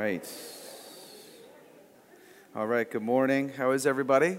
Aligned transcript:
right. 0.00 0.32
All 2.56 2.66
right, 2.66 2.90
good 2.90 3.02
morning. 3.02 3.50
How 3.50 3.72
is 3.72 3.84
everybody? 3.84 4.38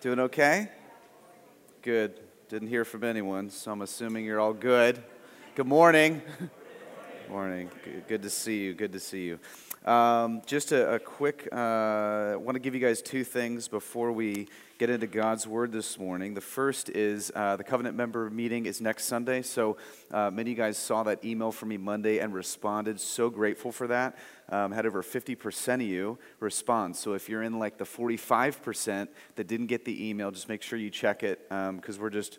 Doing 0.00 0.18
okay? 0.18 0.70
Good. 1.82 2.18
Didn't 2.48 2.66
hear 2.66 2.84
from 2.84 3.04
anyone, 3.04 3.48
so 3.48 3.70
I'm 3.70 3.82
assuming 3.82 4.24
you're 4.24 4.40
all 4.40 4.52
good. 4.52 5.00
Good 5.54 5.68
morning. 5.68 6.20
morning. 7.30 7.70
Good 8.08 8.22
to 8.22 8.30
see 8.30 8.58
you. 8.58 8.74
Good 8.74 8.92
to 8.92 8.98
see 8.98 9.22
you. 9.22 9.38
Um, 9.84 10.42
just 10.44 10.72
a, 10.72 10.94
a 10.94 10.98
quick, 10.98 11.48
uh, 11.52 11.56
I 11.56 12.36
want 12.36 12.56
to 12.56 12.60
give 12.60 12.74
you 12.74 12.80
guys 12.80 13.00
two 13.00 13.24
things 13.24 13.68
before 13.68 14.12
we 14.12 14.48
get 14.78 14.90
into 14.90 15.06
God's 15.06 15.46
Word 15.46 15.72
this 15.72 15.98
morning. 15.98 16.34
The 16.34 16.40
first 16.40 16.88
is 16.90 17.30
uh, 17.34 17.56
the 17.56 17.64
covenant 17.64 17.96
member 17.96 18.28
meeting 18.28 18.66
is 18.66 18.80
next 18.80 19.04
Sunday. 19.04 19.42
So 19.42 19.76
uh, 20.10 20.30
many 20.30 20.50
of 20.52 20.58
you 20.58 20.62
guys 20.62 20.78
saw 20.78 21.04
that 21.04 21.24
email 21.24 21.52
from 21.52 21.68
me 21.70 21.76
Monday 21.76 22.18
and 22.18 22.34
responded. 22.34 23.00
So 23.00 23.30
grateful 23.30 23.72
for 23.72 23.86
that. 23.86 24.18
Um, 24.50 24.72
had 24.72 24.84
over 24.84 25.02
50% 25.02 25.74
of 25.74 25.80
you 25.82 26.18
respond. 26.40 26.96
So 26.96 27.12
if 27.14 27.28
you're 27.28 27.42
in 27.42 27.58
like 27.58 27.78
the 27.78 27.84
45% 27.84 29.08
that 29.36 29.46
didn't 29.46 29.66
get 29.66 29.84
the 29.84 30.08
email, 30.08 30.30
just 30.30 30.48
make 30.48 30.62
sure 30.62 30.78
you 30.78 30.90
check 30.90 31.22
it 31.22 31.48
because 31.48 31.96
um, 31.96 32.02
we're 32.02 32.10
just 32.10 32.38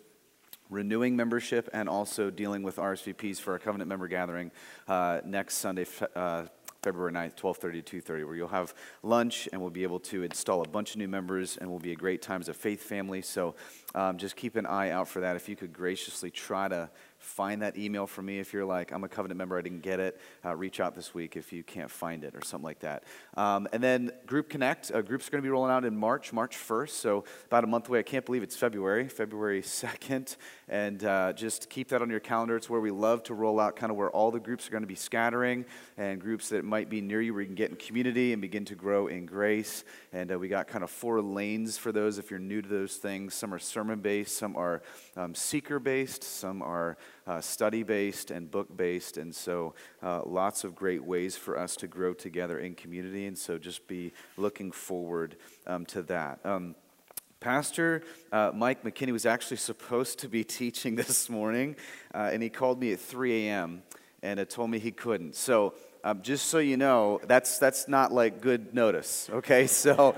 renewing 0.70 1.16
membership 1.16 1.68
and 1.72 1.88
also 1.88 2.30
dealing 2.30 2.62
with 2.62 2.76
RSVPs 2.76 3.38
for 3.38 3.52
our 3.52 3.58
covenant 3.58 3.88
member 3.88 4.08
gathering 4.08 4.50
uh, 4.88 5.20
next 5.24 5.56
Sunday, 5.56 5.86
uh, 6.14 6.44
February 6.82 7.12
9th, 7.12 7.36
12:30 7.36 7.84
to 7.84 8.00
2:30, 8.00 8.24
where 8.24 8.34
you'll 8.34 8.48
have 8.48 8.74
lunch 9.02 9.48
and 9.52 9.60
we'll 9.60 9.70
be 9.70 9.82
able 9.82 10.00
to 10.00 10.22
install 10.22 10.62
a 10.62 10.68
bunch 10.68 10.92
of 10.92 10.96
new 10.96 11.08
members 11.08 11.56
and 11.56 11.70
will 11.70 11.78
be 11.78 11.92
a 11.92 11.96
great 11.96 12.22
time 12.22 12.40
as 12.40 12.48
a 12.48 12.54
faith 12.54 12.82
family. 12.82 13.22
So 13.22 13.54
um, 13.94 14.16
just 14.18 14.36
keep 14.36 14.56
an 14.56 14.66
eye 14.66 14.90
out 14.90 15.08
for 15.08 15.20
that. 15.20 15.36
If 15.36 15.48
you 15.48 15.56
could 15.56 15.72
graciously 15.72 16.30
try 16.30 16.68
to 16.68 16.90
find 17.20 17.60
that 17.62 17.76
email 17.76 18.06
for 18.06 18.22
me 18.22 18.38
if 18.38 18.52
you're 18.52 18.64
like, 18.64 18.92
I'm 18.92 19.04
a 19.04 19.08
covenant 19.08 19.38
member, 19.38 19.56
I 19.56 19.62
didn't 19.62 19.82
get 19.82 20.00
it. 20.00 20.18
Uh, 20.44 20.56
reach 20.56 20.80
out 20.80 20.94
this 20.94 21.14
week 21.14 21.36
if 21.36 21.52
you 21.52 21.62
can't 21.62 21.90
find 21.90 22.24
it 22.24 22.34
or 22.34 22.42
something 22.42 22.64
like 22.64 22.80
that. 22.80 23.04
Um, 23.36 23.68
and 23.72 23.82
then 23.82 24.10
Group 24.26 24.48
Connect. 24.48 24.90
Uh, 24.90 25.02
groups 25.02 25.28
going 25.28 25.42
to 25.42 25.46
be 25.46 25.50
rolling 25.50 25.70
out 25.70 25.84
in 25.84 25.94
March, 25.94 26.32
March 26.32 26.56
1st. 26.56 26.90
So 26.90 27.24
about 27.46 27.62
a 27.64 27.66
month 27.66 27.88
away. 27.88 27.98
I 27.98 28.02
can't 28.02 28.24
believe 28.24 28.42
it's 28.42 28.56
February, 28.56 29.08
February 29.08 29.62
2nd. 29.62 30.36
And 30.68 31.04
uh, 31.04 31.32
just 31.34 31.68
keep 31.68 31.88
that 31.88 32.00
on 32.00 32.08
your 32.08 32.20
calendar. 32.20 32.56
It's 32.56 32.70
where 32.70 32.80
we 32.80 32.90
love 32.90 33.22
to 33.24 33.34
roll 33.34 33.60
out 33.60 33.76
kind 33.76 33.90
of 33.90 33.96
where 33.96 34.10
all 34.10 34.30
the 34.30 34.40
groups 34.40 34.66
are 34.66 34.70
going 34.70 34.82
to 34.82 34.88
be 34.88 34.94
scattering 34.94 35.66
and 35.98 36.20
groups 36.20 36.48
that 36.48 36.64
might 36.64 36.88
be 36.88 37.00
near 37.00 37.20
you 37.20 37.34
where 37.34 37.42
you 37.42 37.46
can 37.46 37.54
get 37.54 37.70
in 37.70 37.76
community 37.76 38.32
and 38.32 38.40
begin 38.40 38.64
to 38.64 38.74
grow 38.74 39.08
in 39.08 39.26
grace. 39.26 39.84
And 40.12 40.32
uh, 40.32 40.38
we 40.38 40.48
got 40.48 40.68
kind 40.68 40.82
of 40.82 40.90
four 40.90 41.20
lanes 41.20 41.76
for 41.76 41.92
those 41.92 42.18
if 42.18 42.30
you're 42.30 42.40
new 42.40 42.62
to 42.62 42.68
those 42.68 42.96
things. 42.96 43.34
Some 43.34 43.52
are 43.52 43.58
sermon 43.58 44.00
based, 44.00 44.36
some 44.36 44.56
are 44.56 44.82
um, 45.16 45.34
seeker 45.34 45.78
based, 45.78 46.22
some 46.22 46.62
are 46.62 46.96
uh, 47.30 47.40
study 47.40 47.84
based 47.84 48.32
and 48.32 48.50
book 48.50 48.76
based. 48.76 49.16
And 49.16 49.32
so 49.32 49.74
uh, 50.02 50.22
lots 50.26 50.64
of 50.64 50.74
great 50.74 51.04
ways 51.04 51.36
for 51.36 51.56
us 51.56 51.76
to 51.76 51.86
grow 51.86 52.12
together 52.12 52.58
in 52.58 52.74
community. 52.74 53.26
And 53.26 53.38
so 53.38 53.56
just 53.56 53.86
be 53.86 54.12
looking 54.36 54.72
forward 54.72 55.36
um, 55.64 55.86
to 55.86 56.02
that. 56.02 56.40
Um, 56.44 56.74
Pastor 57.38 58.02
uh, 58.32 58.50
Mike 58.52 58.82
McKinney 58.82 59.12
was 59.12 59.26
actually 59.26 59.56
supposed 59.70 60.18
to 60.18 60.28
be 60.28 60.42
teaching 60.42 60.96
this 60.96 61.30
morning, 61.30 61.76
uh, 62.12 62.30
and 62.32 62.42
he 62.42 62.50
called 62.50 62.80
me 62.80 62.92
at 62.92 62.98
3 62.98 63.46
a.m. 63.46 63.84
and 64.24 64.46
told 64.50 64.68
me 64.68 64.80
he 64.80 64.90
couldn't. 64.90 65.36
So, 65.36 65.74
um, 66.02 66.22
just 66.22 66.46
so 66.46 66.58
you 66.58 66.76
know, 66.76 67.20
that's, 67.28 67.58
that's 67.60 67.86
not 67.86 68.12
like 68.12 68.40
good 68.40 68.74
notice, 68.74 69.30
okay? 69.32 69.66
So, 69.68 70.16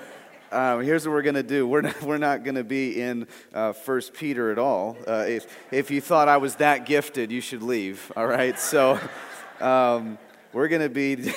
um, 0.53 0.83
here's 0.83 1.07
what 1.07 1.13
we're 1.13 1.23
going 1.23 1.35
to 1.35 1.43
do. 1.43 1.67
We're 1.67 1.81
not, 1.81 2.03
we're 2.05 2.19
not 2.19 2.45
going 2.45 2.57
to 2.57 2.65
be 2.65 3.01
in 3.01 3.27
uh, 3.55 3.73
First 3.73 4.13
Peter 4.13 4.53
at 4.53 4.59
all. 4.59 4.97
Uh, 5.07 5.25
if, 5.27 5.57
if 5.71 5.91
you 5.91 6.01
thought 6.01 6.29
I 6.29 6.37
was 6.37 6.57
that 6.57 6.87
gifted, 6.87 7.33
you 7.33 7.41
should 7.41 7.63
leave, 7.63 8.13
all 8.17 8.27
right? 8.27 8.59
So 8.59 9.01
um, 9.61 10.19
we're 10.53 10.69
going 10.69 10.83
to 10.83 10.91
be, 10.91 11.33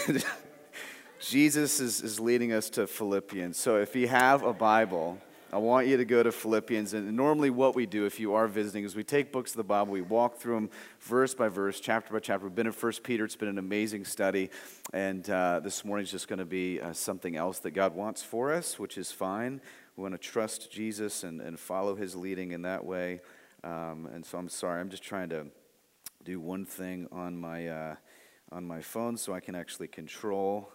Jesus 1.19 1.79
is, 1.79 2.01
is 2.01 2.19
leading 2.19 2.51
us 2.51 2.69
to 2.71 2.87
Philippians. 2.87 3.57
So 3.57 3.77
if 3.77 3.95
you 3.95 4.07
have 4.07 4.43
a 4.43 4.53
Bible, 4.53 5.17
I 5.55 5.57
want 5.57 5.87
you 5.87 5.95
to 5.95 6.03
go 6.03 6.21
to 6.21 6.33
Philippians. 6.33 6.93
And 6.93 7.15
normally, 7.15 7.49
what 7.49 7.75
we 7.75 7.85
do 7.85 8.05
if 8.05 8.19
you 8.19 8.33
are 8.33 8.45
visiting 8.45 8.83
is 8.83 8.93
we 8.93 9.05
take 9.05 9.31
books 9.31 9.51
of 9.51 9.55
the 9.55 9.63
Bible, 9.63 9.93
we 9.93 10.01
walk 10.01 10.35
through 10.35 10.55
them 10.55 10.69
verse 10.99 11.33
by 11.33 11.47
verse, 11.47 11.79
chapter 11.79 12.11
by 12.11 12.19
chapter. 12.19 12.45
We've 12.45 12.53
been 12.53 12.67
in 12.67 12.73
First 12.73 13.03
Peter, 13.03 13.23
it's 13.23 13.37
been 13.37 13.47
an 13.47 13.57
amazing 13.57 14.03
study. 14.03 14.49
And 14.91 15.29
uh, 15.29 15.61
this 15.61 15.85
morning 15.85 16.03
is 16.03 16.11
just 16.11 16.27
going 16.27 16.39
to 16.39 16.45
be 16.45 16.81
uh, 16.81 16.91
something 16.91 17.37
else 17.37 17.59
that 17.59 17.71
God 17.71 17.95
wants 17.95 18.21
for 18.21 18.51
us, 18.51 18.77
which 18.77 18.97
is 18.97 19.13
fine. 19.13 19.61
We 19.95 20.01
want 20.01 20.13
to 20.13 20.17
trust 20.17 20.73
Jesus 20.73 21.23
and, 21.23 21.39
and 21.39 21.57
follow 21.57 21.95
his 21.95 22.17
leading 22.17 22.51
in 22.51 22.63
that 22.63 22.83
way. 22.83 23.21
Um, 23.63 24.09
and 24.13 24.25
so 24.25 24.37
I'm 24.37 24.49
sorry, 24.49 24.81
I'm 24.81 24.89
just 24.89 25.03
trying 25.03 25.29
to 25.29 25.45
do 26.25 26.41
one 26.41 26.65
thing 26.65 27.07
on 27.13 27.37
my, 27.37 27.69
uh, 27.69 27.95
on 28.51 28.65
my 28.65 28.81
phone 28.81 29.15
so 29.15 29.33
I 29.33 29.39
can 29.39 29.55
actually 29.55 29.87
control 29.87 30.69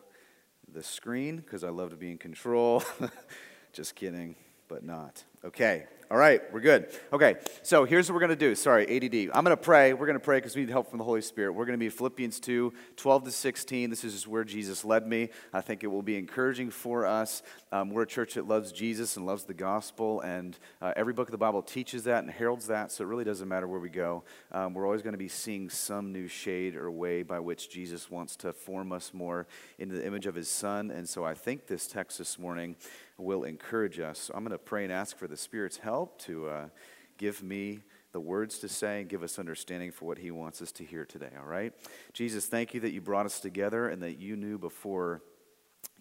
the 0.73 0.83
screen 0.83 1.37
because 1.37 1.65
I 1.65 1.69
love 1.69 1.91
to 1.91 1.97
be 1.97 2.11
in 2.11 2.17
control. 2.17 2.83
just 3.75 3.95
kidding 3.95 4.37
but 4.71 4.85
not. 4.85 5.25
Okay, 5.45 5.85
all 6.11 6.17
right, 6.17 6.41
we're 6.53 6.61
good. 6.61 6.89
Okay, 7.13 7.37
so 7.63 7.85
here's 7.85 8.09
what 8.09 8.15
we're 8.15 8.21
going 8.21 8.31
to 8.31 8.37
do. 8.37 8.55
Sorry, 8.55 8.85
ADD. 8.85 9.31
I'm 9.35 9.43
going 9.45 9.57
to 9.57 9.63
pray. 9.63 9.93
We're 9.93 10.07
going 10.07 10.19
to 10.19 10.25
pray 10.25 10.39
because 10.39 10.55
we 10.55 10.63
need 10.63 10.71
help 10.71 10.91
from 10.91 10.99
the 10.99 11.05
Holy 11.05 11.23
Spirit. 11.23 11.53
We're 11.53 11.67
going 11.67 11.79
to 11.79 11.85
be 11.85 11.89
Philippians 11.89 12.41
2, 12.41 12.73
12 12.97 13.25
to 13.25 13.31
16. 13.31 13.91
This 13.91 14.05
is 14.05 14.27
where 14.27 14.45
Jesus 14.45 14.85
led 14.85 15.07
me. 15.07 15.31
I 15.53 15.61
think 15.61 15.83
it 15.83 15.87
will 15.87 16.03
be 16.03 16.17
encouraging 16.17 16.71
for 16.71 17.07
us. 17.07 17.43
Um, 17.73 17.91
we're 17.91 18.03
a 18.03 18.07
church 18.07 18.35
that 18.35 18.47
loves 18.47 18.71
Jesus 18.71 19.17
and 19.17 19.25
loves 19.25 19.45
the 19.45 19.55
gospel, 19.55 20.21
and 20.21 20.59
uh, 20.83 20.93
every 20.95 21.13
book 21.13 21.29
of 21.29 21.33
the 21.33 21.39
Bible 21.39 21.63
teaches 21.63 22.05
that 22.05 22.23
and 22.23 22.31
heralds 22.31 22.67
that, 22.67 22.93
so 22.93 23.05
it 23.05 23.07
really 23.07 23.25
doesn't 23.25 23.49
matter 23.49 23.67
where 23.67 23.81
we 23.81 23.89
go. 23.89 24.25
Um, 24.53 24.75
we're 24.75 24.85
always 24.85 25.03
going 25.03 25.15
to 25.15 25.19
be 25.19 25.29
seeing 25.29 25.71
some 25.71 26.13
new 26.13 26.29
shade 26.29 26.77
or 26.77 26.91
way 26.91 27.23
by 27.23 27.41
which 27.41 27.71
Jesus 27.71 28.11
wants 28.11 28.37
to 28.37 28.53
form 28.53 28.93
us 28.93 29.15
more 29.15 29.47
into 29.79 29.95
the 29.95 30.07
image 30.07 30.27
of 30.27 30.35
his 30.35 30.51
Son. 30.51 30.91
And 30.91 31.09
so 31.09 31.25
I 31.25 31.35
think 31.35 31.67
this 31.67 31.87
text 31.87 32.19
this 32.19 32.39
morning 32.39 32.77
will 33.21 33.45
encourage 33.45 34.01
us. 34.01 34.19
So 34.19 34.35
I'm 34.35 34.45
going 34.45 34.53
to 34.53 34.59
pray 34.59 34.85
and 34.85 34.93
ask 34.93 35.17
for 35.17 35.27
the 35.27 35.37
Spirit's 35.37 35.79
help 35.79 36.19
to 36.23 36.49
uh, 36.49 36.69
give 37.19 37.43
me 37.43 37.81
the 38.13 38.21
words 38.21 38.59
to 38.59 38.69
say 38.69 39.01
and 39.01 39.09
give 39.09 39.23
us 39.23 39.39
understanding 39.39 39.93
for 39.93 40.07
what 40.07 40.19
He 40.19 40.31
wants 40.31 40.61
us 40.61 40.73
to 40.73 40.85
hear 40.85 41.05
today, 41.05 41.31
all 41.39 41.47
right? 41.47 41.73
Jesus, 42.13 42.47
thank 42.47 42.75
you 42.75 42.81
that 42.81 42.93
you 42.93 43.01
brought 43.01 43.27
us 43.27 43.41
together 43.41 43.89
and 43.89 44.03
that 44.03 44.19
you 44.19 44.37
knew 44.37 44.59
before 44.59 45.23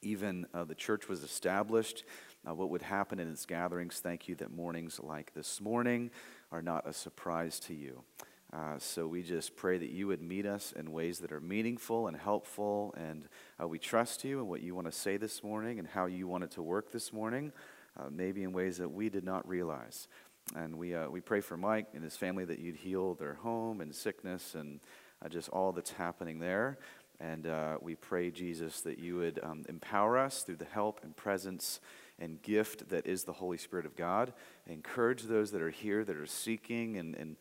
even 0.02 0.48
uh, 0.54 0.64
the 0.64 0.76
church 0.76 1.08
was 1.08 1.24
established 1.24 2.04
uh, 2.48 2.54
what 2.54 2.70
would 2.70 2.82
happen 2.82 3.20
in 3.20 3.30
its 3.30 3.46
gatherings. 3.46 4.00
Thank 4.00 4.28
you 4.28 4.36
that 4.36 4.52
mornings 4.52 5.00
like 5.02 5.34
this 5.34 5.62
morning 5.62 6.10
are 6.52 6.62
not 6.62 6.88
a 6.88 6.94
surprise 6.94 7.60
to 7.62 7.74
you. 7.74 8.04
Uh, 8.52 8.80
so 8.80 9.06
we 9.06 9.22
just 9.22 9.56
pray 9.56 9.78
that 9.78 9.92
you 9.92 10.08
would 10.08 10.22
meet 10.22 10.46
us 10.46 10.72
in 10.72 10.92
ways 10.92 11.20
that 11.20 11.32
are 11.32 11.40
meaningful 11.40 12.08
and 12.08 12.18
helpful. 12.18 12.94
And 12.98 13.28
uh, 13.62 13.68
we 13.68 13.78
trust 13.78 14.24
you 14.24 14.40
and 14.40 14.48
what 14.48 14.62
you 14.62 14.74
want 14.74 14.88
to 14.88 14.92
say 14.92 15.18
this 15.18 15.44
morning 15.44 15.78
and 15.78 15.88
how 15.88 16.08
you 16.08 16.28
want 16.28 16.44
it 16.44 16.52
to 16.52 16.64
work 16.64 16.92
this 16.92 17.14
morning, 17.14 17.52
uh, 18.00 18.10
maybe 18.10 18.44
in 18.44 18.52
ways 18.52 18.78
that 18.78 18.90
we 18.90 19.10
did 19.10 19.24
not 19.24 19.48
realize. 19.48 20.08
And 20.56 20.78
we, 20.78 20.96
uh, 20.96 21.10
we 21.10 21.22
pray 21.22 21.42
for 21.42 21.58
Mike 21.58 21.90
and 21.94 22.04
his 22.04 22.18
family 22.18 22.44
that 22.46 22.58
you'd 22.58 22.78
heal 22.78 23.14
their 23.14 23.36
home 23.36 23.82
and 23.82 23.94
sickness 23.94 24.56
and 24.56 24.80
uh, 25.24 25.30
just 25.30 25.50
all 25.50 25.72
that's 25.72 25.92
happening 25.92 26.40
there. 26.40 26.80
And 27.20 27.46
uh, 27.46 27.78
we 27.82 27.96
pray, 27.96 28.32
Jesus, 28.32 28.82
that 28.82 28.98
you 28.98 29.18
would 29.18 29.40
um, 29.44 29.66
empower 29.70 30.18
us 30.18 30.42
through 30.42 30.56
the 30.56 30.66
help 30.66 31.02
and 31.04 31.16
presence 31.16 31.82
and 32.18 32.42
gift 32.42 32.90
that 32.90 33.06
is 33.06 33.24
the 33.24 33.34
Holy 33.34 33.58
Spirit 33.58 33.86
of 33.86 33.96
God. 33.96 34.34
Encourage 34.68 35.24
those 35.24 35.52
that 35.52 35.62
are 35.62 35.70
here 35.70 36.04
that 36.04 36.16
are 36.16 36.26
seeking 36.26 36.98
and, 36.98 37.16
and 37.16 37.36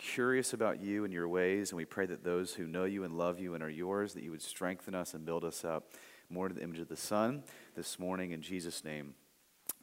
curious 0.00 0.54
about 0.54 0.80
you 0.80 1.04
and 1.04 1.12
your 1.12 1.28
ways, 1.28 1.70
and 1.70 1.76
we 1.76 1.84
pray 1.84 2.06
that 2.06 2.24
those 2.24 2.54
who 2.54 2.66
know 2.66 2.84
you 2.84 3.04
and 3.04 3.18
love 3.18 3.38
you 3.38 3.54
and 3.54 3.62
are 3.62 3.70
yours, 3.70 4.14
that 4.14 4.22
you 4.22 4.30
would 4.30 4.42
strengthen 4.42 4.94
us 4.94 5.12
and 5.14 5.26
build 5.26 5.44
us 5.44 5.64
up 5.64 5.92
more 6.30 6.48
to 6.48 6.54
the 6.54 6.62
image 6.62 6.78
of 6.78 6.88
the 6.88 6.96
Son 6.96 7.42
this 7.76 7.98
morning. 7.98 8.32
In 8.32 8.40
Jesus' 8.40 8.82
name, 8.82 9.14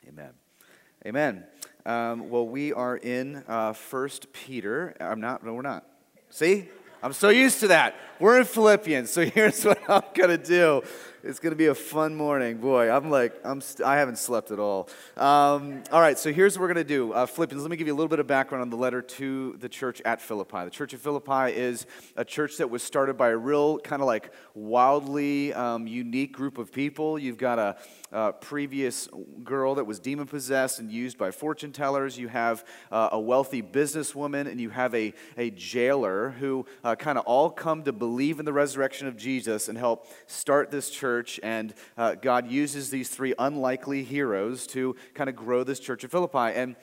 amen. 0.07 0.31
Amen. 1.05 1.45
Um, 1.85 2.29
well, 2.29 2.47
we 2.47 2.73
are 2.73 2.97
in 2.97 3.43
uh, 3.47 3.73
First 3.73 4.33
Peter. 4.33 4.95
I'm 4.99 5.21
not. 5.21 5.45
No, 5.45 5.53
we're 5.53 5.61
not. 5.61 5.85
See, 6.31 6.67
I'm 7.03 7.13
so 7.13 7.29
used 7.29 7.59
to 7.59 7.67
that. 7.67 7.95
We're 8.19 8.39
in 8.39 8.45
Philippians, 8.45 9.11
so 9.11 9.23
here's 9.25 9.63
what 9.63 9.79
I'm 9.87 10.01
gonna 10.15 10.39
do. 10.39 10.81
It's 11.23 11.39
going 11.39 11.51
to 11.51 11.57
be 11.57 11.65
a 11.65 11.73
fun 11.73 12.15
morning. 12.15 12.57
Boy, 12.57 12.91
I'm 12.91 13.09
like, 13.09 13.33
I'm 13.43 13.59
st- 13.59 13.87
I 13.87 13.97
haven't 13.97 14.19
slept 14.19 14.51
at 14.51 14.59
all. 14.59 14.87
Um, 15.15 15.81
all 15.91 15.99
right, 15.99 16.17
so 16.17 16.31
here's 16.31 16.55
what 16.55 16.61
we're 16.61 16.73
going 16.73 16.85
to 16.85 16.93
do. 16.93 17.11
Uh, 17.11 17.25
Philippians, 17.25 17.63
let 17.63 17.71
me 17.71 17.75
give 17.75 17.87
you 17.87 17.93
a 17.93 17.97
little 17.97 18.07
bit 18.07 18.19
of 18.19 18.27
background 18.27 18.61
on 18.61 18.69
the 18.69 18.75
letter 18.75 19.01
to 19.01 19.55
the 19.59 19.67
church 19.67 19.99
at 20.05 20.21
Philippi. 20.21 20.65
The 20.65 20.69
church 20.69 20.93
of 20.93 21.01
Philippi 21.01 21.57
is 21.57 21.87
a 22.15 22.23
church 22.23 22.57
that 22.57 22.69
was 22.69 22.83
started 22.83 23.17
by 23.17 23.29
a 23.29 23.37
real 23.37 23.79
kind 23.79 24.03
of 24.03 24.05
like 24.05 24.31
wildly 24.53 25.53
um, 25.55 25.87
unique 25.87 26.33
group 26.33 26.59
of 26.59 26.71
people. 26.71 27.17
You've 27.17 27.39
got 27.39 27.57
a, 27.57 27.77
a, 28.11 28.33
previous 28.33 29.09
girl 29.43 29.75
that 29.75 29.85
was 29.85 29.99
demon 29.99 30.27
possessed 30.27 30.77
and 30.77 30.91
used 30.91 31.17
by 31.17 31.31
fortune 31.31 31.71
tellers. 31.71 32.19
You 32.19 32.27
have 32.27 32.63
uh, 32.91 33.09
a 33.13 33.19
wealthy 33.19 33.63
businesswoman, 33.63 34.47
and 34.47 34.61
you 34.61 34.69
have 34.69 34.93
a, 34.93 35.15
a 35.35 35.49
jailer 35.49 36.29
who 36.39 36.67
uh, 36.83 36.93
kind 36.93 37.17
of 37.17 37.25
all 37.25 37.49
come 37.49 37.83
to 37.83 37.91
believe 37.91 38.37
in 38.37 38.45
the 38.45 38.53
resurrection 38.53 39.07
of 39.07 39.17
Jesus 39.17 39.67
and 39.67 39.79
help 39.79 40.05
start 40.27 40.69
this 40.69 40.91
church 40.91 41.06
church, 41.07 41.39
and 41.41 41.73
uh, 41.97 42.15
God 42.15 42.51
uses 42.51 42.89
these 42.89 43.07
three 43.07 43.33
unlikely 43.39 44.03
heroes 44.03 44.67
to 44.67 44.97
kind 45.13 45.29
of 45.29 45.37
grow 45.37 45.63
this 45.63 45.79
church 45.79 46.03
of 46.03 46.11
Philippi. 46.11 46.53
And 46.53 46.75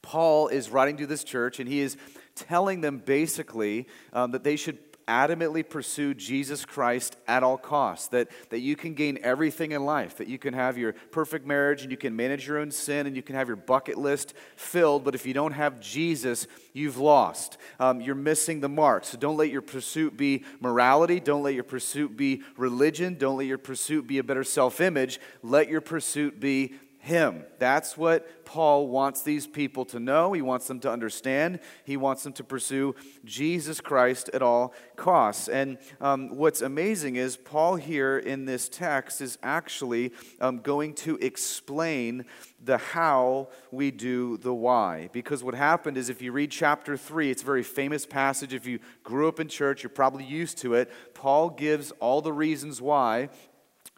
Paul 0.00 0.48
is 0.48 0.70
writing 0.70 0.96
to 0.96 1.06
this 1.06 1.24
church, 1.24 1.60
and 1.60 1.68
he 1.68 1.80
is 1.80 1.98
telling 2.34 2.80
them 2.80 3.02
basically 3.04 3.86
um, 4.14 4.30
that 4.30 4.44
they 4.44 4.56
should 4.56 4.78
adamantly 5.10 5.68
pursue 5.68 6.14
Jesus 6.14 6.64
Christ 6.64 7.16
at 7.26 7.42
all 7.42 7.58
costs, 7.58 8.06
that, 8.08 8.28
that 8.50 8.60
you 8.60 8.76
can 8.76 8.94
gain 8.94 9.18
everything 9.22 9.72
in 9.72 9.84
life, 9.84 10.16
that 10.18 10.28
you 10.28 10.38
can 10.38 10.54
have 10.54 10.78
your 10.78 10.92
perfect 11.10 11.44
marriage 11.44 11.82
and 11.82 11.90
you 11.90 11.96
can 11.96 12.14
manage 12.14 12.46
your 12.46 12.58
own 12.58 12.70
sin 12.70 13.08
and 13.08 13.16
you 13.16 13.22
can 13.22 13.34
have 13.34 13.48
your 13.48 13.56
bucket 13.56 13.98
list 13.98 14.34
filled, 14.54 15.02
but 15.02 15.16
if 15.16 15.26
you 15.26 15.34
don't 15.34 15.52
have 15.52 15.80
Jesus, 15.80 16.46
you've 16.72 16.96
lost. 16.96 17.58
Um, 17.80 18.00
you're 18.00 18.14
missing 18.14 18.60
the 18.60 18.68
mark. 18.68 19.04
So 19.04 19.18
don't 19.18 19.36
let 19.36 19.50
your 19.50 19.62
pursuit 19.62 20.16
be 20.16 20.44
morality. 20.60 21.18
Don't 21.18 21.42
let 21.42 21.54
your 21.54 21.64
pursuit 21.64 22.16
be 22.16 22.42
religion. 22.56 23.16
Don't 23.18 23.36
let 23.36 23.46
your 23.46 23.58
pursuit 23.58 24.06
be 24.06 24.18
a 24.18 24.24
better 24.24 24.44
self 24.44 24.80
image. 24.80 25.18
Let 25.42 25.68
your 25.68 25.80
pursuit 25.80 26.38
be 26.38 26.74
him. 27.00 27.44
That's 27.58 27.96
what 27.96 28.44
Paul 28.44 28.88
wants 28.88 29.22
these 29.22 29.46
people 29.46 29.86
to 29.86 29.98
know. 29.98 30.34
He 30.34 30.42
wants 30.42 30.68
them 30.68 30.80
to 30.80 30.90
understand. 30.90 31.60
He 31.84 31.96
wants 31.96 32.24
them 32.24 32.34
to 32.34 32.44
pursue 32.44 32.94
Jesus 33.24 33.80
Christ 33.80 34.28
at 34.34 34.42
all 34.42 34.74
costs. 34.96 35.48
And 35.48 35.78
um, 36.00 36.36
what's 36.36 36.60
amazing 36.60 37.16
is 37.16 37.38
Paul 37.38 37.76
here 37.76 38.18
in 38.18 38.44
this 38.44 38.68
text 38.68 39.22
is 39.22 39.38
actually 39.42 40.12
um, 40.40 40.58
going 40.58 40.92
to 40.96 41.16
explain 41.18 42.26
the 42.62 42.76
how 42.76 43.48
we 43.70 43.90
do 43.90 44.36
the 44.36 44.52
why. 44.52 45.08
Because 45.12 45.42
what 45.42 45.54
happened 45.54 45.96
is 45.96 46.10
if 46.10 46.20
you 46.20 46.32
read 46.32 46.50
chapter 46.50 46.98
3, 46.98 47.30
it's 47.30 47.42
a 47.42 47.46
very 47.46 47.62
famous 47.62 48.04
passage. 48.04 48.52
If 48.52 48.66
you 48.66 48.78
grew 49.02 49.26
up 49.26 49.40
in 49.40 49.48
church, 49.48 49.82
you're 49.82 49.90
probably 49.90 50.24
used 50.24 50.58
to 50.58 50.74
it. 50.74 50.92
Paul 51.14 51.48
gives 51.48 51.92
all 51.92 52.20
the 52.20 52.32
reasons 52.32 52.82
why 52.82 53.30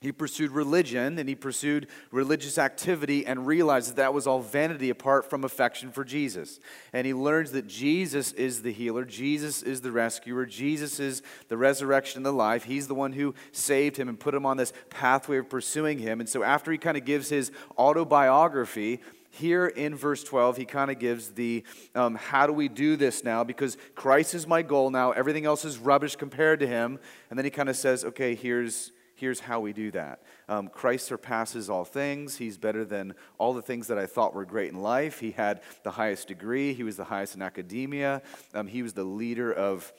he 0.03 0.11
pursued 0.11 0.51
religion 0.51 1.17
and 1.17 1.29
he 1.29 1.37
pursued 1.37 1.87
religious 2.11 2.59
activity 2.59 3.25
and 3.25 3.47
realized 3.47 3.91
that 3.91 3.97
that 3.97 4.13
was 4.13 4.27
all 4.27 4.41
vanity 4.41 4.91
apart 4.91 5.31
from 5.31 5.45
affection 5.45 5.93
for 5.93 6.05
Jesus. 6.05 6.59
And 6.93 7.07
he 7.07 7.15
learns 7.15 7.53
that 7.53 7.69
Jesus 7.69 8.33
is 8.33 8.63
the 8.63 8.73
healer, 8.73 9.05
Jesus 9.05 9.63
is 9.63 9.81
the 9.81 9.93
rescuer, 9.93 10.45
Jesus 10.45 10.99
is 10.99 11.23
the 11.47 11.57
resurrection 11.57 12.19
and 12.19 12.27
the 12.27 12.33
life. 12.33 12.65
He's 12.65 12.89
the 12.89 12.97
one 12.97 13.13
who 13.13 13.33
saved 13.53 13.97
him 13.97 14.09
and 14.09 14.19
put 14.19 14.35
him 14.35 14.45
on 14.45 14.57
this 14.57 14.73
pathway 14.91 15.39
of 15.39 15.49
pursuing 15.49 16.01
him. 16.01 16.19
And 16.19 16.29
so 16.29 16.43
after 16.43 16.73
he 16.73 16.79
kind 16.79 16.97
of 16.97 17.05
gives 17.05 17.29
his 17.29 17.53
autobiography, 17.79 19.01
here 19.31 19.67
in 19.67 19.95
verse 19.95 20.23
12, 20.25 20.59
he 20.59 20.65
kind 20.65 20.91
of 20.91 20.99
gives 20.99 21.31
the 21.31 21.65
um, 21.95 22.17
how 22.17 22.47
do 22.47 22.53
we 22.53 22.69
do 22.69 22.97
this 22.97 23.25
now? 23.25 23.45
Because 23.45 23.79
Christ 23.95 24.35
is 24.35 24.47
my 24.47 24.63
goal 24.63 24.91
now. 24.91 25.13
Everything 25.13 25.47
else 25.47 25.65
is 25.65 25.79
rubbish 25.79 26.17
compared 26.17 26.61
to 26.61 26.67
him. 26.67 26.99
And 27.31 27.39
then 27.39 27.45
he 27.45 27.51
kind 27.51 27.71
of 27.71 27.77
says, 27.77 28.05
okay, 28.05 28.35
here's 28.35 28.93
here's 29.23 29.39
how 29.39 29.61
we 29.61 29.73
do 29.73 29.93
that. 29.93 30.21
Um, 30.49 30.67
Christ 30.67 31.07
surpasses 31.07 31.71
all 31.71 31.85
things. 31.85 32.39
He's 32.39 32.59
better 32.59 32.85
than 32.85 33.15
all 33.39 33.55
the 33.55 33.63
things 33.63 33.87
that 33.87 33.97
I 33.97 34.05
thought 34.05 34.35
were 34.35 34.45
great 34.45 34.73
in 34.73 34.83
life. 34.83 35.21
He 35.21 35.31
had 35.31 35.61
the 35.85 35.93
highest 35.93 36.27
degree, 36.27 36.75
he 36.75 36.83
was 36.83 36.97
the 36.97 37.05
highest 37.05 37.37
in 37.37 37.41
academia, 37.41 38.21
um, 38.53 38.67
he 38.67 38.83
was 38.83 38.95
the 38.95 39.05
leader 39.05 39.53
of. 39.53 39.93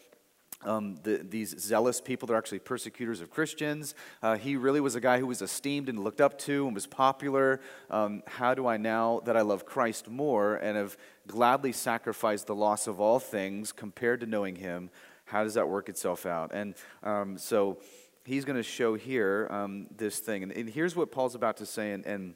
Um, 0.65 0.95
the, 1.03 1.17
these 1.17 1.59
zealous 1.59 1.99
people 1.99 2.25
they're 2.25 2.37
actually 2.37 2.59
persecutors 2.59 3.19
of 3.19 3.29
Christians. 3.29 3.95
Uh, 4.21 4.37
he 4.37 4.55
really 4.55 4.79
was 4.79 4.95
a 4.95 5.01
guy 5.01 5.19
who 5.19 5.27
was 5.27 5.41
esteemed 5.41 5.89
and 5.89 5.99
looked 5.99 6.21
up 6.21 6.37
to 6.39 6.65
and 6.67 6.73
was 6.73 6.87
popular. 6.87 7.59
Um, 7.89 8.23
how 8.27 8.53
do 8.53 8.65
I 8.65 8.77
now 8.77 9.19
that 9.25 9.35
I 9.35 9.41
love 9.41 9.65
Christ 9.65 10.07
more 10.07 10.55
and 10.55 10.77
have 10.77 10.95
gladly 11.27 11.73
sacrificed 11.73 12.47
the 12.47 12.55
loss 12.55 12.87
of 12.87 13.01
all 13.01 13.19
things 13.19 13.73
compared 13.73 14.21
to 14.21 14.25
knowing 14.25 14.55
him? 14.55 14.89
How 15.25 15.43
does 15.43 15.55
that 15.55 15.67
work 15.67 15.89
itself 15.89 16.25
out? 16.25 16.51
And 16.53 16.75
um, 17.03 17.37
so 17.37 17.79
he's 18.25 18.45
going 18.45 18.57
to 18.57 18.63
show 18.63 18.95
here 18.95 19.47
um, 19.49 19.87
this 19.95 20.19
thing. 20.19 20.43
And, 20.43 20.51
and, 20.51 20.69
here's 20.69 20.95
what 20.95 21.11
Paul's 21.11 21.35
about 21.35 21.57
to 21.57 21.65
say 21.65 21.91
and, 21.91 22.05
and, 22.05 22.35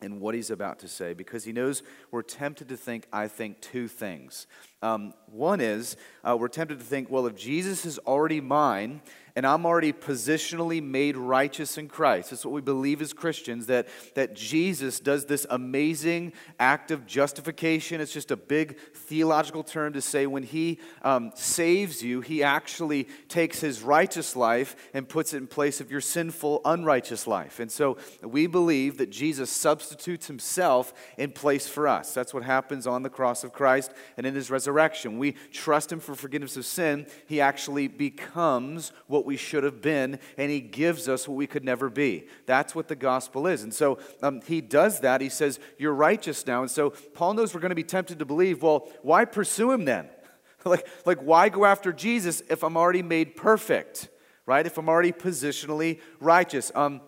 and 0.00 0.20
what 0.20 0.34
he's 0.34 0.50
about 0.50 0.78
to 0.80 0.88
say 0.88 1.12
because 1.12 1.44
he 1.44 1.52
knows 1.52 1.82
we're 2.10 2.22
tempted 2.22 2.68
to 2.68 2.76
think, 2.76 3.06
I 3.12 3.28
think, 3.28 3.60
two 3.60 3.88
things. 3.88 4.46
Um, 4.82 5.12
one 5.26 5.60
is 5.60 5.96
uh, 6.24 6.36
we're 6.38 6.48
tempted 6.48 6.78
to 6.78 6.84
think, 6.84 7.10
well, 7.10 7.26
if 7.26 7.36
Jesus 7.36 7.84
is 7.84 7.98
already 8.00 8.40
mine 8.40 9.00
and 9.36 9.46
I'm 9.46 9.64
already 9.64 9.92
positionally 9.92 10.82
made 10.82 11.16
righteous 11.16 11.78
in 11.78 11.86
Christ, 11.86 12.30
that's 12.30 12.44
what 12.44 12.52
we 12.52 12.60
believe 12.60 13.00
as 13.00 13.12
Christians, 13.12 13.66
that, 13.66 13.86
that 14.16 14.34
Jesus 14.34 14.98
does 14.98 15.26
this 15.26 15.46
amazing 15.48 16.32
act 16.58 16.90
of 16.90 17.06
justification. 17.06 18.00
It's 18.00 18.12
just 18.12 18.32
a 18.32 18.36
big 18.36 18.78
theological 18.92 19.62
term 19.62 19.92
to 19.92 20.02
say 20.02 20.26
when 20.26 20.42
he 20.42 20.80
um, 21.02 21.30
saves 21.36 22.02
you, 22.02 22.22
he 22.22 22.42
actually 22.42 23.04
takes 23.28 23.60
his 23.60 23.82
righteous 23.82 24.34
life 24.34 24.74
and 24.92 25.08
puts 25.08 25.32
it 25.32 25.38
in 25.38 25.46
place 25.46 25.80
of 25.80 25.92
your 25.92 26.00
sinful, 26.00 26.60
unrighteous 26.64 27.28
life. 27.28 27.60
And 27.60 27.70
so 27.70 27.98
we 28.22 28.48
believe 28.48 28.98
that 28.98 29.10
Jesus 29.10 29.48
substitutes 29.48 30.26
himself 30.26 30.92
in 31.16 31.30
place 31.30 31.68
for 31.68 31.86
us. 31.86 32.12
That's 32.12 32.34
what 32.34 32.42
happens 32.42 32.86
on 32.86 33.04
the 33.04 33.10
cross 33.10 33.44
of 33.44 33.52
Christ 33.52 33.92
and 34.16 34.26
in 34.26 34.34
his 34.34 34.50
resurrection 34.50 34.69
resurrection. 34.70 35.18
We 35.18 35.32
trust 35.52 35.92
Him 35.92 36.00
for 36.00 36.14
forgiveness 36.14 36.56
of 36.56 36.64
sin. 36.64 37.06
He 37.26 37.40
actually 37.40 37.88
becomes 37.88 38.92
what 39.06 39.26
we 39.26 39.36
should 39.36 39.64
have 39.64 39.82
been, 39.82 40.18
and 40.38 40.50
He 40.50 40.60
gives 40.60 41.08
us 41.08 41.26
what 41.26 41.34
we 41.34 41.46
could 41.46 41.64
never 41.64 41.90
be. 41.90 42.26
That's 42.46 42.74
what 42.74 42.88
the 42.88 42.96
gospel 42.96 43.46
is. 43.46 43.62
And 43.62 43.74
so 43.74 43.98
um, 44.22 44.40
He 44.42 44.60
does 44.60 45.00
that. 45.00 45.20
He 45.20 45.28
says, 45.28 45.58
You're 45.78 45.94
righteous 45.94 46.46
now. 46.46 46.62
And 46.62 46.70
so 46.70 46.90
Paul 46.90 47.34
knows 47.34 47.54
we're 47.54 47.60
going 47.60 47.70
to 47.70 47.74
be 47.74 47.82
tempted 47.82 48.18
to 48.18 48.24
believe, 48.24 48.62
well, 48.62 48.88
why 49.02 49.24
pursue 49.24 49.72
Him 49.72 49.84
then? 49.84 50.08
like, 50.64 50.86
like, 51.04 51.18
why 51.20 51.48
go 51.48 51.64
after 51.64 51.92
Jesus 51.92 52.42
if 52.48 52.62
I'm 52.62 52.76
already 52.76 53.02
made 53.02 53.36
perfect? 53.36 54.08
Right? 54.46 54.66
If 54.66 54.78
I'm 54.78 54.88
already 54.88 55.12
positionally 55.12 56.00
righteous. 56.18 56.72
Um, 56.74 57.00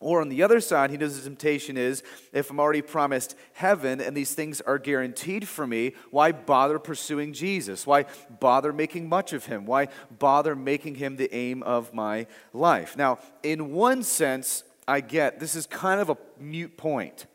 or 0.00 0.22
on 0.22 0.30
the 0.30 0.42
other 0.42 0.60
side, 0.60 0.90
he 0.90 0.96
knows 0.96 1.16
the 1.16 1.22
temptation 1.22 1.76
is 1.76 2.02
if 2.32 2.50
I'm 2.50 2.58
already 2.58 2.80
promised 2.80 3.36
heaven 3.52 4.00
and 4.00 4.16
these 4.16 4.32
things 4.34 4.62
are 4.62 4.78
guaranteed 4.78 5.46
for 5.46 5.66
me, 5.66 5.92
why 6.10 6.32
bother 6.32 6.78
pursuing 6.78 7.34
Jesus? 7.34 7.86
Why 7.86 8.06
bother 8.40 8.72
making 8.72 9.10
much 9.10 9.34
of 9.34 9.44
him? 9.44 9.66
Why 9.66 9.88
bother 10.18 10.56
making 10.56 10.94
him 10.94 11.16
the 11.16 11.32
aim 11.34 11.62
of 11.62 11.92
my 11.92 12.26
life? 12.54 12.96
Now, 12.96 13.18
in 13.42 13.72
one 13.72 14.02
sense, 14.02 14.64
I 14.88 15.00
get 15.00 15.38
this 15.38 15.54
is 15.54 15.66
kind 15.66 16.00
of 16.00 16.08
a 16.08 16.16
mute 16.38 16.78
point 16.78 17.26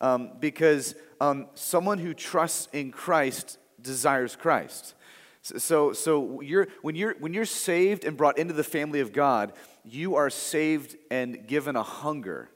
um, 0.00 0.30
because 0.40 0.94
um, 1.20 1.46
someone 1.54 1.98
who 1.98 2.14
trusts 2.14 2.68
in 2.72 2.90
Christ 2.90 3.58
desires 3.80 4.34
Christ. 4.34 4.94
So, 5.42 5.92
so 5.92 6.40
you're, 6.40 6.68
when, 6.80 6.94
you're, 6.94 7.14
when 7.20 7.34
you're 7.34 7.44
saved 7.44 8.06
and 8.06 8.16
brought 8.16 8.38
into 8.38 8.54
the 8.54 8.64
family 8.64 9.00
of 9.00 9.12
God, 9.12 9.52
you 9.84 10.16
are 10.16 10.30
saved 10.30 10.96
and 11.10 11.46
given 11.46 11.76
a 11.76 11.82
hunger. 11.82 12.50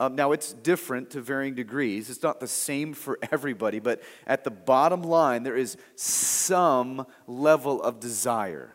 Um, 0.00 0.16
now, 0.16 0.32
it's 0.32 0.52
different 0.52 1.10
to 1.10 1.20
varying 1.20 1.54
degrees. 1.54 2.10
It's 2.10 2.22
not 2.22 2.40
the 2.40 2.48
same 2.48 2.94
for 2.94 3.18
everybody, 3.32 3.78
but 3.78 4.02
at 4.26 4.44
the 4.44 4.50
bottom 4.50 5.02
line, 5.02 5.42
there 5.42 5.56
is 5.56 5.76
some 5.96 7.06
level 7.26 7.82
of 7.82 8.00
desire. 8.00 8.74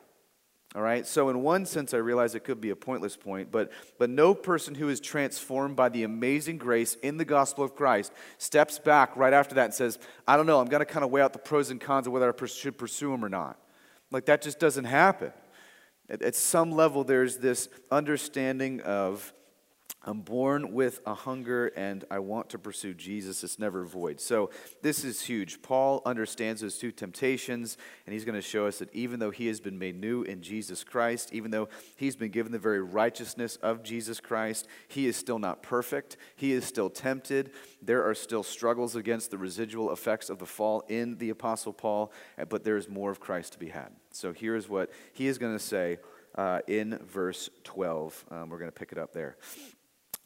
All 0.75 0.83
right, 0.83 1.05
so 1.05 1.29
in 1.29 1.41
one 1.41 1.65
sense, 1.65 1.95
I 1.95 1.97
realize 1.97 2.35
it 2.35 2.43
could 2.43 2.61
be 2.61 2.69
a 2.69 2.75
pointless 2.75 3.17
point, 3.17 3.51
but, 3.51 3.71
but 3.97 4.07
no 4.11 4.35
person 4.35 4.75
who 4.75 4.88
is 4.88 4.99
transformed 4.99 5.75
by 5.75 5.89
the 5.89 6.03
amazing 6.03 6.59
grace 6.59 6.93
in 7.01 7.17
the 7.17 7.25
gospel 7.25 7.63
of 7.63 7.75
Christ 7.75 8.13
steps 8.38 8.77
back 8.77 9.17
right 9.17 9.33
after 9.33 9.55
that 9.55 9.65
and 9.65 9.73
says, 9.73 9.97
I 10.27 10.38
don't 10.38 10.45
know, 10.45 10.59
I'm 10.59 10.67
going 10.67 10.81
to 10.81 10.85
kind 10.85 11.03
of 11.03 11.09
weigh 11.09 11.23
out 11.23 11.33
the 11.33 11.39
pros 11.39 11.71
and 11.71 11.81
cons 11.81 12.05
of 12.05 12.13
whether 12.13 12.31
I 12.31 12.45
should 12.45 12.77
pursue 12.77 13.11
him 13.11 13.25
or 13.25 13.29
not. 13.29 13.57
Like 14.11 14.25
that 14.25 14.43
just 14.43 14.59
doesn't 14.59 14.85
happen. 14.85 15.33
At, 16.09 16.21
at 16.21 16.35
some 16.35 16.71
level, 16.71 17.03
there's 17.03 17.37
this 17.37 17.69
understanding 17.91 18.81
of 18.81 19.33
I'm 20.01 20.21
born 20.21 20.71
with 20.71 21.01
a 21.05 21.13
hunger 21.13 21.67
and 21.75 22.05
I 22.09 22.19
want 22.19 22.49
to 22.51 22.57
pursue 22.57 22.93
Jesus. 22.93 23.43
It's 23.43 23.59
never 23.59 23.83
void. 23.83 24.21
So, 24.21 24.49
this 24.81 25.03
is 25.03 25.21
huge. 25.21 25.61
Paul 25.61 26.01
understands 26.05 26.61
those 26.61 26.77
two 26.77 26.91
temptations, 26.91 27.77
and 28.05 28.13
he's 28.13 28.23
going 28.23 28.35
to 28.35 28.41
show 28.41 28.65
us 28.65 28.79
that 28.79 28.93
even 28.95 29.19
though 29.19 29.29
he 29.29 29.47
has 29.47 29.59
been 29.59 29.77
made 29.77 29.99
new 29.99 30.23
in 30.23 30.41
Jesus 30.41 30.85
Christ, 30.85 31.33
even 31.33 31.51
though 31.51 31.67
he's 31.97 32.15
been 32.15 32.31
given 32.31 32.53
the 32.53 32.59
very 32.59 32.81
righteousness 32.81 33.57
of 33.57 33.83
Jesus 33.83 34.21
Christ, 34.21 34.67
he 34.87 35.05
is 35.05 35.17
still 35.17 35.37
not 35.37 35.61
perfect. 35.61 36.15
He 36.37 36.53
is 36.53 36.63
still 36.63 36.89
tempted. 36.89 37.51
There 37.81 38.07
are 38.07 38.15
still 38.15 38.43
struggles 38.43 38.95
against 38.95 39.31
the 39.31 39.37
residual 39.37 39.91
effects 39.91 40.29
of 40.29 40.39
the 40.39 40.45
fall 40.45 40.85
in 40.87 41.17
the 41.17 41.29
Apostle 41.29 41.73
Paul, 41.73 42.13
but 42.47 42.63
there 42.63 42.77
is 42.77 42.87
more 42.87 43.11
of 43.11 43.19
Christ 43.19 43.53
to 43.53 43.59
be 43.59 43.69
had. 43.69 43.91
So, 44.19 44.33
here's 44.33 44.67
what 44.67 44.91
he 45.13 45.27
is 45.27 45.38
going 45.38 45.53
to 45.53 45.63
say 45.63 45.97
uh, 46.35 46.59
in 46.67 46.99
verse 47.07 47.49
12. 47.63 48.25
Um, 48.29 48.49
we're 48.49 48.59
going 48.59 48.69
to 48.69 48.77
pick 48.77 48.91
it 48.91 48.97
up 48.97 49.13
there. 49.13 49.38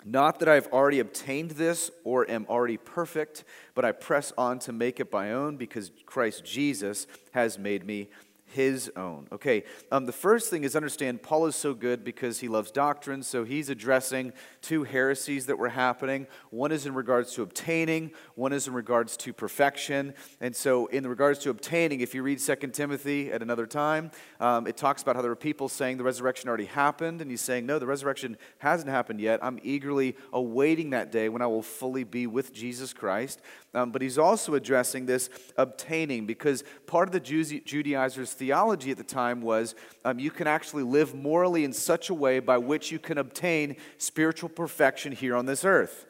Not 0.03 0.39
that 0.39 0.50
I've 0.50 0.65
already 0.73 0.97
obtained 0.97 1.51
this 1.51 1.91
or 2.03 2.27
am 2.27 2.47
already 2.50 2.77
perfect, 2.77 3.43
but 3.75 3.85
I 3.85 3.91
press 3.91 4.33
on 4.35 4.57
to 4.59 4.71
make 4.73 5.00
it 5.00 5.13
my 5.13 5.31
own 5.31 5.57
because 5.57 5.91
Christ 6.07 6.43
Jesus 6.43 7.05
has 7.33 7.59
made 7.59 7.85
me 7.85 8.09
his 8.53 8.91
own. 8.95 9.27
Okay, 9.31 9.63
um, 9.91 10.05
the 10.05 10.12
first 10.12 10.50
thing 10.50 10.63
is 10.63 10.75
understand 10.75 11.22
Paul 11.22 11.48
is 11.48 11.55
so 11.55 11.74
good 11.74 12.03
because 12.03 12.39
he 12.39 12.48
loves 12.48 12.72
doctrine, 12.72 13.24
so 13.24 13.43
he's 13.43 13.69
addressing 13.69 14.31
two 14.62 14.83
heresies 14.83 15.48
that 15.48 15.57
were 15.57 15.69
happening. 15.69 16.27
One 16.51 16.72
is 16.72 16.86
in 16.86 16.93
regards 16.93 17.33
to 17.33 17.41
obtaining, 17.41 18.12
one 18.36 18.53
is 18.53 18.67
in 18.67 18.74
regards 18.74 19.17
to 19.17 19.33
perfection. 19.33 20.13
And 20.39 20.55
so, 20.55 20.86
in 20.88 21.07
regards 21.07 21.39
to 21.39 21.50
obtaining, 21.50 22.01
if 22.01 22.13
you 22.13 22.24
read 22.24 22.39
2 22.39 22.55
Timothy 22.67 23.31
at 23.31 23.41
another 23.41 23.65
time, 23.65 24.12
um, 24.39 24.67
it 24.67 24.77
talks 24.77 25.01
about 25.01 25.15
how 25.15 25.22
there 25.22 25.31
were 25.31 25.36
people 25.36 25.67
saying 25.67 25.98
the 25.98 26.03
resurrection 26.03 26.48
already 26.48 26.65
happened, 26.65 27.22
and 27.22 27.29
he's 27.31 27.41
saying, 27.41 27.65
No, 27.65 27.79
the 27.79 27.88
resurrection 27.88 28.38
hasn't 28.60 28.89
happened 28.89 29.19
yet. 29.19 29.39
I'm 29.43 29.60
eagerly 29.63 30.15
awaiting 30.31 30.91
that 30.91 31.12
day 31.12 31.29
when 31.29 31.41
I 31.41 31.48
will 31.48 31.62
fully 31.62 32.03
be 32.03 32.27
with 32.27 32.53
Jesus 32.53 32.93
Christ. 32.93 33.41
Um, 33.75 33.91
but 33.91 34.01
he's 34.03 34.19
also 34.19 34.53
addressing 34.53 35.07
this 35.07 35.29
obtaining 35.57 36.27
because 36.27 36.63
part 36.85 37.07
of 37.07 37.11
the 37.11 37.19
Judaizers' 37.19 38.33
theology 38.33 38.91
at 38.91 38.97
the 38.97 39.03
time 39.03 39.41
was 39.41 39.73
um, 40.05 40.19
you 40.19 40.29
can 40.29 40.45
actually 40.45 40.83
live 40.83 41.15
morally 41.15 41.63
in 41.63 41.73
such 41.73 42.09
a 42.09 42.13
way 42.13 42.39
by 42.39 42.57
which 42.59 42.91
you 42.91 42.99
can 42.99 43.17
obtain 43.17 43.75
spiritual 43.97 44.49
perfection 44.49 45.11
here 45.11 45.35
on 45.35 45.47
this 45.47 45.65
earth. 45.65 46.05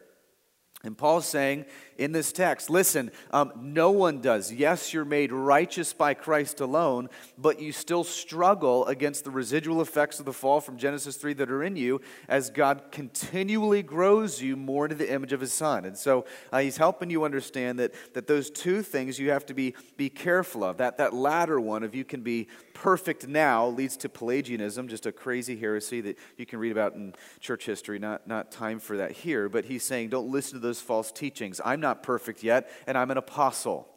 And 0.84 0.98
Paul's 0.98 1.26
saying 1.26 1.66
in 1.98 2.12
this 2.12 2.32
text, 2.32 2.70
listen, 2.70 3.12
um, 3.32 3.52
no 3.62 3.92
one 3.92 4.20
does. 4.20 4.52
Yes, 4.52 4.94
you're 4.94 5.06
made 5.06 5.32
righteous 5.32 5.94
by 5.94 6.14
Christ 6.14 6.60
alone, 6.60 7.10
but 7.38 7.62
you 7.62 7.72
still 7.72 8.04
struggle 8.04 8.86
against 8.86 9.24
the 9.24 9.32
residual 9.32 9.82
effects 9.82 10.20
of 10.20 10.26
the 10.26 10.34
fall 10.34 10.62
from 10.62 10.78
Genesis 10.78 11.16
3 11.16 11.34
that 11.34 11.52
are 11.52 11.64
in 11.64 11.76
you 11.76 12.02
as 12.28 12.50
God 12.50 12.84
continually 12.92 13.84
grows 13.84 14.42
you 14.42 14.56
more 14.56 14.86
into 14.86 14.96
the 14.96 15.12
image 15.12 15.34
of 15.34 15.42
his 15.42 15.54
Son. 15.54 15.86
And 15.86 15.98
so 15.98 16.26
uh, 16.52 16.60
he's 16.60 16.78
helping 16.78 17.10
you 17.10 17.24
understand 17.24 17.80
that, 17.80 17.94
that 18.14 18.28
those 18.28 18.50
two 18.50 18.82
things 18.82 19.20
you 19.20 19.32
have 19.32 19.46
to 19.48 19.54
be, 19.54 19.76
be 19.98 20.10
careful 20.10 20.64
of. 20.64 20.78
That, 20.78 20.98
that 20.98 21.14
latter 21.14 21.60
one, 21.60 21.84
if 21.84 21.94
you 21.96 22.04
can 22.04 22.22
be 22.22 22.48
perfect 22.74 23.28
now, 23.28 23.68
leads 23.68 23.98
to 23.98 24.10
Pelagianism, 24.10 24.88
just 24.88 25.06
a 25.06 25.12
crazy 25.12 25.56
heresy 25.56 26.02
that 26.02 26.18
you 26.38 26.46
can 26.46 26.60
read 26.60 26.72
about 26.72 26.96
in 26.96 27.14
church 27.40 27.66
history. 27.66 28.00
Not, 28.00 28.28
not 28.28 28.52
time 28.52 28.80
for 28.80 28.98
that 28.98 29.12
here, 29.12 29.50
but 29.50 29.66
he's 29.66 29.84
saying 29.84 30.10
don't 30.10 30.32
listen 30.32 30.54
to 30.54 30.60
those 30.60 30.82
false 30.82 31.12
teachings. 31.12 31.62
I'm 31.64 31.80
not 31.84 32.02
perfect 32.02 32.44
yet, 32.44 32.72
and 32.88 32.98
I'm 32.98 33.12
an 33.12 33.18
apostle. 33.18 33.88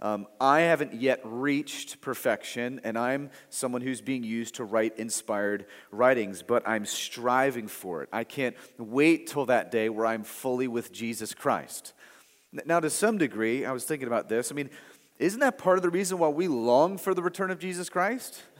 Um, 0.00 0.26
I 0.40 0.62
haven't 0.62 0.94
yet 0.94 1.20
reached 1.22 2.00
perfection, 2.00 2.80
and 2.82 2.98
I'm 2.98 3.30
someone 3.50 3.82
who's 3.82 4.00
being 4.00 4.24
used 4.24 4.56
to 4.56 4.64
write 4.64 4.98
inspired 4.98 5.66
writings, 5.92 6.42
but 6.42 6.66
I'm 6.66 6.86
striving 6.86 7.68
for 7.68 8.02
it. 8.02 8.08
I 8.12 8.24
can't 8.24 8.56
wait 8.78 9.28
till 9.28 9.46
that 9.46 9.70
day 9.70 9.88
where 9.88 10.06
I'm 10.06 10.24
fully 10.24 10.66
with 10.66 10.90
Jesus 10.92 11.34
Christ. 11.34 11.92
Now, 12.66 12.80
to 12.80 12.90
some 12.90 13.16
degree, 13.16 13.64
I 13.64 13.70
was 13.70 13.84
thinking 13.84 14.08
about 14.08 14.28
this. 14.28 14.50
I 14.50 14.56
mean, 14.56 14.70
isn't 15.20 15.38
that 15.38 15.56
part 15.56 15.78
of 15.78 15.82
the 15.82 15.90
reason 15.90 16.18
why 16.18 16.28
we 16.28 16.48
long 16.48 16.98
for 16.98 17.14
the 17.14 17.22
return 17.22 17.50
of 17.50 17.58
Jesus 17.58 17.88
Christ? 17.88 18.42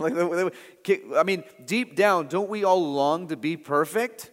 Like, 0.00 0.14
I 0.16 1.24
mean, 1.24 1.42
deep 1.64 1.96
down, 1.96 2.28
don't 2.28 2.48
we 2.48 2.62
all 2.62 2.92
long 2.92 3.26
to 3.28 3.36
be 3.36 3.56
perfect? 3.56 4.30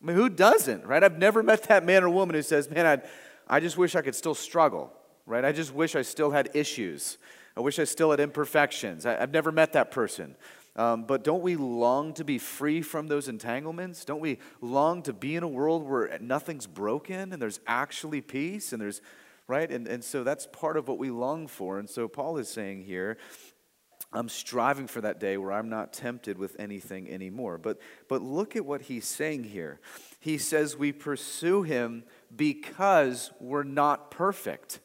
I 0.00 0.06
mean, 0.06 0.14
who 0.14 0.28
doesn't, 0.28 0.86
right? 0.86 1.02
I've 1.02 1.18
never 1.18 1.42
met 1.42 1.64
that 1.64 1.84
man 1.84 2.04
or 2.04 2.08
woman 2.08 2.36
who 2.36 2.42
says, 2.42 2.70
man, 2.70 2.86
I'd, 2.86 3.02
I 3.52 3.60
just 3.60 3.76
wish 3.76 3.94
I 3.94 4.00
could 4.00 4.14
still 4.14 4.34
struggle, 4.34 4.90
right? 5.26 5.44
I 5.44 5.52
just 5.52 5.74
wish 5.74 5.94
I 5.94 6.00
still 6.00 6.30
had 6.30 6.48
issues. 6.54 7.18
I 7.54 7.60
wish 7.60 7.78
I 7.78 7.84
still 7.84 8.10
had 8.10 8.18
imperfections. 8.18 9.04
I, 9.04 9.20
have 9.20 9.30
never 9.30 9.52
met 9.52 9.74
that 9.74 9.90
person. 9.90 10.36
Um, 10.74 11.04
but 11.04 11.22
don't 11.22 11.42
we 11.42 11.56
long 11.56 12.14
to 12.14 12.24
be 12.24 12.38
free 12.38 12.80
from 12.80 13.08
those 13.08 13.28
entanglements? 13.28 14.06
Don't 14.06 14.22
we 14.22 14.38
long 14.62 15.02
to 15.02 15.12
be 15.12 15.36
in 15.36 15.42
a 15.42 15.48
world 15.48 15.86
where 15.86 16.18
nothing's 16.18 16.66
broken 16.66 17.30
and 17.34 17.42
there's 17.42 17.60
actually 17.66 18.22
peace 18.22 18.72
and 18.72 18.80
there's, 18.80 19.02
right? 19.48 19.70
And, 19.70 19.86
and 19.86 20.02
so 20.02 20.24
that's 20.24 20.46
part 20.46 20.78
of 20.78 20.88
what 20.88 20.96
we 20.96 21.10
long 21.10 21.46
for. 21.46 21.78
And 21.78 21.90
so 21.90 22.08
Paul 22.08 22.38
is 22.38 22.48
saying 22.48 22.84
here 22.84 23.18
I'm 24.14 24.28
striving 24.28 24.86
for 24.86 25.00
that 25.00 25.20
day 25.20 25.36
where 25.38 25.52
I'm 25.52 25.70
not 25.70 25.92
tempted 25.92 26.36
with 26.36 26.54
anything 26.58 27.10
anymore. 27.10 27.56
But, 27.56 27.78
but 28.08 28.20
look 28.22 28.56
at 28.56 28.66
what 28.66 28.82
he's 28.82 29.06
saying 29.06 29.44
here. 29.44 29.80
He 30.20 30.36
says 30.36 30.76
we 30.76 30.92
pursue 30.92 31.62
him 31.62 32.04
because 32.34 33.30
we're 33.40 33.64
not 33.64 34.10
perfect. 34.10 34.80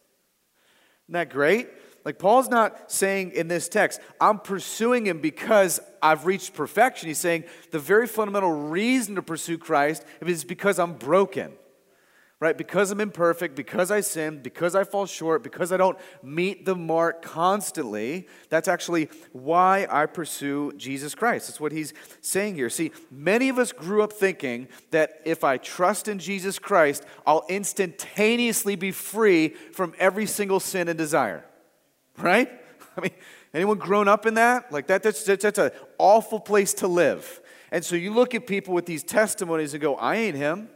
Isn't 1.06 1.14
that 1.14 1.30
great? 1.30 1.70
Like, 2.04 2.20
Paul's 2.20 2.50
not 2.50 2.92
saying 2.92 3.32
in 3.32 3.48
this 3.50 3.68
text, 3.68 4.00
I'm 4.22 4.40
pursuing 4.40 5.06
him 5.06 5.20
because 5.20 5.80
I've 6.02 6.26
reached 6.26 6.54
perfection. 6.54 7.10
He's 7.10 7.18
saying 7.18 7.44
the 7.72 7.80
very 7.80 8.08
fundamental 8.08 8.52
reason 8.52 9.16
to 9.16 9.22
pursue 9.22 9.58
Christ 9.58 10.06
is 10.22 10.44
because 10.44 10.80
I'm 10.80 10.94
broken 10.94 11.52
right? 12.40 12.56
Because 12.56 12.92
I'm 12.92 13.02
imperfect, 13.02 13.56
because 13.56 13.90
I 13.90 14.02
sin, 14.02 14.42
because 14.44 14.76
I 14.76 14.84
fall 14.84 15.08
short, 15.08 15.42
because 15.42 15.72
I 15.72 15.78
don't 15.78 15.98
meet 16.22 16.66
the 16.66 16.76
mark 16.76 17.24
constantly, 17.24 18.28
that's 18.50 18.68
actually 18.68 19.10
why 19.32 19.88
I 19.90 20.06
pursue 20.06 20.72
Jesus 20.78 21.16
Christ. 21.16 21.48
That's 21.48 21.60
what 21.60 21.72
he's 21.72 21.94
saying 22.22 22.56
here. 22.56 22.70
See, 22.70 22.92
many 23.10 23.50
of 23.50 23.58
us 23.58 23.72
grew 23.72 24.04
up 24.04 24.14
thinking 24.14 24.68
that 24.92 25.22
if 25.26 25.44
I 25.44 25.58
trust 25.58 26.08
in 26.08 26.20
Jesus 26.20 26.60
Christ, 26.60 27.04
I'll 27.26 27.46
instantaneously 27.50 28.76
be 28.76 28.92
free 28.92 29.50
from 29.50 29.96
every 29.98 30.28
single 30.28 30.60
sin 30.60 30.90
and 30.90 30.98
desire, 30.98 31.44
right? 32.20 32.52
I 32.98 33.02
mean, 33.02 33.12
anyone 33.52 33.80
grown 33.80 34.08
up 34.08 34.28
in 34.28 34.36
that? 34.36 34.72
Like 34.72 34.88
that, 34.88 35.02
that's, 35.02 35.24
that's, 35.24 35.42
that's 35.42 35.60
an 35.60 35.72
awful 35.98 36.40
place 36.40 36.76
to 36.76 36.88
live. 36.88 37.42
And 37.72 37.84
so 37.84 37.96
you 37.96 38.14
look 38.14 38.36
at 38.36 38.48
people 38.48 38.74
with 38.74 38.86
these 38.86 39.04
testimonies 39.04 39.74
and 39.74 39.82
go, 39.82 39.96
I 39.96 40.16
ain't 40.18 40.38
him. 40.38 40.70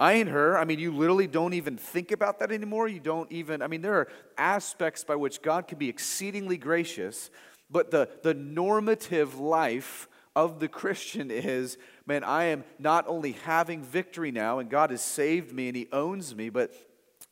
I 0.00 0.14
ain't 0.14 0.30
her. 0.30 0.56
I 0.56 0.64
mean, 0.64 0.78
you 0.78 0.96
literally 0.96 1.26
don't 1.26 1.52
even 1.52 1.76
think 1.76 2.10
about 2.10 2.38
that 2.38 2.50
anymore. 2.50 2.88
You 2.88 3.00
don't 3.00 3.30
even, 3.30 3.60
I 3.60 3.66
mean, 3.66 3.82
there 3.82 3.96
are 3.96 4.08
aspects 4.38 5.04
by 5.04 5.14
which 5.14 5.42
God 5.42 5.68
can 5.68 5.76
be 5.76 5.90
exceedingly 5.90 6.56
gracious, 6.56 7.30
but 7.70 7.90
the, 7.90 8.08
the 8.22 8.32
normative 8.32 9.38
life 9.38 10.08
of 10.34 10.58
the 10.58 10.68
Christian 10.68 11.30
is, 11.30 11.76
man, 12.06 12.24
I 12.24 12.44
am 12.44 12.64
not 12.78 13.06
only 13.08 13.32
having 13.32 13.82
victory 13.82 14.30
now, 14.30 14.58
and 14.58 14.70
God 14.70 14.90
has 14.90 15.02
saved 15.02 15.52
me 15.52 15.68
and 15.68 15.76
He 15.76 15.86
owns 15.92 16.34
me, 16.34 16.48
but 16.48 16.72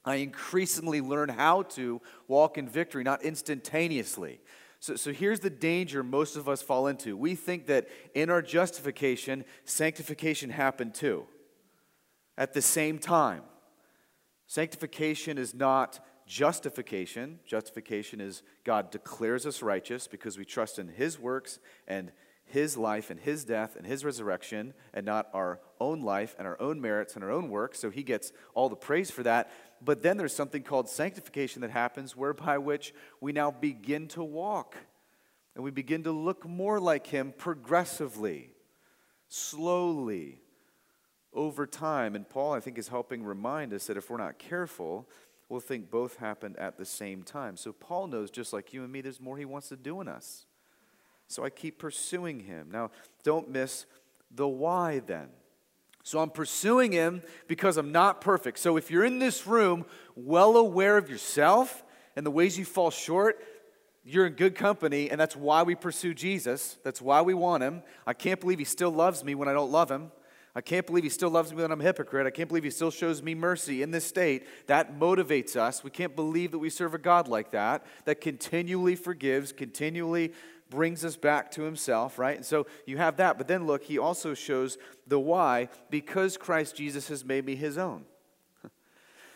I 0.04 0.16
increasingly 0.16 1.00
learn 1.00 1.30
how 1.30 1.62
to 1.62 2.02
walk 2.26 2.58
in 2.58 2.68
victory, 2.68 3.02
not 3.02 3.22
instantaneously. 3.22 4.40
So, 4.78 4.94
so 4.94 5.10
here's 5.10 5.40
the 5.40 5.48
danger 5.48 6.02
most 6.02 6.36
of 6.36 6.50
us 6.50 6.60
fall 6.60 6.86
into. 6.86 7.16
We 7.16 7.34
think 7.34 7.66
that 7.66 7.88
in 8.14 8.28
our 8.28 8.42
justification, 8.42 9.46
sanctification 9.64 10.50
happened 10.50 10.94
too 10.94 11.26
at 12.38 12.54
the 12.54 12.62
same 12.62 12.98
time. 12.98 13.42
Sanctification 14.46 15.36
is 15.36 15.52
not 15.52 16.00
justification. 16.26 17.40
Justification 17.44 18.20
is 18.20 18.42
God 18.64 18.90
declares 18.90 19.44
us 19.44 19.60
righteous 19.60 20.06
because 20.06 20.38
we 20.38 20.44
trust 20.44 20.78
in 20.78 20.88
His 20.88 21.18
works 21.18 21.58
and 21.86 22.12
His 22.44 22.78
life 22.78 23.10
and 23.10 23.18
His 23.18 23.44
death 23.44 23.74
and 23.76 23.84
His 23.84 24.04
resurrection 24.04 24.72
and 24.94 25.04
not 25.04 25.28
our 25.34 25.60
own 25.80 26.00
life 26.00 26.36
and 26.38 26.46
our 26.46 26.58
own 26.62 26.80
merits 26.80 27.16
and 27.16 27.24
our 27.24 27.30
own 27.30 27.50
works. 27.50 27.80
So 27.80 27.90
He 27.90 28.04
gets 28.04 28.32
all 28.54 28.68
the 28.68 28.76
praise 28.76 29.10
for 29.10 29.24
that. 29.24 29.50
But 29.84 30.02
then 30.02 30.16
there's 30.16 30.34
something 30.34 30.62
called 30.62 30.88
sanctification 30.88 31.60
that 31.62 31.70
happens 31.70 32.16
whereby 32.16 32.58
which 32.58 32.94
we 33.20 33.32
now 33.32 33.50
begin 33.50 34.06
to 34.08 34.22
walk 34.22 34.76
and 35.54 35.64
we 35.64 35.72
begin 35.72 36.04
to 36.04 36.12
look 36.12 36.48
more 36.48 36.78
like 36.78 37.08
Him 37.08 37.34
progressively, 37.36 38.52
slowly 39.28 40.40
over 41.32 41.66
time. 41.66 42.14
And 42.14 42.28
Paul, 42.28 42.52
I 42.52 42.60
think, 42.60 42.78
is 42.78 42.88
helping 42.88 43.22
remind 43.22 43.72
us 43.72 43.86
that 43.86 43.96
if 43.96 44.10
we're 44.10 44.16
not 44.16 44.38
careful, 44.38 45.08
we'll 45.48 45.60
think 45.60 45.90
both 45.90 46.16
happened 46.16 46.56
at 46.58 46.76
the 46.78 46.84
same 46.84 47.22
time. 47.22 47.56
So 47.56 47.72
Paul 47.72 48.08
knows, 48.08 48.30
just 48.30 48.52
like 48.52 48.72
you 48.72 48.82
and 48.82 48.92
me, 48.92 49.00
there's 49.00 49.20
more 49.20 49.36
he 49.36 49.44
wants 49.44 49.68
to 49.68 49.76
do 49.76 50.00
in 50.00 50.08
us. 50.08 50.46
So 51.26 51.44
I 51.44 51.50
keep 51.50 51.78
pursuing 51.78 52.40
him. 52.40 52.68
Now, 52.72 52.90
don't 53.22 53.50
miss 53.50 53.86
the 54.30 54.48
why 54.48 55.00
then. 55.00 55.28
So 56.02 56.20
I'm 56.20 56.30
pursuing 56.30 56.92
him 56.92 57.22
because 57.48 57.76
I'm 57.76 57.92
not 57.92 58.22
perfect. 58.22 58.58
So 58.58 58.78
if 58.78 58.90
you're 58.90 59.04
in 59.04 59.18
this 59.18 59.46
room 59.46 59.84
well 60.16 60.56
aware 60.56 60.96
of 60.96 61.10
yourself 61.10 61.84
and 62.16 62.24
the 62.24 62.30
ways 62.30 62.58
you 62.58 62.64
fall 62.64 62.90
short, 62.90 63.44
you're 64.04 64.26
in 64.26 64.32
good 64.32 64.54
company, 64.54 65.10
and 65.10 65.20
that's 65.20 65.36
why 65.36 65.62
we 65.62 65.74
pursue 65.74 66.14
Jesus. 66.14 66.78
That's 66.82 67.02
why 67.02 67.20
we 67.20 67.34
want 67.34 67.62
him. 67.62 67.82
I 68.06 68.14
can't 68.14 68.40
believe 68.40 68.58
he 68.58 68.64
still 68.64 68.90
loves 68.90 69.22
me 69.22 69.34
when 69.34 69.48
I 69.48 69.52
don't 69.52 69.70
love 69.70 69.90
him. 69.90 70.10
I 70.54 70.60
can't 70.60 70.86
believe 70.86 71.04
he 71.04 71.10
still 71.10 71.30
loves 71.30 71.52
me 71.52 71.62
when 71.62 71.70
I'm 71.70 71.80
a 71.80 71.84
hypocrite. 71.84 72.26
I 72.26 72.30
can't 72.30 72.48
believe 72.48 72.64
he 72.64 72.70
still 72.70 72.90
shows 72.90 73.22
me 73.22 73.34
mercy 73.34 73.82
in 73.82 73.90
this 73.90 74.04
state. 74.04 74.46
That 74.66 74.98
motivates 74.98 75.56
us. 75.56 75.84
We 75.84 75.90
can't 75.90 76.16
believe 76.16 76.50
that 76.52 76.58
we 76.58 76.70
serve 76.70 76.94
a 76.94 76.98
God 76.98 77.28
like 77.28 77.52
that, 77.52 77.86
that 78.06 78.20
continually 78.20 78.96
forgives, 78.96 79.52
continually 79.52 80.32
brings 80.70 81.04
us 81.04 81.16
back 81.16 81.50
to 81.52 81.62
himself, 81.62 82.18
right? 82.18 82.36
And 82.36 82.44
so 82.44 82.66
you 82.86 82.98
have 82.98 83.16
that. 83.16 83.38
But 83.38 83.48
then 83.48 83.66
look, 83.66 83.84
he 83.84 83.98
also 83.98 84.34
shows 84.34 84.78
the 85.06 85.18
why 85.18 85.68
because 85.90 86.36
Christ 86.36 86.76
Jesus 86.76 87.08
has 87.08 87.24
made 87.24 87.44
me 87.44 87.56
his 87.56 87.78
own. 87.78 88.04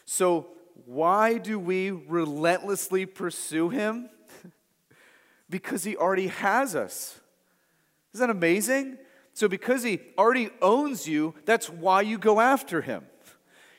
So, 0.04 0.48
why 0.84 1.38
do 1.38 1.60
we 1.60 1.92
relentlessly 1.92 3.06
pursue 3.06 3.68
him? 3.68 4.10
because 5.48 5.84
he 5.84 5.96
already 5.96 6.26
has 6.26 6.74
us. 6.74 7.20
Isn't 8.12 8.26
that 8.26 8.34
amazing? 8.34 8.98
So, 9.34 9.48
because 9.48 9.82
he 9.82 10.00
already 10.18 10.50
owns 10.60 11.08
you, 11.08 11.34
that's 11.44 11.68
why 11.70 12.02
you 12.02 12.18
go 12.18 12.40
after 12.40 12.82
him. 12.82 13.06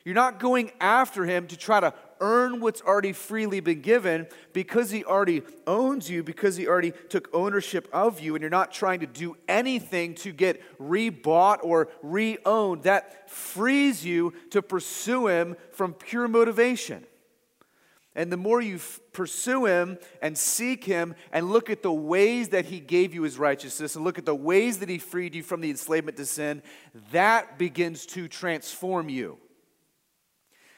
You're 0.04 0.14
not 0.14 0.38
going 0.38 0.72
after 0.80 1.24
him 1.24 1.46
to 1.46 1.56
try 1.56 1.80
to 1.80 1.94
earn 2.20 2.60
what's 2.60 2.82
already 2.82 3.12
freely 3.12 3.60
been 3.60 3.80
given 3.80 4.26
because 4.52 4.90
he 4.90 5.04
already 5.04 5.42
owns 5.66 6.10
you, 6.10 6.22
because 6.22 6.56
he 6.56 6.66
already 6.66 6.92
took 7.08 7.28
ownership 7.32 7.88
of 7.92 8.20
you, 8.20 8.34
and 8.34 8.42
you're 8.42 8.50
not 8.50 8.72
trying 8.72 9.00
to 9.00 9.06
do 9.06 9.36
anything 9.48 10.14
to 10.16 10.32
get 10.32 10.60
rebought 10.78 11.58
or 11.62 11.88
re 12.02 12.36
owned. 12.44 12.82
That 12.82 13.30
frees 13.30 14.04
you 14.04 14.34
to 14.50 14.60
pursue 14.60 15.28
him 15.28 15.56
from 15.72 15.94
pure 15.94 16.28
motivation. 16.28 17.06
And 18.16 18.30
the 18.30 18.36
more 18.36 18.60
you 18.60 18.76
f- 18.76 19.00
pursue 19.12 19.66
Him 19.66 19.98
and 20.22 20.38
seek 20.38 20.84
Him 20.84 21.14
and 21.32 21.50
look 21.50 21.68
at 21.68 21.82
the 21.82 21.92
ways 21.92 22.50
that 22.50 22.66
He 22.66 22.78
gave 22.78 23.14
you 23.14 23.22
His 23.22 23.38
righteousness 23.38 23.96
and 23.96 24.04
look 24.04 24.18
at 24.18 24.26
the 24.26 24.34
ways 24.34 24.78
that 24.78 24.88
He 24.88 24.98
freed 24.98 25.34
you 25.34 25.42
from 25.42 25.60
the 25.60 25.70
enslavement 25.70 26.16
to 26.18 26.26
sin, 26.26 26.62
that 27.10 27.58
begins 27.58 28.06
to 28.06 28.28
transform 28.28 29.08
you. 29.08 29.38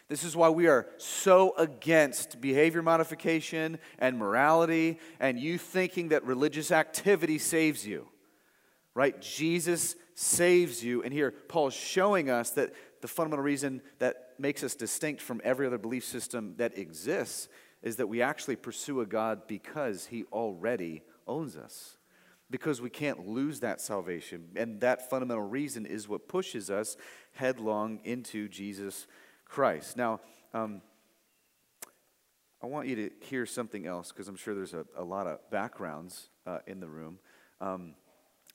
This 0.09 0.23
is 0.23 0.37
why 0.37 0.49
we 0.51 0.69
are 0.69 0.87
so 0.99 1.55
against 1.57 2.41
behavior 2.41 2.83
modification 2.83 3.79
and 3.99 4.17
morality 4.17 5.01
and 5.19 5.39
you 5.39 5.59
thinking 5.59 6.09
that 6.09 6.25
religious 6.25 6.71
activity 6.71 7.39
saves 7.39 7.87
you. 7.87 8.07
Right? 8.95 9.21
Jesus 9.21 9.97
saves 10.15 10.83
you. 10.83 11.03
And 11.03 11.13
here, 11.13 11.33
Paul's 11.49 11.75
showing 11.75 12.31
us 12.31 12.51
that 12.51 12.73
the 13.03 13.09
fundamental 13.09 13.45
reason 13.45 13.83
that 13.99 14.26
makes 14.39 14.63
us 14.63 14.75
distinct 14.75 15.21
from 15.21 15.41
every 15.45 15.67
other 15.67 15.79
belief 15.79 16.05
system 16.05 16.55
that 16.57 16.77
exists 16.79 17.49
is 17.83 17.97
that 17.97 18.09
we 18.09 18.23
actually 18.23 18.57
pursue 18.57 19.01
a 19.01 19.07
God 19.07 19.47
because 19.47 20.07
he 20.07 20.25
already 20.33 21.03
owns 21.27 21.57
us. 21.57 21.97
Because 22.49 22.81
we 22.81 22.91
can't 22.91 23.27
lose 23.27 23.61
that 23.61 23.81
salvation. 23.81 24.49
And 24.55 24.81
that 24.81 25.11
fundamental 25.11 25.43
reason 25.43 25.85
is 25.85 26.09
what 26.09 26.29
pushes 26.29 26.71
us 26.71 26.97
headlong 27.33 28.01
into 28.05 28.49
Jesus 28.49 29.07
Christ. 29.45 29.97
Now, 29.97 30.21
um, 30.55 30.81
I 32.63 32.67
want 32.67 32.89
you 32.89 32.97
to 32.97 33.11
hear 33.21 33.47
something 33.47 33.87
else 33.87 34.13
because 34.13 34.29
I'm 34.29 34.37
sure 34.37 34.55
there's 34.55 34.75
a, 34.75 34.87
a 34.97 35.05
lot 35.05 35.27
of 35.27 35.39
backgrounds 35.51 36.29
uh, 36.47 36.59
in 36.67 36.81
the 36.81 36.89
room. 36.89 37.19
Um, 37.61 37.95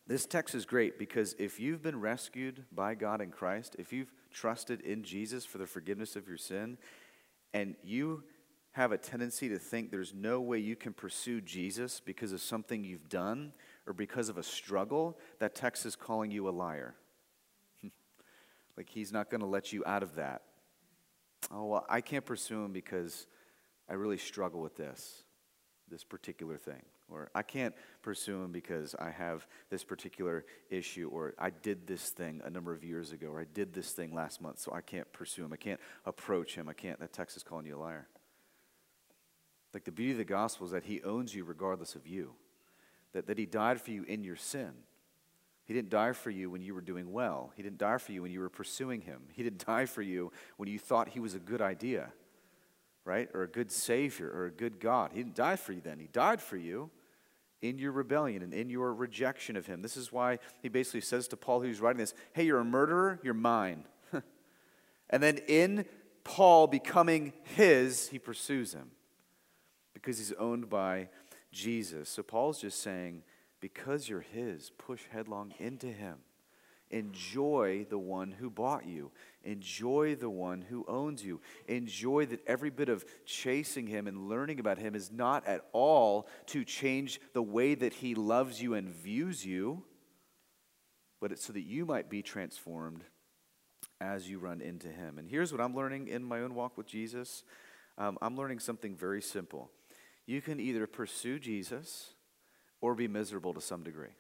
this 0.08 0.26
text 0.26 0.56
is 0.56 0.66
great 0.66 0.98
because 0.98 1.36
if 1.38 1.60
you've 1.60 1.82
been 1.82 2.00
rescued 2.00 2.66
by 2.72 2.96
God 2.96 3.22
in 3.22 3.30
Christ, 3.30 3.76
if 3.78 3.94
you've 3.94 4.12
trusted 4.32 4.82
in 4.82 5.04
Jesus 5.04 5.46
for 5.46 5.58
the 5.58 5.68
forgiveness 5.68 6.16
of 6.16 6.28
your 6.28 6.38
sin, 6.38 6.78
and 7.54 7.76
you 7.84 8.24
have 8.72 8.92
a 8.92 8.98
tendency 8.98 9.50
to 9.50 9.60
think 9.60 9.92
there's 9.92 10.14
no 10.14 10.40
way 10.40 10.58
you 10.58 10.76
can 10.76 10.94
pursue 10.94 11.42
Jesus 11.42 12.00
because 12.00 12.32
of 12.32 12.42
something 12.42 12.84
you've 12.84 13.10
done 13.10 13.52
or 13.86 13.94
because 13.94 14.30
of 14.30 14.38
a 14.38 14.44
struggle, 14.44 15.20
that 15.40 15.56
text 15.56 15.86
is 15.86 15.96
calling 15.96 16.32
you 16.32 16.48
a 16.48 16.52
liar. 16.52 16.96
like 18.78 18.90
he's 18.90 19.12
not 19.12 19.30
going 19.30 19.42
to 19.42 19.48
let 19.48 19.74
you 19.74 19.84
out 19.86 20.04
of 20.04 20.16
that 20.16 20.44
oh, 21.50 21.66
well, 21.66 21.86
I 21.90 22.02
can't 22.02 22.26
pursue 22.26 22.64
him 22.64 22.74
because 22.74 23.28
I 23.90 23.94
really 23.94 24.18
struggle 24.18 24.62
with 24.62 24.76
this, 24.76 25.24
this 25.90 26.04
particular 26.04 26.58
thing. 26.58 26.82
Or 27.12 27.30
I 27.36 27.42
can't 27.42 27.74
pursue 28.02 28.42
him 28.44 28.52
because 28.52 28.96
I 29.00 29.10
have 29.10 29.48
this 29.70 29.84
particular 29.84 30.46
issue, 30.70 31.10
or 31.12 31.34
I 31.38 31.50
did 31.50 31.88
this 31.88 32.10
thing 32.10 32.42
a 32.44 32.50
number 32.50 32.74
of 32.74 32.84
years 32.84 33.12
ago, 33.12 33.28
or 33.28 33.42
I 33.42 33.46
did 33.54 33.74
this 33.74 33.92
thing 33.92 34.14
last 34.14 34.42
month, 34.42 34.60
so 34.60 34.74
I 34.74 34.82
can't 34.82 35.12
pursue 35.14 35.44
him. 35.44 35.54
I 35.54 35.58
can't 35.58 35.80
approach 36.06 36.56
him. 36.56 36.70
I 36.70 36.74
can't. 36.74 37.00
That 37.00 37.14
text 37.14 37.38
is 37.38 37.44
calling 37.44 37.66
you 37.66 37.78
a 37.78 37.80
liar. 37.80 38.08
Like 39.74 39.86
the 39.86 39.92
beauty 39.92 40.12
of 40.12 40.18
the 40.18 40.26
gospel 40.26 40.66
is 40.66 40.72
that 40.72 40.84
he 40.84 41.02
owns 41.04 41.34
you 41.34 41.44
regardless 41.44 41.96
of 41.96 42.08
you, 42.08 42.34
that, 43.14 43.28
that 43.28 43.38
he 43.38 43.46
died 43.46 43.80
for 43.82 43.92
you 43.92 44.04
in 44.04 44.24
your 44.24 44.36
sin. 44.36 44.72
He 45.72 45.74
didn't 45.74 45.90
die 45.90 46.12
for 46.12 46.30
you 46.30 46.50
when 46.50 46.62
you 46.62 46.74
were 46.74 46.82
doing 46.82 47.14
well. 47.14 47.54
He 47.56 47.64
didn't 47.64 47.78
die 47.78 47.98
for 47.98 48.12
you 48.12 48.24
when 48.24 48.32
you 48.32 48.42
were 48.42 48.50
pursuing 48.50 49.00
Him. 49.00 49.22
He 49.32 49.42
didn't 49.42 49.66
die 49.66 49.86
for 49.86 50.02
you 50.02 50.32
when 50.58 50.68
you 50.68 50.78
thought 50.78 51.08
He 51.08 51.22
was 51.22 51.34
a 51.34 51.40
good 51.40 51.62
idea, 51.62 52.12
right? 53.06 53.30
Or 53.34 53.44
a 53.44 53.48
good 53.48 53.72
Savior 53.72 54.30
or 54.30 54.48
a 54.48 54.52
good 54.52 54.82
God. 54.82 55.12
He 55.14 55.24
didn't 55.24 55.36
die 55.36 55.56
for 55.56 55.72
you 55.72 55.80
then. 55.80 56.00
He 56.00 56.08
died 56.08 56.42
for 56.42 56.58
you 56.58 56.90
in 57.62 57.78
your 57.78 57.92
rebellion 57.92 58.42
and 58.42 58.54
in 58.54 58.70
your 58.70 58.94
rejection 58.94 59.56
of 59.56 59.66
Him. 59.66 59.82
This 59.82 59.98
is 59.98 60.12
why 60.12 60.40
He 60.62 60.70
basically 60.70 61.02
says 61.02 61.28
to 61.30 61.38
Paul, 61.38 61.62
who's 61.62 61.82
writing 61.82 62.00
this, 62.00 62.14
Hey, 62.34 62.44
you're 62.44 62.60
a 62.60 62.66
murderer, 62.66 63.20
you're 63.24 63.34
mine. 63.34 63.86
and 65.10 65.22
then 65.22 65.38
in 65.48 65.86
Paul 66.24 66.68
becoming 66.68 67.34
His, 67.44 68.10
He 68.10 68.20
pursues 68.20 68.74
Him 68.74 68.92
because 69.94 70.18
He's 70.18 70.34
owned 70.34 70.70
by 70.70 71.10
Jesus. 71.52 72.10
So 72.10 72.24
Paul's 72.24 72.62
just 72.62 72.82
saying, 72.82 73.24
because 73.60 74.10
you're 74.10 74.22
His, 74.22 74.72
push 74.78 75.02
headlong 75.12 75.54
into 75.60 75.88
Him. 75.88 76.18
Enjoy 76.92 77.86
the 77.90 77.98
one 77.98 78.32
who 78.32 78.50
bought 78.50 78.86
you. 78.86 79.12
Enjoy 79.44 80.16
the 80.16 80.30
one 80.30 80.62
who 80.62 80.86
owns 80.88 81.24
you. 81.24 81.42
Enjoy 81.68 82.26
that 82.28 82.46
every 82.46 82.70
bit 82.70 82.90
of 82.90 83.06
chasing 83.26 83.88
him 83.88 84.08
and 84.08 84.30
learning 84.30 84.60
about 84.60 84.78
him 84.78 84.94
is 84.94 85.12
not 85.12 85.48
at 85.48 85.66
all 85.72 86.28
to 86.48 86.64
change 86.64 87.20
the 87.34 87.42
way 87.42 87.74
that 87.74 87.94
he 87.94 88.14
loves 88.14 88.62
you 88.62 88.74
and 88.76 88.90
views 88.90 89.46
you, 89.46 89.84
but 91.20 91.32
it's 91.32 91.46
so 91.46 91.54
that 91.54 91.62
you 91.62 91.86
might 91.86 92.10
be 92.10 92.22
transformed 92.22 93.04
as 94.00 94.30
you 94.30 94.40
run 94.40 94.62
into 94.62 94.88
him. 94.88 95.18
And 95.18 95.28
here's 95.28 95.52
what 95.52 95.62
I'm 95.62 95.76
learning 95.76 96.08
in 96.08 96.24
my 96.24 96.40
own 96.40 96.54
walk 96.54 96.78
with 96.78 96.88
Jesus 96.88 97.44
um, 97.98 98.18
I'm 98.22 98.36
learning 98.36 98.60
something 98.60 98.96
very 98.96 99.22
simple. 99.22 99.70
You 100.26 100.42
can 100.42 100.60
either 100.60 100.88
pursue 100.88 101.40
Jesus 101.40 102.14
or 102.80 102.96
be 102.96 103.08
miserable 103.08 103.54
to 103.54 103.62
some 103.62 103.84
degree. 103.84 104.16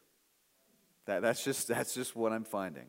That, 1.05 1.21
that's, 1.21 1.43
just, 1.43 1.67
that's 1.67 1.93
just 1.93 2.15
what 2.15 2.31
I'm 2.31 2.43
finding. 2.43 2.87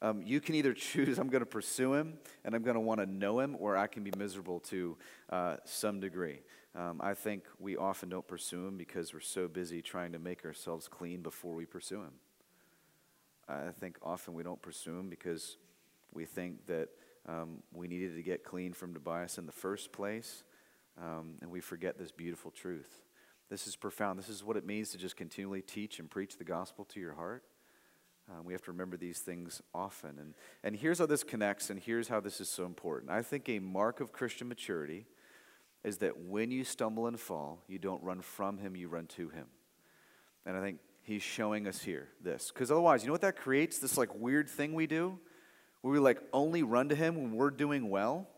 Um, 0.00 0.22
you 0.22 0.40
can 0.40 0.54
either 0.54 0.72
choose, 0.74 1.18
I'm 1.18 1.28
going 1.28 1.42
to 1.42 1.46
pursue 1.46 1.94
him 1.94 2.18
and 2.44 2.54
I'm 2.54 2.62
going 2.62 2.74
to 2.74 2.80
want 2.80 3.00
to 3.00 3.06
know 3.06 3.38
him, 3.40 3.56
or 3.58 3.76
I 3.76 3.86
can 3.86 4.02
be 4.02 4.12
miserable 4.16 4.60
to 4.60 4.96
uh, 5.30 5.56
some 5.64 6.00
degree. 6.00 6.40
Um, 6.74 7.00
I 7.02 7.14
think 7.14 7.44
we 7.58 7.76
often 7.76 8.08
don't 8.08 8.26
pursue 8.26 8.66
him 8.66 8.78
because 8.78 9.12
we're 9.12 9.20
so 9.20 9.46
busy 9.46 9.82
trying 9.82 10.12
to 10.12 10.18
make 10.18 10.44
ourselves 10.44 10.88
clean 10.88 11.20
before 11.22 11.54
we 11.54 11.66
pursue 11.66 12.00
him. 12.00 12.12
I 13.48 13.70
think 13.78 13.98
often 14.02 14.34
we 14.34 14.42
don't 14.42 14.60
pursue 14.62 14.98
him 14.98 15.10
because 15.10 15.56
we 16.14 16.24
think 16.24 16.66
that 16.66 16.88
um, 17.28 17.62
we 17.72 17.86
needed 17.88 18.16
to 18.16 18.22
get 18.22 18.44
clean 18.44 18.72
from 18.72 18.94
Tobias 18.94 19.38
in 19.38 19.46
the 19.46 19.52
first 19.52 19.92
place, 19.92 20.42
um, 21.00 21.34
and 21.40 21.50
we 21.50 21.60
forget 21.60 21.98
this 21.98 22.10
beautiful 22.10 22.50
truth. 22.50 23.02
This 23.52 23.66
is 23.66 23.76
profound. 23.76 24.18
This 24.18 24.30
is 24.30 24.42
what 24.42 24.56
it 24.56 24.64
means 24.64 24.92
to 24.92 24.96
just 24.96 25.14
continually 25.14 25.60
teach 25.60 25.98
and 25.98 26.08
preach 26.08 26.38
the 26.38 26.44
gospel 26.44 26.86
to 26.86 26.98
your 26.98 27.12
heart. 27.12 27.44
Uh, 28.26 28.40
we 28.42 28.54
have 28.54 28.62
to 28.62 28.70
remember 28.70 28.96
these 28.96 29.18
things 29.18 29.60
often. 29.74 30.18
And, 30.18 30.32
and 30.64 30.74
here's 30.74 31.00
how 31.00 31.04
this 31.04 31.22
connects, 31.22 31.68
and 31.68 31.78
here's 31.78 32.08
how 32.08 32.18
this 32.18 32.40
is 32.40 32.48
so 32.48 32.64
important. 32.64 33.10
I 33.10 33.20
think 33.20 33.50
a 33.50 33.58
mark 33.58 34.00
of 34.00 34.10
Christian 34.10 34.48
maturity 34.48 35.04
is 35.84 35.98
that 35.98 36.18
when 36.18 36.50
you 36.50 36.64
stumble 36.64 37.06
and 37.06 37.20
fall, 37.20 37.62
you 37.68 37.78
don't 37.78 38.02
run 38.02 38.22
from 38.22 38.56
Him, 38.56 38.74
you 38.74 38.88
run 38.88 39.04
to 39.08 39.28
Him. 39.28 39.48
And 40.46 40.56
I 40.56 40.62
think 40.62 40.78
He's 41.02 41.22
showing 41.22 41.68
us 41.68 41.82
here 41.82 42.08
this. 42.24 42.50
Because 42.54 42.70
otherwise, 42.70 43.02
you 43.02 43.08
know 43.08 43.12
what 43.12 43.20
that 43.20 43.36
creates? 43.36 43.78
This 43.78 43.98
like 43.98 44.14
weird 44.14 44.48
thing 44.48 44.72
we 44.72 44.86
do 44.86 45.18
where 45.82 45.92
we 45.92 45.98
like 45.98 46.22
only 46.32 46.62
run 46.62 46.88
to 46.88 46.94
Him 46.94 47.16
when 47.16 47.32
we're 47.32 47.50
doing 47.50 47.90
well, 47.90 48.30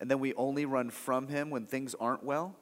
and 0.00 0.10
then 0.10 0.18
we 0.18 0.34
only 0.34 0.64
run 0.64 0.90
from 0.90 1.28
Him 1.28 1.50
when 1.50 1.66
things 1.66 1.94
aren't 2.00 2.24
well 2.24 2.56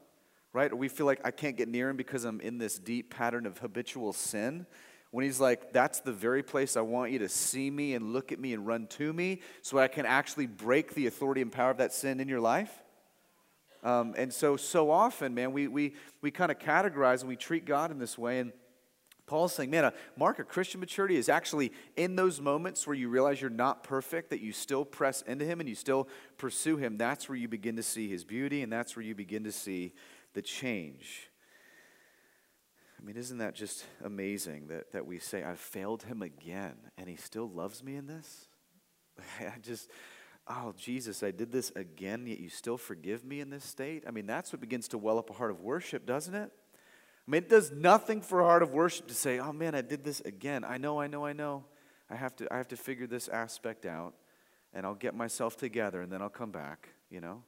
right? 0.53 0.73
Or 0.73 0.77
we 0.77 0.89
feel 0.89 1.07
like 1.07 1.21
I 1.25 1.31
can't 1.31 1.57
get 1.57 1.69
near 1.69 1.89
him 1.89 1.97
because 1.97 2.25
I'm 2.25 2.41
in 2.41 2.59
this 2.59 2.79
deep 2.79 3.15
pattern 3.15 3.47
of 3.47 3.59
habitual 3.59 4.13
sin. 4.13 4.67
When 5.11 5.25
he's 5.25 5.41
like, 5.41 5.73
that's 5.73 6.01
the 6.01 6.13
very 6.13 6.43
place 6.43 6.77
I 6.77 6.83
want 6.83 7.13
you 7.13 7.19
to 7.21 7.29
see 7.29 7.71
me 7.71 7.95
and 7.95 8.13
look 8.13 8.31
at 8.31 8.39
me 8.39 8.53
and 8.53 8.67
run 8.67 8.87
to 8.89 9.13
me 9.13 9.41
so 9.63 9.79
I 9.79 9.89
can 9.89 10.05
actually 10.05 10.47
break 10.47 10.95
the 10.95 11.07
authority 11.07 11.41
and 11.41 11.51
power 11.51 11.71
of 11.71 11.79
that 11.79 11.95
sin 11.95 12.21
in 12.21 12.29
your 12.29 12.41
life. 12.41 12.71
Um, 13.83 14.15
and 14.19 14.33
so, 14.33 14.57
so 14.57 14.91
often, 14.91 15.35
man, 15.35 15.53
we, 15.53 15.69
we, 15.69 15.95
we 16.21 16.31
kind 16.31 16.51
of 16.51 16.59
categorize 16.59 17.21
and 17.21 17.29
we 17.29 17.37
treat 17.37 17.65
God 17.65 17.91
in 17.91 17.99
this 17.99 18.19
way. 18.19 18.41
And 18.41 18.53
Paul's 19.29 19.55
saying, 19.55 19.71
man, 19.71 19.85
a 19.85 19.93
mark 20.17 20.39
of 20.41 20.49
Christian 20.49 20.81
maturity 20.81 21.17
is 21.17 21.29
actually 21.29 21.73
in 21.97 22.17
those 22.17 22.41
moments 22.41 22.87
where 22.87 22.97
you 22.97 23.09
realize 23.09 23.41
you're 23.41 23.51
not 23.51 23.85
perfect, 23.85 24.31
that 24.31 24.41
you 24.41 24.53
still 24.53 24.85
press 24.85 25.23
into 25.23 25.45
Him 25.45 25.61
and 25.61 25.69
you 25.69 25.75
still 25.75 26.09
pursue 26.39 26.77
Him. 26.77 26.97
That's 26.97 27.29
where 27.29 27.37
you 27.37 27.47
begin 27.47 27.77
to 27.77 27.83
see 27.83 28.09
His 28.09 28.25
beauty, 28.25 28.63
and 28.63 28.73
that's 28.73 28.97
where 28.97 29.05
you 29.05 29.15
begin 29.15 29.45
to 29.45 29.53
see 29.53 29.93
the 30.39 30.43
change. 30.43 31.29
I 32.97 33.05
mean, 33.05 33.17
isn't 33.17 33.39
that 33.39 33.57
just 33.57 33.85
amazing 34.05 34.69
that, 34.69 34.93
that 34.93 35.05
we 35.05 35.19
say, 35.19 35.43
I've 35.43 35.59
failed 35.59 36.05
him 36.05 36.23
again, 36.23 36.77
and 36.97 37.09
he 37.09 37.17
still 37.17 37.49
loves 37.49 37.83
me 37.83 37.97
in 37.97 38.07
this? 38.07 38.47
I 39.41 39.59
just, 39.61 39.91
oh, 40.47 40.75
Jesus, 40.79 41.25
I 41.25 41.33
did 41.33 41.51
this 41.51 41.73
again, 41.75 42.25
yet 42.25 42.39
you 42.39 42.51
still 42.51 42.77
forgive 42.77 43.25
me 43.25 43.41
in 43.41 43.51
this 43.51 43.65
state? 43.65 44.05
I 44.07 44.13
mean, 44.13 44.27
that's 44.27 44.53
what 44.53 44.61
begins 44.61 44.87
to 44.89 44.99
well 44.99 45.19
up 45.19 45.29
a 45.29 45.33
heart 45.33 45.51
of 45.51 45.63
worship, 45.63 46.07
doesn't 46.07 46.37
it? 46.37 46.53
I 47.27 47.31
mean, 47.31 47.43
it 47.43 47.49
does 47.49 47.73
nothing 47.73 48.21
for 48.21 48.39
a 48.39 48.45
heart 48.45 48.63
of 48.63 48.71
worship 48.71 49.09
to 49.09 49.15
say, 49.15 49.41
oh 49.41 49.53
man, 49.53 49.75
I 49.75 49.81
did 49.81 50.05
this 50.05 50.21
again. 50.21 50.63
I 50.63 50.79
know, 50.79 51.01
I 51.01 51.09
know, 51.09 51.27
I 51.27 51.33
know. 51.33 51.65
I 52.09 52.15
have 52.15 52.37
to, 52.37 52.47
I 52.55 52.59
have 52.59 52.69
to 52.69 52.77
figure 52.77 53.09
this 53.09 53.27
aspect 53.27 53.87
out, 53.87 54.15
and 54.73 54.87
I'll 54.87 54.95
get 54.95 55.17
myself 55.17 55.57
together, 55.57 56.01
and 56.01 56.13
then 56.13 56.23
I'll 56.23 56.29
come 56.29 56.53
back, 56.53 56.91
you 57.11 57.21
know? 57.21 57.43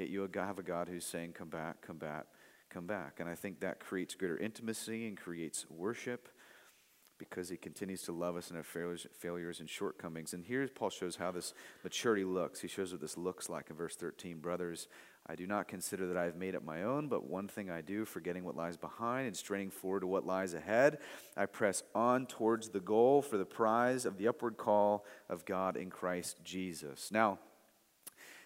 Yet 0.00 0.08
you 0.08 0.26
have 0.34 0.58
a 0.58 0.62
God 0.62 0.88
who's 0.88 1.04
saying, 1.04 1.32
Come 1.32 1.50
back, 1.50 1.82
come 1.82 1.98
back, 1.98 2.24
come 2.70 2.86
back. 2.86 3.20
And 3.20 3.28
I 3.28 3.34
think 3.34 3.60
that 3.60 3.80
creates 3.80 4.14
greater 4.14 4.38
intimacy 4.38 5.06
and 5.06 5.14
creates 5.14 5.66
worship 5.68 6.30
because 7.18 7.50
he 7.50 7.58
continues 7.58 8.00
to 8.04 8.12
love 8.12 8.34
us 8.34 8.50
in 8.50 8.56
our 8.56 8.62
failures, 8.62 9.06
failures 9.18 9.60
and 9.60 9.68
shortcomings. 9.68 10.32
And 10.32 10.42
here 10.42 10.66
Paul 10.68 10.88
shows 10.88 11.16
how 11.16 11.32
this 11.32 11.52
maturity 11.84 12.24
looks. 12.24 12.62
He 12.62 12.66
shows 12.66 12.92
what 12.92 13.02
this 13.02 13.18
looks 13.18 13.50
like 13.50 13.68
in 13.68 13.76
verse 13.76 13.94
13. 13.94 14.38
Brothers, 14.38 14.88
I 15.26 15.34
do 15.34 15.46
not 15.46 15.68
consider 15.68 16.06
that 16.06 16.16
I 16.16 16.24
have 16.24 16.36
made 16.36 16.54
it 16.54 16.64
my 16.64 16.82
own, 16.82 17.08
but 17.08 17.28
one 17.28 17.46
thing 17.46 17.68
I 17.68 17.82
do, 17.82 18.06
forgetting 18.06 18.42
what 18.42 18.56
lies 18.56 18.78
behind 18.78 19.26
and 19.26 19.36
straining 19.36 19.68
forward 19.68 20.00
to 20.00 20.06
what 20.06 20.24
lies 20.24 20.54
ahead, 20.54 20.96
I 21.36 21.44
press 21.44 21.82
on 21.94 22.24
towards 22.24 22.70
the 22.70 22.80
goal 22.80 23.20
for 23.20 23.36
the 23.36 23.44
prize 23.44 24.06
of 24.06 24.16
the 24.16 24.28
upward 24.28 24.56
call 24.56 25.04
of 25.28 25.44
God 25.44 25.76
in 25.76 25.90
Christ 25.90 26.38
Jesus. 26.42 27.10
Now, 27.12 27.38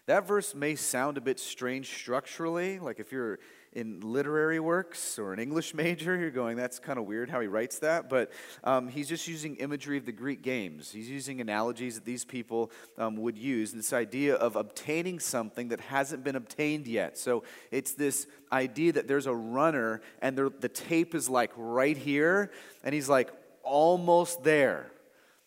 That 0.07 0.27
verse 0.27 0.55
may 0.55 0.75
sound 0.75 1.17
a 1.17 1.21
bit 1.23 1.41
strange 1.41 1.89
structurally, 1.89 2.79
like 2.79 3.01
if 3.01 3.11
you're 3.11 3.39
in 3.73 4.01
literary 4.01 4.61
works 4.61 5.19
or 5.19 5.33
an 5.33 5.39
English 5.39 5.75
major, 5.75 6.17
you're 6.17 6.31
going, 6.31 6.57
that's 6.57 6.79
kind 6.79 6.99
of 6.99 7.07
weird 7.07 7.31
how 7.31 7.41
he 7.41 7.47
writes 7.47 7.79
that. 7.81 8.09
But 8.09 8.31
um, 8.63 8.89
he's 8.89 9.09
just 9.09 9.27
using 9.27 9.57
imagery 9.57 9.97
of 9.97 10.07
the 10.07 10.13
Greek 10.13 10.43
games. 10.43 10.93
He's 10.93 11.11
using 11.11 11.41
analogies 11.41 11.97
that 11.97 12.05
these 12.05 12.25
people 12.25 12.71
um, 12.99 13.17
would 13.17 13.39
use. 13.39 13.73
This 13.73 13.93
idea 13.93 14.35
of 14.35 14.57
obtaining 14.57 15.21
something 15.21 15.69
that 15.69 15.81
hasn't 15.81 16.23
been 16.23 16.37
obtained 16.37 16.87
yet. 16.87 17.19
So 17.19 17.45
it's 17.71 17.95
this 17.95 18.27
idea 18.53 18.93
that 18.93 19.09
there's 19.09 19.27
a 19.27 19.35
runner 19.35 20.03
and 20.21 20.37
the 20.37 20.69
tape 20.69 21.15
is 21.15 21.29
like 21.29 21.51
right 21.57 21.97
here, 21.97 22.53
and 22.83 22.95
he's 22.95 23.09
like 23.09 23.31
almost 23.63 24.45
there. 24.45 24.91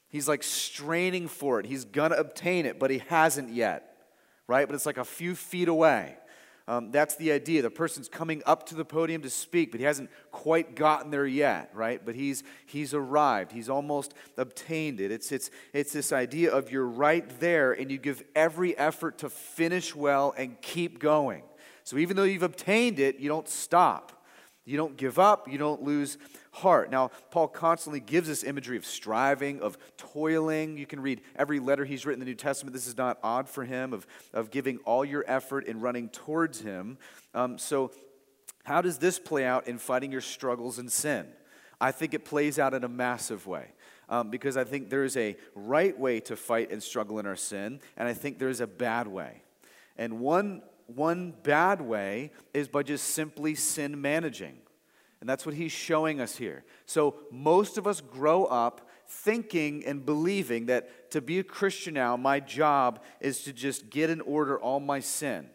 He's 0.09 0.27
like 0.27 0.43
straining 0.43 1.27
for 1.27 1.59
it. 1.59 1.65
He's 1.65 1.85
going 1.85 2.11
to 2.11 2.17
obtain 2.17 2.65
it, 2.65 2.79
but 2.79 2.89
he 2.89 2.99
hasn't 3.07 3.49
yet, 3.49 3.96
right? 4.47 4.67
But 4.67 4.75
it's 4.75 4.85
like 4.85 4.97
a 4.97 5.05
few 5.05 5.35
feet 5.35 5.67
away. 5.67 6.17
Um, 6.69 6.91
that's 6.91 7.15
the 7.15 7.31
idea. 7.31 7.61
The 7.61 7.69
person's 7.69 8.09
coming 8.09 8.43
up 8.45 8.65
to 8.67 8.75
the 8.75 8.83
podium 8.83 9.21
to 9.21 9.29
speak, 9.29 9.71
but 9.71 9.79
he 9.79 9.85
hasn't 9.85 10.09
quite 10.31 10.75
gotten 10.75 11.11
there 11.11 11.25
yet, 11.25 11.71
right? 11.73 12.01
But 12.03 12.15
he's, 12.15 12.43
he's 12.65 12.93
arrived. 12.93 13.53
He's 13.53 13.69
almost 13.69 14.13
obtained 14.35 14.99
it. 14.99 15.09
It's, 15.09 15.31
it's, 15.31 15.49
it's 15.71 15.93
this 15.93 16.11
idea 16.11 16.51
of 16.51 16.69
you're 16.69 16.85
right 16.85 17.27
there 17.39 17.71
and 17.71 17.89
you 17.89 17.97
give 17.97 18.21
every 18.35 18.77
effort 18.77 19.19
to 19.19 19.29
finish 19.29 19.95
well 19.95 20.33
and 20.37 20.59
keep 20.61 20.99
going. 20.99 21.43
So 21.85 21.97
even 21.97 22.17
though 22.17 22.23
you've 22.23 22.43
obtained 22.43 22.99
it, 22.99 23.17
you 23.19 23.29
don't 23.29 23.47
stop. 23.47 24.16
You 24.67 24.75
don't 24.75 24.97
give 24.97 25.17
up, 25.17 25.49
you 25.49 25.57
don't 25.57 25.81
lose 25.81 26.17
heart. 26.51 26.91
Now, 26.91 27.11
Paul 27.31 27.47
constantly 27.47 28.01
gives 28.01 28.27
this 28.27 28.43
imagery 28.43 28.75
of 28.75 28.85
striving, 28.85 29.61
of 29.61 29.77
toiling. 29.95 30.77
You 30.77 30.85
can 30.85 30.99
read 30.99 31.21
every 31.37 31.61
letter 31.61 31.85
he's 31.85 32.05
written 32.05 32.21
in 32.21 32.25
the 32.25 32.31
New 32.31 32.35
Testament. 32.35 32.73
This 32.73 32.85
is 32.85 32.97
not 32.97 33.17
odd 33.23 33.47
for 33.47 33.63
him, 33.63 33.93
of, 33.93 34.05
of 34.33 34.51
giving 34.51 34.79
all 34.79 35.05
your 35.05 35.23
effort 35.25 35.65
and 35.69 35.81
running 35.81 36.09
towards 36.09 36.59
him. 36.59 36.97
Um, 37.33 37.57
so, 37.57 37.91
how 38.65 38.81
does 38.81 38.97
this 38.97 39.19
play 39.19 39.45
out 39.45 39.69
in 39.69 39.77
fighting 39.77 40.11
your 40.11 40.19
struggles 40.19 40.79
in 40.79 40.89
sin? 40.89 41.27
I 41.79 41.93
think 41.93 42.13
it 42.13 42.25
plays 42.25 42.59
out 42.59 42.73
in 42.73 42.83
a 42.83 42.89
massive 42.89 43.47
way. 43.47 43.67
Um, 44.09 44.29
because 44.29 44.57
I 44.57 44.65
think 44.65 44.89
there 44.89 45.05
is 45.05 45.15
a 45.15 45.37
right 45.55 45.97
way 45.97 46.19
to 46.21 46.35
fight 46.35 46.71
and 46.71 46.83
struggle 46.83 47.19
in 47.19 47.25
our 47.25 47.37
sin, 47.37 47.79
and 47.95 48.07
I 48.07 48.13
think 48.13 48.37
there 48.37 48.49
is 48.49 48.59
a 48.59 48.67
bad 48.67 49.07
way. 49.07 49.43
And 49.97 50.19
one 50.19 50.61
one 50.87 51.33
bad 51.43 51.81
way 51.81 52.31
is 52.53 52.67
by 52.67 52.83
just 52.83 53.09
simply 53.09 53.55
sin 53.55 54.01
managing. 54.01 54.57
And 55.19 55.29
that's 55.29 55.45
what 55.45 55.55
he's 55.55 55.71
showing 55.71 56.21
us 56.21 56.35
here. 56.35 56.63
So, 56.85 57.15
most 57.31 57.77
of 57.77 57.87
us 57.87 58.01
grow 58.01 58.45
up 58.45 58.87
thinking 59.07 59.85
and 59.85 60.05
believing 60.05 60.67
that 60.67 61.11
to 61.11 61.21
be 61.21 61.39
a 61.39 61.43
Christian 61.43 61.93
now, 61.95 62.17
my 62.17 62.39
job 62.39 63.03
is 63.19 63.43
to 63.43 63.53
just 63.53 63.89
get 63.89 64.09
in 64.09 64.21
order 64.21 64.59
all 64.59 64.79
my 64.79 64.99
sin. 64.99 65.49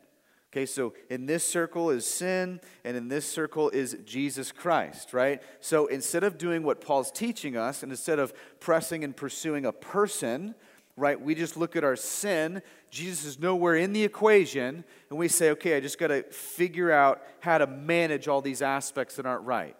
Okay, 0.53 0.67
so 0.67 0.93
in 1.09 1.25
this 1.25 1.47
circle 1.47 1.89
is 1.89 2.07
sin, 2.07 2.61
and 2.85 2.95
in 2.95 3.09
this 3.09 3.25
circle 3.25 3.71
is 3.71 3.97
Jesus 4.05 4.53
Christ, 4.53 5.15
right? 5.15 5.41
So 5.61 5.87
instead 5.87 6.25
of 6.25 6.37
doing 6.37 6.63
what 6.63 6.83
Paul's 6.83 7.11
teaching 7.11 7.57
us, 7.57 7.83
and 7.83 7.91
instead 7.91 8.19
of 8.19 8.35
pressing 8.61 9.03
and 9.03 9.17
pursuing 9.17 9.65
a 9.65 9.73
person, 9.73 10.55
right? 10.97 11.21
We 11.21 11.35
just 11.35 11.57
look 11.57 11.77
at 11.77 11.85
our 11.85 11.97
sin. 11.97 12.63
Jesus 12.91 13.25
is 13.25 13.39
nowhere 13.39 13.77
in 13.77 13.93
the 13.93 14.05
equation, 14.05 14.85
and 15.11 15.19
we 15.19 15.29
say, 15.29 15.51
okay, 15.51 15.77
I 15.77 15.81
just 15.81 15.99
got 15.99 16.09
to 16.09 16.23
figure 16.25 16.93
out 16.93 17.23
how 17.41 17.59
to 17.59 17.67
manage 17.67 18.29
all 18.29 18.41
these 18.41 18.63
aspects 18.63 19.17
that 19.17 19.27
aren't 19.27 19.45
right. 19.45 19.77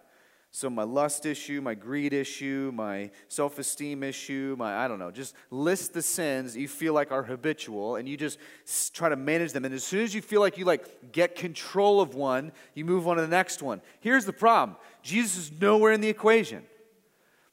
So, 0.55 0.69
my 0.69 0.83
lust 0.83 1.25
issue, 1.25 1.61
my 1.61 1.73
greed 1.73 2.13
issue, 2.13 2.71
my 2.75 3.09
self 3.27 3.57
esteem 3.57 4.03
issue, 4.03 4.55
my, 4.59 4.85
I 4.85 4.87
don't 4.87 4.99
know, 4.99 5.09
just 5.09 5.33
list 5.49 5.93
the 5.93 6.01
sins 6.03 6.55
you 6.55 6.67
feel 6.67 6.93
like 6.93 7.11
are 7.11 7.23
habitual 7.23 7.95
and 7.95 8.07
you 8.07 8.15
just 8.17 8.37
try 8.93 9.09
to 9.09 9.15
manage 9.15 9.51
them. 9.51 9.65
And 9.65 9.73
as 9.73 9.83
soon 9.83 10.01
as 10.01 10.13
you 10.13 10.21
feel 10.21 10.41
like 10.41 10.59
you 10.59 10.65
like 10.65 11.11
get 11.11 11.33
control 11.33 12.01
of 12.01 12.13
one, 12.13 12.51
you 12.75 12.85
move 12.85 13.07
on 13.07 13.15
to 13.15 13.23
the 13.23 13.27
next 13.27 13.63
one. 13.63 13.81
Here's 13.99 14.25
the 14.25 14.33
problem 14.33 14.77
Jesus 15.01 15.37
is 15.37 15.59
nowhere 15.59 15.91
in 15.91 16.01
the 16.01 16.09
equation. 16.09 16.61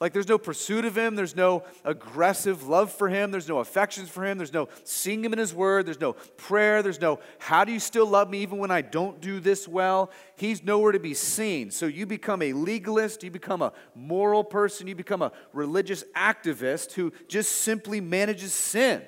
Like 0.00 0.14
there's 0.14 0.28
no 0.28 0.38
pursuit 0.38 0.86
of 0.86 0.96
him, 0.96 1.14
there's 1.14 1.36
no 1.36 1.62
aggressive 1.84 2.66
love 2.66 2.90
for 2.90 3.10
him, 3.10 3.30
there's 3.30 3.48
no 3.48 3.58
affections 3.58 4.08
for 4.08 4.24
him, 4.24 4.38
there's 4.38 4.52
no 4.52 4.70
seeing 4.82 5.22
him 5.22 5.34
in 5.34 5.38
his 5.38 5.52
word, 5.52 5.84
there's 5.84 6.00
no 6.00 6.14
prayer, 6.38 6.82
there's 6.82 7.02
no 7.02 7.20
how 7.38 7.64
do 7.64 7.72
you 7.72 7.78
still 7.78 8.06
love 8.06 8.30
me 8.30 8.40
even 8.40 8.56
when 8.56 8.70
I 8.70 8.80
don't 8.80 9.20
do 9.20 9.40
this 9.40 9.68
well? 9.68 10.10
He's 10.36 10.64
nowhere 10.64 10.92
to 10.92 10.98
be 10.98 11.12
seen. 11.12 11.70
So 11.70 11.84
you 11.84 12.06
become 12.06 12.40
a 12.40 12.54
legalist, 12.54 13.22
you 13.22 13.30
become 13.30 13.60
a 13.60 13.74
moral 13.94 14.42
person, 14.42 14.86
you 14.86 14.94
become 14.94 15.20
a 15.20 15.32
religious 15.52 16.02
activist 16.16 16.92
who 16.92 17.12
just 17.28 17.52
simply 17.56 18.00
manages 18.00 18.54
sin. 18.54 19.02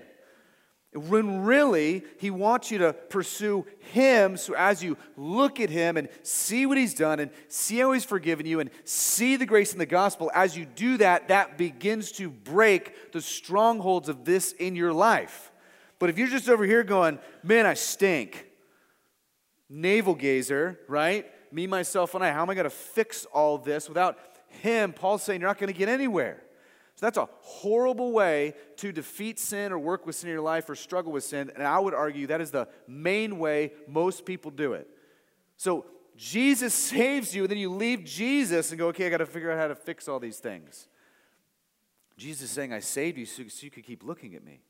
When 0.94 1.44
really, 1.44 2.04
he 2.18 2.30
wants 2.30 2.70
you 2.70 2.78
to 2.78 2.92
pursue 2.92 3.64
him. 3.92 4.36
So 4.36 4.54
as 4.54 4.84
you 4.84 4.98
look 5.16 5.58
at 5.58 5.70
him 5.70 5.96
and 5.96 6.08
see 6.22 6.66
what 6.66 6.76
he's 6.76 6.92
done 6.92 7.18
and 7.18 7.30
see 7.48 7.78
how 7.78 7.92
he's 7.92 8.04
forgiven 8.04 8.44
you 8.44 8.60
and 8.60 8.68
see 8.84 9.36
the 9.36 9.46
grace 9.46 9.72
in 9.72 9.78
the 9.78 9.86
gospel, 9.86 10.30
as 10.34 10.54
you 10.54 10.66
do 10.66 10.98
that, 10.98 11.28
that 11.28 11.56
begins 11.56 12.12
to 12.12 12.28
break 12.28 13.12
the 13.12 13.22
strongholds 13.22 14.10
of 14.10 14.26
this 14.26 14.52
in 14.52 14.76
your 14.76 14.92
life. 14.92 15.50
But 15.98 16.10
if 16.10 16.18
you're 16.18 16.28
just 16.28 16.50
over 16.50 16.64
here 16.64 16.82
going, 16.82 17.18
man, 17.42 17.64
I 17.64 17.72
stink, 17.72 18.46
navel 19.70 20.14
gazer, 20.14 20.78
right? 20.88 21.24
Me, 21.50 21.66
myself, 21.66 22.14
and 22.14 22.22
I, 22.22 22.32
how 22.32 22.42
am 22.42 22.50
I 22.50 22.54
going 22.54 22.64
to 22.64 22.70
fix 22.70 23.24
all 23.26 23.56
this 23.56 23.88
without 23.88 24.18
him? 24.60 24.92
Paul's 24.92 25.22
saying 25.22 25.40
you're 25.40 25.48
not 25.48 25.58
going 25.58 25.72
to 25.72 25.78
get 25.78 25.88
anywhere. 25.88 26.42
So 26.96 27.06
that's 27.06 27.18
a 27.18 27.28
horrible 27.40 28.12
way 28.12 28.54
to 28.76 28.92
defeat 28.92 29.38
sin 29.38 29.72
or 29.72 29.78
work 29.78 30.06
with 30.06 30.14
sin 30.14 30.28
in 30.28 30.34
your 30.34 30.42
life 30.42 30.68
or 30.68 30.74
struggle 30.74 31.12
with 31.12 31.24
sin. 31.24 31.50
And 31.54 31.62
I 31.62 31.78
would 31.78 31.94
argue 31.94 32.26
that 32.28 32.40
is 32.40 32.50
the 32.50 32.68
main 32.86 33.38
way 33.38 33.72
most 33.88 34.24
people 34.24 34.50
do 34.50 34.74
it. 34.74 34.88
So 35.56 35.86
Jesus 36.16 36.74
saves 36.92 37.34
you, 37.34 37.42
and 37.42 37.50
then 37.50 37.58
you 37.58 37.70
leave 37.70 38.04
Jesus 38.04 38.70
and 38.70 38.78
go, 38.78 38.88
okay, 38.88 39.06
I 39.06 39.10
got 39.10 39.18
to 39.18 39.26
figure 39.26 39.50
out 39.50 39.58
how 39.58 39.68
to 39.68 39.74
fix 39.74 40.08
all 40.08 40.20
these 40.20 40.38
things. 40.38 40.88
Jesus 42.16 42.42
is 42.42 42.50
saying, 42.50 42.72
I 42.72 42.80
saved 42.80 43.18
you 43.18 43.26
so, 43.26 43.42
you 43.60 43.70
could 43.70 43.84
keep 43.84 44.04
looking 44.04 44.34
at 44.34 44.44
me. 44.44 44.60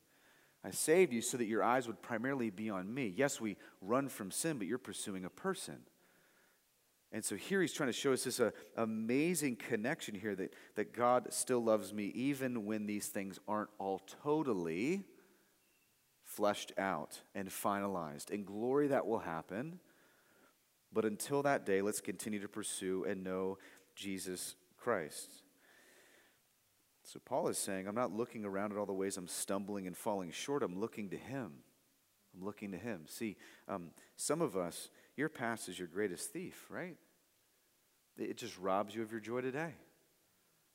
I 0.63 0.71
saved 0.71 1.11
you 1.11 1.21
so 1.21 1.37
that 1.37 1.45
your 1.45 1.61
eyes 1.61 1.87
would 1.87 2.01
primarily 2.01 2.49
be 2.49 2.69
on 2.69 2.91
me. 2.93 3.13
Yes, 3.15 3.41
we 3.41 3.57
run 3.81 4.07
from 4.07 4.31
sin, 4.31 4.57
but 4.57 4.65
you're 4.65 4.77
pursuing 4.77 5.25
a 5.25 5.29
person. 5.29 5.79
And 7.13 7.23
so 7.23 7.35
here 7.35 7.61
he's 7.61 7.73
trying 7.73 7.89
to 7.89 7.93
show 7.93 8.11
us 8.11 8.23
this 8.23 8.39
uh, 8.39 8.49
amazing 8.75 9.55
connection 9.55 10.15
here 10.15 10.35
that, 10.35 10.53
that 10.75 10.93
God 10.93 11.31
still 11.31 11.63
loves 11.63 11.93
me 11.93 12.05
even 12.15 12.65
when 12.65 12.87
these 12.87 13.07
things 13.07 13.39
aren't 13.47 13.69
all 13.77 14.01
totally 14.23 15.03
fleshed 16.23 16.71
out 16.75 17.21
and 17.35 17.49
finalized. 17.49 18.31
And 18.31 18.47
glory 18.47 18.87
that 18.87 19.05
will 19.05 19.19
happen. 19.19 19.79
But 20.91 21.05
until 21.05 21.43
that 21.43 21.67
day, 21.67 21.83
let's 21.83 22.01
continue 22.01 22.39
to 22.41 22.47
pursue 22.47 23.05
and 23.07 23.23
know 23.23 23.59
Jesus 23.95 24.55
Christ. 24.75 25.29
So 27.03 27.19
Paul 27.23 27.47
is 27.47 27.59
saying, 27.59 27.87
I'm 27.87 27.95
not 27.95 28.11
looking 28.11 28.43
around 28.43 28.71
at 28.71 28.77
all 28.79 28.85
the 28.87 28.93
ways 28.93 29.17
I'm 29.17 29.27
stumbling 29.27 29.85
and 29.85 29.95
falling 29.95 30.31
short. 30.31 30.63
I'm 30.63 30.79
looking 30.79 31.09
to 31.11 31.17
him. 31.17 31.51
I'm 32.33 32.43
looking 32.43 32.71
to 32.71 32.77
him. 32.77 33.01
See, 33.07 33.35
um, 33.67 33.91
some 34.15 34.41
of 34.41 34.57
us, 34.57 34.89
your 35.15 35.29
past 35.29 35.69
is 35.69 35.77
your 35.77 35.87
greatest 35.87 36.31
thief, 36.31 36.65
right? 36.69 36.97
It 38.17 38.37
just 38.37 38.57
robs 38.57 38.95
you 38.95 39.01
of 39.01 39.11
your 39.11 39.21
joy 39.21 39.41
today. 39.41 39.73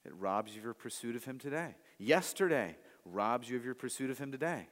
It 0.05 0.13
robs 0.19 0.53
you 0.53 0.61
of 0.61 0.65
your 0.65 0.75
pursuit 0.75 1.17
of 1.17 1.25
Him 1.25 1.39
today. 1.39 1.77
Yesterday 1.99 2.77
robs 3.05 3.49
you 3.49 3.57
of 3.57 3.65
your 3.65 3.75
pursuit 3.75 4.11
of 4.11 4.19
Him 4.19 4.33
today. 4.33 4.69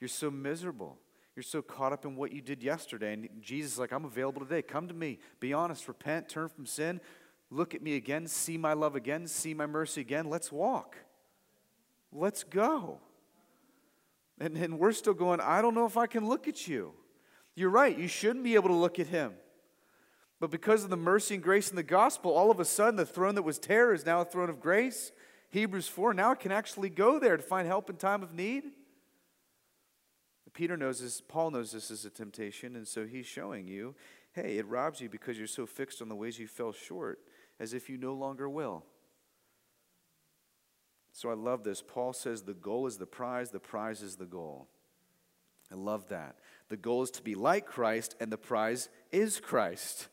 You're 0.00 0.08
so 0.08 0.30
miserable. 0.30 0.98
You're 1.36 1.42
so 1.42 1.62
caught 1.62 1.92
up 1.92 2.04
in 2.04 2.16
what 2.16 2.32
you 2.32 2.40
did 2.40 2.62
yesterday. 2.62 3.12
And 3.12 3.28
Jesus 3.40 3.72
is 3.74 3.78
like, 3.78 3.92
I'm 3.92 4.04
available 4.04 4.40
today. 4.40 4.62
Come 4.62 4.88
to 4.88 4.94
me. 4.94 5.18
Be 5.38 5.52
honest. 5.52 5.86
Repent. 5.86 6.28
Turn 6.28 6.48
from 6.48 6.66
sin. 6.66 7.00
Look 7.50 7.74
at 7.74 7.82
me 7.82 7.96
again. 7.96 8.26
See 8.26 8.58
my 8.58 8.72
love 8.72 8.96
again. 8.96 9.26
See 9.26 9.54
my 9.54 9.66
mercy 9.66 10.00
again. 10.00 10.28
Let's 10.28 10.50
walk. 10.50 10.96
Let's 12.12 12.42
go. 12.42 13.00
And, 14.40 14.56
and 14.56 14.78
we're 14.78 14.92
still 14.92 15.14
going, 15.14 15.40
I 15.40 15.62
don't 15.62 15.74
know 15.74 15.86
if 15.86 15.96
I 15.96 16.06
can 16.06 16.28
look 16.28 16.48
at 16.48 16.66
you. 16.68 16.92
You're 17.58 17.70
right. 17.70 17.98
You 17.98 18.08
shouldn't 18.08 18.44
be 18.44 18.54
able 18.54 18.68
to 18.68 18.74
look 18.74 18.98
at 18.98 19.08
him. 19.08 19.32
But 20.40 20.50
because 20.50 20.84
of 20.84 20.90
the 20.90 20.96
mercy 20.96 21.34
and 21.34 21.42
grace 21.42 21.70
in 21.70 21.76
the 21.76 21.82
gospel, 21.82 22.32
all 22.32 22.50
of 22.50 22.60
a 22.60 22.64
sudden 22.64 22.96
the 22.96 23.04
throne 23.04 23.34
that 23.34 23.42
was 23.42 23.58
terror 23.58 23.92
is 23.92 24.06
now 24.06 24.20
a 24.20 24.24
throne 24.24 24.48
of 24.48 24.60
grace. 24.60 25.10
Hebrews 25.50 25.88
4, 25.88 26.14
now 26.14 26.32
it 26.32 26.40
can 26.40 26.52
actually 26.52 26.90
go 26.90 27.18
there 27.18 27.36
to 27.36 27.42
find 27.42 27.66
help 27.66 27.90
in 27.90 27.96
time 27.96 28.22
of 28.22 28.32
need. 28.32 28.64
Peter 30.58 30.76
knows 30.76 31.00
this, 31.00 31.20
Paul 31.20 31.52
knows 31.52 31.70
this 31.70 31.88
is 31.88 32.04
a 32.04 32.10
temptation, 32.10 32.74
and 32.74 32.86
so 32.86 33.06
he's 33.06 33.26
showing 33.26 33.68
you 33.68 33.94
hey, 34.32 34.58
it 34.58 34.66
robs 34.66 35.00
you 35.00 35.08
because 35.08 35.38
you're 35.38 35.46
so 35.46 35.66
fixed 35.66 36.00
on 36.00 36.08
the 36.08 36.14
ways 36.14 36.38
you 36.38 36.46
fell 36.46 36.72
short 36.72 37.18
as 37.58 37.74
if 37.74 37.88
you 37.88 37.96
no 37.96 38.12
longer 38.12 38.48
will. 38.48 38.84
So 41.12 41.30
I 41.30 41.34
love 41.34 41.64
this. 41.64 41.82
Paul 41.82 42.12
says 42.12 42.42
the 42.42 42.54
goal 42.54 42.86
is 42.86 42.98
the 42.98 43.06
prize, 43.06 43.50
the 43.50 43.58
prize 43.58 44.02
is 44.02 44.16
the 44.16 44.26
goal. 44.26 44.68
I 45.72 45.74
love 45.74 46.08
that. 46.08 46.36
The 46.68 46.76
goal 46.76 47.02
is 47.02 47.10
to 47.12 47.22
be 47.22 47.34
like 47.34 47.66
Christ, 47.66 48.14
and 48.20 48.30
the 48.30 48.36
prize 48.36 48.88
is 49.10 49.40
Christ. 49.40 50.08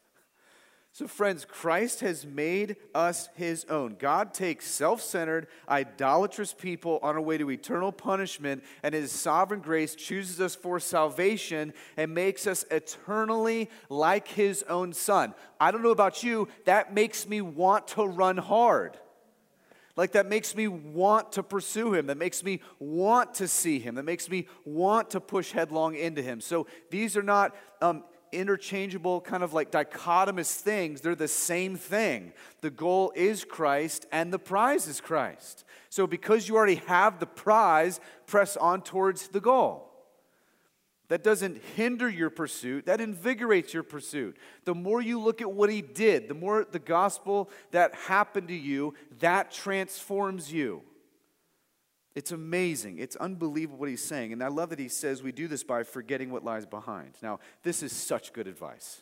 So, 0.94 1.08
friends, 1.08 1.44
Christ 1.44 2.00
has 2.00 2.26
made 2.26 2.78
us 2.94 3.28
his 3.36 3.66
own. 3.66 3.98
God 4.00 4.34
takes 4.34 4.66
self 4.66 5.02
centered, 5.02 5.48
idolatrous 5.68 6.54
people 6.54 7.00
on 7.04 7.16
our 7.16 7.22
way 7.22 7.38
to 7.38 7.52
eternal 7.52 7.92
punishment, 7.92 8.64
and 8.82 8.96
his 8.96 9.12
sovereign 9.12 9.60
grace 9.60 9.94
chooses 9.94 10.40
us 10.40 10.56
for 10.56 10.80
salvation 10.80 11.74
and 11.98 12.14
makes 12.14 12.48
us 12.48 12.64
eternally 12.72 13.70
like 13.90 14.30
his 14.30 14.64
own 14.70 14.94
son. 14.94 15.34
I 15.60 15.72
don't 15.72 15.84
know 15.84 15.90
about 15.90 16.24
you, 16.24 16.48
that 16.64 16.94
makes 16.94 17.28
me 17.28 17.42
want 17.42 17.90
to 17.90 18.06
run 18.06 18.38
hard. 18.38 18.98
Like 19.96 20.12
that 20.14 20.28
makes 20.28 20.56
me 20.56 20.68
want 20.68 21.32
to 21.34 21.44
pursue 21.44 21.94
him, 21.94 22.08
that 22.08 22.18
makes 22.18 22.44
me 22.44 22.62
want 22.80 23.36
to 23.36 23.48
see 23.48 23.80
him, 23.80 23.96
that 23.96 24.04
makes 24.04 24.30
me 24.30 24.48
want 24.66 25.12
to 25.12 25.22
push 25.22 25.52
headlong 25.52 25.96
into 25.96 26.22
him. 26.22 26.42
So, 26.42 26.68
these 26.90 27.16
are 27.18 27.24
not. 27.24 27.56
Um, 27.82 28.04
interchangeable, 28.32 29.22
kind 29.22 29.44
of 29.44 29.54
like 29.54 29.72
dichotomous 29.72 30.60
things. 30.60 31.00
They're 31.00 31.16
the 31.16 31.28
same 31.28 31.78
thing. 31.78 32.34
The 32.62 32.70
goal 32.70 33.14
is 33.16 33.46
Christ 33.46 34.06
and 34.12 34.34
the 34.34 34.40
prize 34.40 34.88
is 34.88 35.00
Christ. 35.00 35.64
So, 35.90 36.06
because 36.06 36.50
you 36.50 36.58
already 36.58 36.82
have 36.88 37.20
the 37.20 37.26
prize, 37.26 38.00
press 38.28 38.58
on 38.58 38.82
towards 38.82 39.30
the 39.30 39.40
goal. 39.40 39.95
That 41.08 41.24
doesn't 41.24 41.62
hinder 41.76 42.10
your 42.10 42.32
pursuit, 42.32 42.88
that 42.88 43.00
invigorates 43.00 43.74
your 43.74 43.84
pursuit. 43.84 44.38
The 44.64 44.74
more 44.74 45.02
you 45.02 45.20
look 45.20 45.40
at 45.40 45.52
what 45.52 45.70
he 45.70 45.82
did, 45.82 46.28
the 46.28 46.34
more 46.34 46.66
the 46.70 46.80
gospel 46.80 47.50
that 47.72 47.94
happened 47.94 48.48
to 48.48 48.56
you, 48.56 48.96
that 49.20 49.52
transforms 49.52 50.52
you. 50.52 50.82
It's 52.16 52.32
amazing. 52.32 52.98
It's 52.98 53.18
unbelievable 53.18 53.78
what 53.78 53.90
he's 53.90 54.04
saying. 54.04 54.34
And 54.34 54.42
I 54.42 54.48
love 54.48 54.70
that 54.70 54.80
he 54.80 54.88
says 54.88 55.22
we 55.22 55.34
do 55.34 55.48
this 55.48 55.64
by 55.64 55.84
forgetting 55.84 56.32
what 56.32 56.46
lies 56.46 56.66
behind. 56.66 57.12
Now, 57.22 57.40
this 57.62 57.84
is 57.84 57.92
such 57.92 58.34
good 58.34 58.48
advice. 58.48 59.02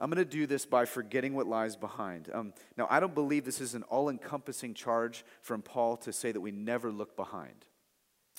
I'm 0.00 0.10
going 0.10 0.24
to 0.24 0.30
do 0.30 0.46
this 0.46 0.64
by 0.64 0.86
forgetting 0.86 1.34
what 1.34 1.46
lies 1.46 1.76
behind. 1.76 2.30
Um, 2.32 2.52
now, 2.76 2.86
I 2.88 3.00
don't 3.00 3.14
believe 3.14 3.44
this 3.44 3.60
is 3.60 3.74
an 3.74 3.82
all 3.84 4.08
encompassing 4.08 4.72
charge 4.74 5.24
from 5.42 5.60
Paul 5.60 5.96
to 5.98 6.12
say 6.12 6.32
that 6.32 6.40
we 6.40 6.52
never 6.52 6.90
look 6.90 7.16
behind. 7.16 7.66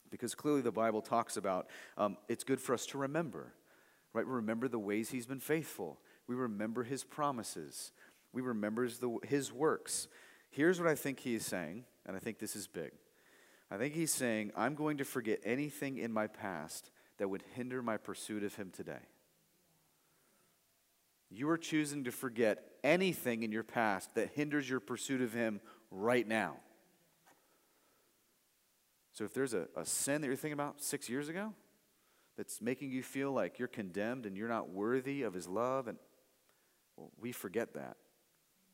Because 0.09 0.35
clearly 0.35 0.61
the 0.61 0.71
Bible 0.71 1.01
talks 1.01 1.37
about 1.37 1.67
um, 1.97 2.17
it's 2.27 2.43
good 2.43 2.59
for 2.59 2.73
us 2.73 2.85
to 2.87 2.97
remember, 2.97 3.53
right? 4.13 4.25
We 4.25 4.33
remember 4.33 4.67
the 4.67 4.79
ways 4.79 5.09
he's 5.09 5.25
been 5.25 5.39
faithful, 5.39 5.99
we 6.27 6.35
remember 6.35 6.83
his 6.83 7.03
promises, 7.03 7.91
we 8.33 8.41
remember 8.41 8.83
his, 8.83 8.99
the, 8.99 9.17
his 9.27 9.51
works. 9.51 10.07
Here's 10.51 10.79
what 10.79 10.89
I 10.89 10.95
think 10.95 11.19
he 11.19 11.35
is 11.35 11.45
saying, 11.45 11.85
and 12.05 12.15
I 12.15 12.19
think 12.19 12.39
this 12.39 12.55
is 12.55 12.67
big. 12.67 12.91
I 13.71 13.77
think 13.77 13.93
he's 13.93 14.13
saying, 14.13 14.51
I'm 14.55 14.73
going 14.73 14.97
to 14.97 15.05
forget 15.05 15.39
anything 15.43 15.97
in 15.97 16.11
my 16.11 16.27
past 16.27 16.89
that 17.19 17.29
would 17.29 17.43
hinder 17.53 17.83
my 17.83 17.97
pursuit 17.97 18.43
of 18.43 18.55
him 18.55 18.71
today. 18.75 19.05
You 21.29 21.49
are 21.49 21.57
choosing 21.57 22.05
to 22.05 22.11
forget 22.11 22.63
anything 22.83 23.43
in 23.43 23.51
your 23.51 23.63
past 23.63 24.15
that 24.15 24.31
hinders 24.33 24.67
your 24.67 24.79
pursuit 24.79 25.21
of 25.21 25.33
him 25.33 25.61
right 25.91 26.27
now. 26.27 26.55
So 29.13 29.25
if 29.25 29.33
there's 29.33 29.53
a, 29.53 29.67
a 29.75 29.85
sin 29.85 30.21
that 30.21 30.27
you're 30.27 30.35
thinking 30.35 30.53
about 30.53 30.81
six 30.81 31.09
years 31.09 31.29
ago 31.29 31.53
that's 32.37 32.61
making 32.61 32.91
you 32.91 33.03
feel 33.03 33.31
like 33.31 33.59
you're 33.59 33.67
condemned 33.67 34.25
and 34.25 34.37
you're 34.37 34.49
not 34.49 34.69
worthy 34.69 35.23
of 35.23 35.33
his 35.33 35.47
love, 35.47 35.87
and 35.87 35.97
well, 36.95 37.11
we 37.19 37.31
forget 37.31 37.73
that. 37.73 37.97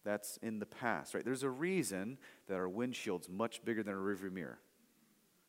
That's 0.03 0.37
in 0.43 0.59
the 0.59 0.67
past, 0.67 1.15
right? 1.15 1.25
There's 1.25 1.43
a 1.43 1.49
reason 1.49 2.19
that 2.47 2.55
our 2.55 2.69
windshield's 2.69 3.27
much 3.27 3.65
bigger 3.65 3.81
than 3.81 3.93
a 3.93 3.97
rearview 3.97 4.31
mirror 4.31 4.59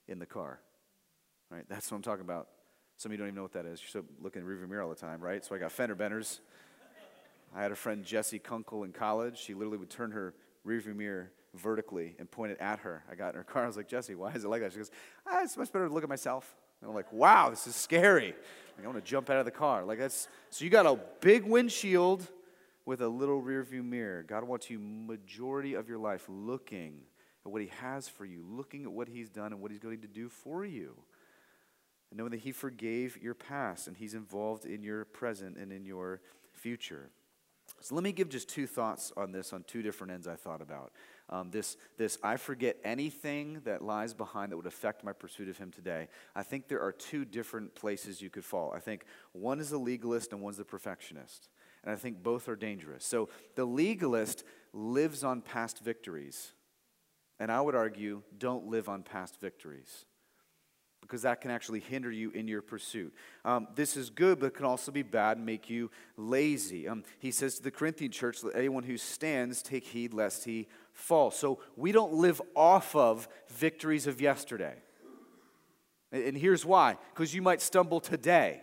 in 0.08 0.18
the 0.18 0.26
car. 0.26 0.60
Right? 1.50 1.64
That's 1.68 1.90
what 1.90 1.96
I'm 1.96 2.02
talking 2.02 2.24
about. 2.24 2.48
Some 2.96 3.10
of 3.10 3.12
you 3.12 3.18
don't 3.18 3.26
even 3.26 3.36
know 3.36 3.42
what 3.42 3.52
that 3.52 3.66
is. 3.66 3.80
You're 3.82 3.88
still 3.88 4.04
looking 4.22 4.40
in 4.40 4.48
the 4.48 4.54
rearview 4.54 4.68
mirror 4.68 4.82
all 4.82 4.88
the 4.88 4.94
time, 4.94 5.20
right? 5.20 5.44
So 5.44 5.54
I 5.54 5.58
got 5.58 5.72
fender 5.72 5.94
benders. 5.94 6.40
I 7.54 7.62
had 7.62 7.70
a 7.70 7.76
friend, 7.76 8.04
Jessie 8.04 8.38
Kunkel, 8.38 8.84
in 8.84 8.92
college. 8.92 9.38
She 9.38 9.52
literally 9.52 9.78
would 9.78 9.90
turn 9.90 10.12
her 10.12 10.34
rearview 10.66 10.96
mirror 10.96 11.30
vertically 11.56 12.14
and 12.18 12.30
pointed 12.30 12.58
at 12.58 12.80
her. 12.80 13.02
I 13.10 13.14
got 13.14 13.30
in 13.30 13.36
her 13.36 13.44
car. 13.44 13.64
I 13.64 13.66
was 13.66 13.76
like, 13.76 13.88
Jessie, 13.88 14.14
why 14.14 14.32
is 14.32 14.44
it 14.44 14.48
like 14.48 14.62
that? 14.62 14.72
She 14.72 14.78
goes, 14.78 14.90
ah, 15.26 15.40
it's 15.42 15.56
much 15.56 15.72
better 15.72 15.88
to 15.88 15.94
look 15.94 16.02
at 16.02 16.08
myself. 16.08 16.54
And 16.80 16.90
I'm 16.90 16.94
like, 16.94 17.12
wow, 17.12 17.50
this 17.50 17.66
is 17.66 17.74
scary. 17.74 18.34
I 18.78 18.86
want 18.86 18.98
to 18.98 19.10
jump 19.10 19.30
out 19.30 19.38
of 19.38 19.44
the 19.44 19.50
car. 19.50 19.84
Like 19.84 19.98
that's 19.98 20.28
so 20.50 20.64
you 20.64 20.70
got 20.70 20.86
a 20.86 20.98
big 21.20 21.44
windshield 21.44 22.26
with 22.84 23.00
a 23.00 23.08
little 23.08 23.42
rearview 23.42 23.84
mirror. 23.84 24.22
God 24.22 24.44
wants 24.44 24.70
you 24.70 24.78
majority 24.78 25.74
of 25.74 25.88
your 25.88 25.98
life 25.98 26.24
looking 26.28 27.00
at 27.44 27.50
what 27.50 27.62
He 27.62 27.70
has 27.80 28.08
for 28.08 28.24
you, 28.24 28.44
looking 28.48 28.84
at 28.84 28.92
what 28.92 29.08
He's 29.08 29.28
done 29.28 29.52
and 29.52 29.60
what 29.60 29.70
He's 29.70 29.80
going 29.80 30.02
to 30.02 30.08
do 30.08 30.28
for 30.28 30.64
you. 30.64 30.94
And 32.10 32.18
knowing 32.18 32.30
that 32.30 32.40
He 32.40 32.52
forgave 32.52 33.20
your 33.20 33.34
past 33.34 33.88
and 33.88 33.96
He's 33.96 34.14
involved 34.14 34.66
in 34.66 34.82
your 34.82 35.04
present 35.06 35.56
and 35.56 35.72
in 35.72 35.84
your 35.84 36.20
future. 36.52 37.10
So 37.80 37.94
let 37.94 38.02
me 38.02 38.12
give 38.12 38.28
just 38.28 38.48
two 38.48 38.66
thoughts 38.66 39.12
on 39.16 39.32
this 39.32 39.52
on 39.52 39.62
two 39.64 39.82
different 39.82 40.12
ends 40.12 40.26
I 40.26 40.34
thought 40.34 40.62
about. 40.62 40.92
Um, 41.28 41.50
this, 41.50 41.76
this, 41.98 42.18
I 42.22 42.36
forget 42.36 42.76
anything 42.84 43.60
that 43.64 43.82
lies 43.82 44.14
behind 44.14 44.52
that 44.52 44.56
would 44.56 44.66
affect 44.66 45.04
my 45.04 45.12
pursuit 45.12 45.48
of 45.48 45.58
Him 45.58 45.70
today. 45.70 46.08
I 46.34 46.42
think 46.42 46.68
there 46.68 46.80
are 46.80 46.92
two 46.92 47.24
different 47.24 47.74
places 47.74 48.22
you 48.22 48.30
could 48.30 48.44
fall. 48.44 48.72
I 48.74 48.80
think 48.80 49.04
one 49.32 49.60
is 49.60 49.70
the 49.70 49.78
legalist 49.78 50.32
and 50.32 50.40
one's 50.40 50.56
the 50.56 50.64
perfectionist. 50.64 51.48
And 51.84 51.92
I 51.92 51.96
think 51.96 52.22
both 52.22 52.48
are 52.48 52.56
dangerous. 52.56 53.04
So 53.04 53.28
the 53.54 53.64
legalist 53.64 54.44
lives 54.72 55.22
on 55.22 55.42
past 55.42 55.84
victories. 55.84 56.52
And 57.38 57.52
I 57.52 57.60
would 57.60 57.74
argue, 57.74 58.22
don't 58.38 58.66
live 58.66 58.88
on 58.88 59.02
past 59.02 59.40
victories 59.40 60.06
because 61.06 61.22
that 61.22 61.40
can 61.40 61.50
actually 61.50 61.80
hinder 61.80 62.10
you 62.10 62.30
in 62.30 62.48
your 62.48 62.62
pursuit. 62.62 63.14
Um, 63.44 63.68
this 63.74 63.96
is 63.96 64.10
good, 64.10 64.40
but 64.40 64.46
it 64.46 64.54
can 64.54 64.66
also 64.66 64.90
be 64.90 65.02
bad 65.02 65.36
and 65.36 65.46
make 65.46 65.70
you 65.70 65.90
lazy. 66.16 66.88
Um, 66.88 67.04
he 67.18 67.30
says 67.30 67.56
to 67.56 67.62
the 67.62 67.70
Corinthian 67.70 68.10
church, 68.10 68.42
Let 68.42 68.56
anyone 68.56 68.82
who 68.82 68.96
stands 68.96 69.62
take 69.62 69.84
heed 69.84 70.12
lest 70.12 70.44
he 70.44 70.66
fall. 70.92 71.30
So 71.30 71.60
we 71.76 71.92
don't 71.92 72.14
live 72.14 72.42
off 72.54 72.96
of 72.96 73.28
victories 73.48 74.06
of 74.06 74.20
yesterday. 74.20 74.74
And 76.12 76.36
here's 76.36 76.64
why 76.64 76.96
because 77.14 77.34
you 77.34 77.42
might 77.42 77.60
stumble 77.60 78.00
today. 78.00 78.62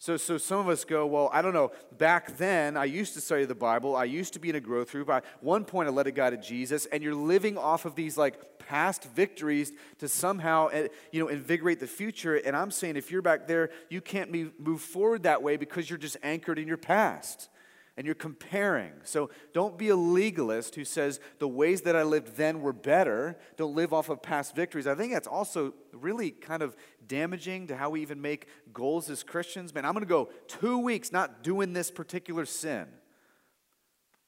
So, 0.00 0.16
so 0.16 0.38
some 0.38 0.60
of 0.60 0.68
us 0.68 0.84
go, 0.84 1.06
well, 1.06 1.28
I 1.32 1.42
don't 1.42 1.52
know. 1.54 1.72
Back 1.98 2.36
then, 2.36 2.76
I 2.76 2.84
used 2.84 3.14
to 3.14 3.20
study 3.20 3.44
the 3.46 3.56
Bible. 3.56 3.96
I 3.96 4.04
used 4.04 4.32
to 4.34 4.38
be 4.38 4.48
in 4.48 4.54
a 4.54 4.60
growth 4.60 4.92
group. 4.92 5.10
At 5.10 5.24
one 5.40 5.64
point, 5.64 5.88
I 5.88 5.90
led 5.90 6.06
a 6.06 6.12
guy 6.12 6.30
to 6.30 6.36
Jesus, 6.36 6.86
and 6.86 7.02
you're 7.02 7.16
living 7.16 7.58
off 7.58 7.84
of 7.84 7.96
these 7.96 8.16
like 8.16 8.57
past 8.68 9.04
victories 9.04 9.72
to 9.98 10.08
somehow, 10.08 10.68
eh, 10.68 10.88
you 11.10 11.20
know, 11.20 11.28
invigorate 11.28 11.80
the 11.80 11.86
future. 11.86 12.36
And 12.36 12.54
I'm 12.54 12.70
saying, 12.70 12.96
if 12.96 13.10
you're 13.10 13.22
back 13.22 13.46
there, 13.46 13.70
you 13.88 14.02
can't 14.02 14.30
move 14.58 14.82
forward 14.82 15.22
that 15.22 15.42
way 15.42 15.56
because 15.56 15.88
you're 15.88 15.98
just 15.98 16.18
anchored 16.22 16.58
in 16.58 16.68
your 16.68 16.76
past 16.76 17.48
and 17.96 18.04
you're 18.04 18.14
comparing. 18.14 18.92
So 19.04 19.30
don't 19.54 19.78
be 19.78 19.88
a 19.88 19.96
legalist 19.96 20.74
who 20.74 20.84
says 20.84 21.18
the 21.38 21.48
ways 21.48 21.80
that 21.82 21.96
I 21.96 22.02
lived 22.02 22.36
then 22.36 22.60
were 22.60 22.74
better. 22.74 23.38
Don't 23.56 23.74
live 23.74 23.94
off 23.94 24.10
of 24.10 24.22
past 24.22 24.54
victories. 24.54 24.86
I 24.86 24.94
think 24.94 25.14
that's 25.14 25.26
also 25.26 25.72
really 25.92 26.30
kind 26.30 26.62
of 26.62 26.76
damaging 27.06 27.68
to 27.68 27.76
how 27.76 27.88
we 27.90 28.02
even 28.02 28.20
make 28.20 28.48
goals 28.72 29.08
as 29.08 29.22
Christians. 29.22 29.74
Man, 29.74 29.86
I'm 29.86 29.94
going 29.94 30.04
to 30.04 30.08
go 30.08 30.28
two 30.46 30.78
weeks 30.78 31.10
not 31.10 31.42
doing 31.42 31.72
this 31.72 31.90
particular 31.90 32.44
sin. 32.44 32.86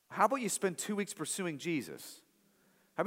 How 0.08 0.24
about 0.24 0.40
you 0.40 0.48
spend 0.48 0.78
two 0.78 0.96
weeks 0.96 1.12
pursuing 1.12 1.58
Jesus? 1.58 2.22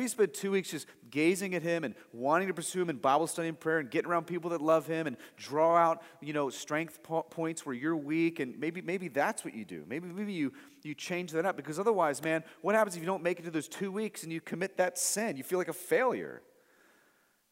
You 0.01 0.07
spend 0.07 0.33
two 0.33 0.51
weeks 0.51 0.71
just 0.71 0.87
gazing 1.09 1.53
at 1.55 1.61
him 1.61 1.83
and 1.83 1.93
wanting 2.11 2.47
to 2.47 2.53
pursue 2.53 2.81
him 2.81 2.89
in 2.89 2.97
Bible 2.97 3.27
study 3.27 3.47
and 3.47 3.59
prayer 3.59 3.79
and 3.79 3.91
getting 3.91 4.09
around 4.09 4.25
people 4.25 4.49
that 4.51 4.61
love 4.61 4.87
him 4.87 5.07
and 5.07 5.17
draw 5.37 5.75
out, 5.75 6.01
you 6.21 6.33
know, 6.33 6.49
strength 6.49 7.03
po- 7.03 7.23
points 7.23 7.65
where 7.65 7.75
you're 7.75 7.95
weak 7.95 8.39
and 8.39 8.59
maybe 8.59 8.81
maybe 8.81 9.07
that's 9.07 9.45
what 9.45 9.53
you 9.53 9.65
do. 9.65 9.83
Maybe 9.87 10.07
maybe 10.07 10.33
you 10.33 10.53
you 10.83 10.95
change 10.95 11.31
that 11.31 11.45
up 11.45 11.55
because 11.55 11.79
otherwise, 11.79 12.23
man, 12.23 12.43
what 12.61 12.75
happens 12.75 12.95
if 12.95 13.01
you 13.01 13.07
don't 13.07 13.23
make 13.23 13.39
it 13.39 13.43
to 13.43 13.51
those 13.51 13.67
two 13.67 13.91
weeks 13.91 14.23
and 14.23 14.31
you 14.31 14.41
commit 14.41 14.77
that 14.77 14.97
sin? 14.97 15.37
You 15.37 15.43
feel 15.43 15.59
like 15.59 15.67
a 15.67 15.73
failure. 15.73 16.41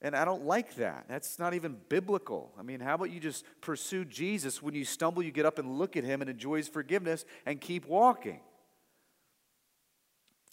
And 0.04 0.16
I 0.16 0.26
don't 0.26 0.46
like 0.46 0.76
that. 0.76 1.06
That's 1.08 1.38
not 1.38 1.54
even 1.54 1.78
biblical. 1.88 2.52
I 2.58 2.64
mean, 2.64 2.80
how 2.80 2.96
about 2.96 3.12
you 3.12 3.20
just 3.20 3.46
pursue 3.62 4.04
Jesus? 4.04 4.62
When 4.62 4.74
you 4.74 4.84
stumble, 4.84 5.22
you 5.22 5.32
get 5.32 5.46
up 5.46 5.60
and 5.60 5.78
look 5.78 5.96
at 5.96 6.04
him 6.04 6.22
and 6.22 6.30
enjoy 6.30 6.58
his 6.58 6.68
forgiveness 6.68 7.24
and 7.46 7.62
keep 7.62 7.86
walking. 7.88 8.40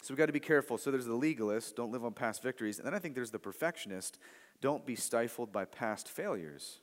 So 0.02 0.12
we've 0.12 0.18
got 0.18 0.26
to 0.26 0.32
be 0.32 0.40
careful. 0.40 0.78
So 0.78 0.90
there's 0.90 1.06
the 1.06 1.14
legalist, 1.14 1.76
don't 1.76 1.90
live 1.90 2.04
on 2.04 2.12
past 2.12 2.42
victories. 2.42 2.78
And 2.78 2.86
then 2.86 2.94
I 2.94 2.98
think 2.98 3.14
there's 3.14 3.30
the 3.30 3.38
perfectionist, 3.38 4.18
don't 4.60 4.86
be 4.86 4.94
stifled 4.94 5.52
by 5.52 5.64
past 5.64 6.08
failures. 6.08 6.80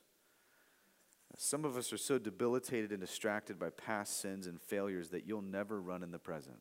Some 1.38 1.64
of 1.64 1.76
us 1.76 1.92
are 1.92 1.98
so 1.98 2.18
debilitated 2.18 2.92
and 2.92 3.00
distracted 3.00 3.58
by 3.58 3.70
past 3.70 4.20
sins 4.20 4.46
and 4.46 4.60
failures 4.60 5.10
that 5.10 5.26
you'll 5.26 5.42
never 5.42 5.80
run 5.80 6.02
in 6.02 6.10
the 6.10 6.18
present. 6.18 6.58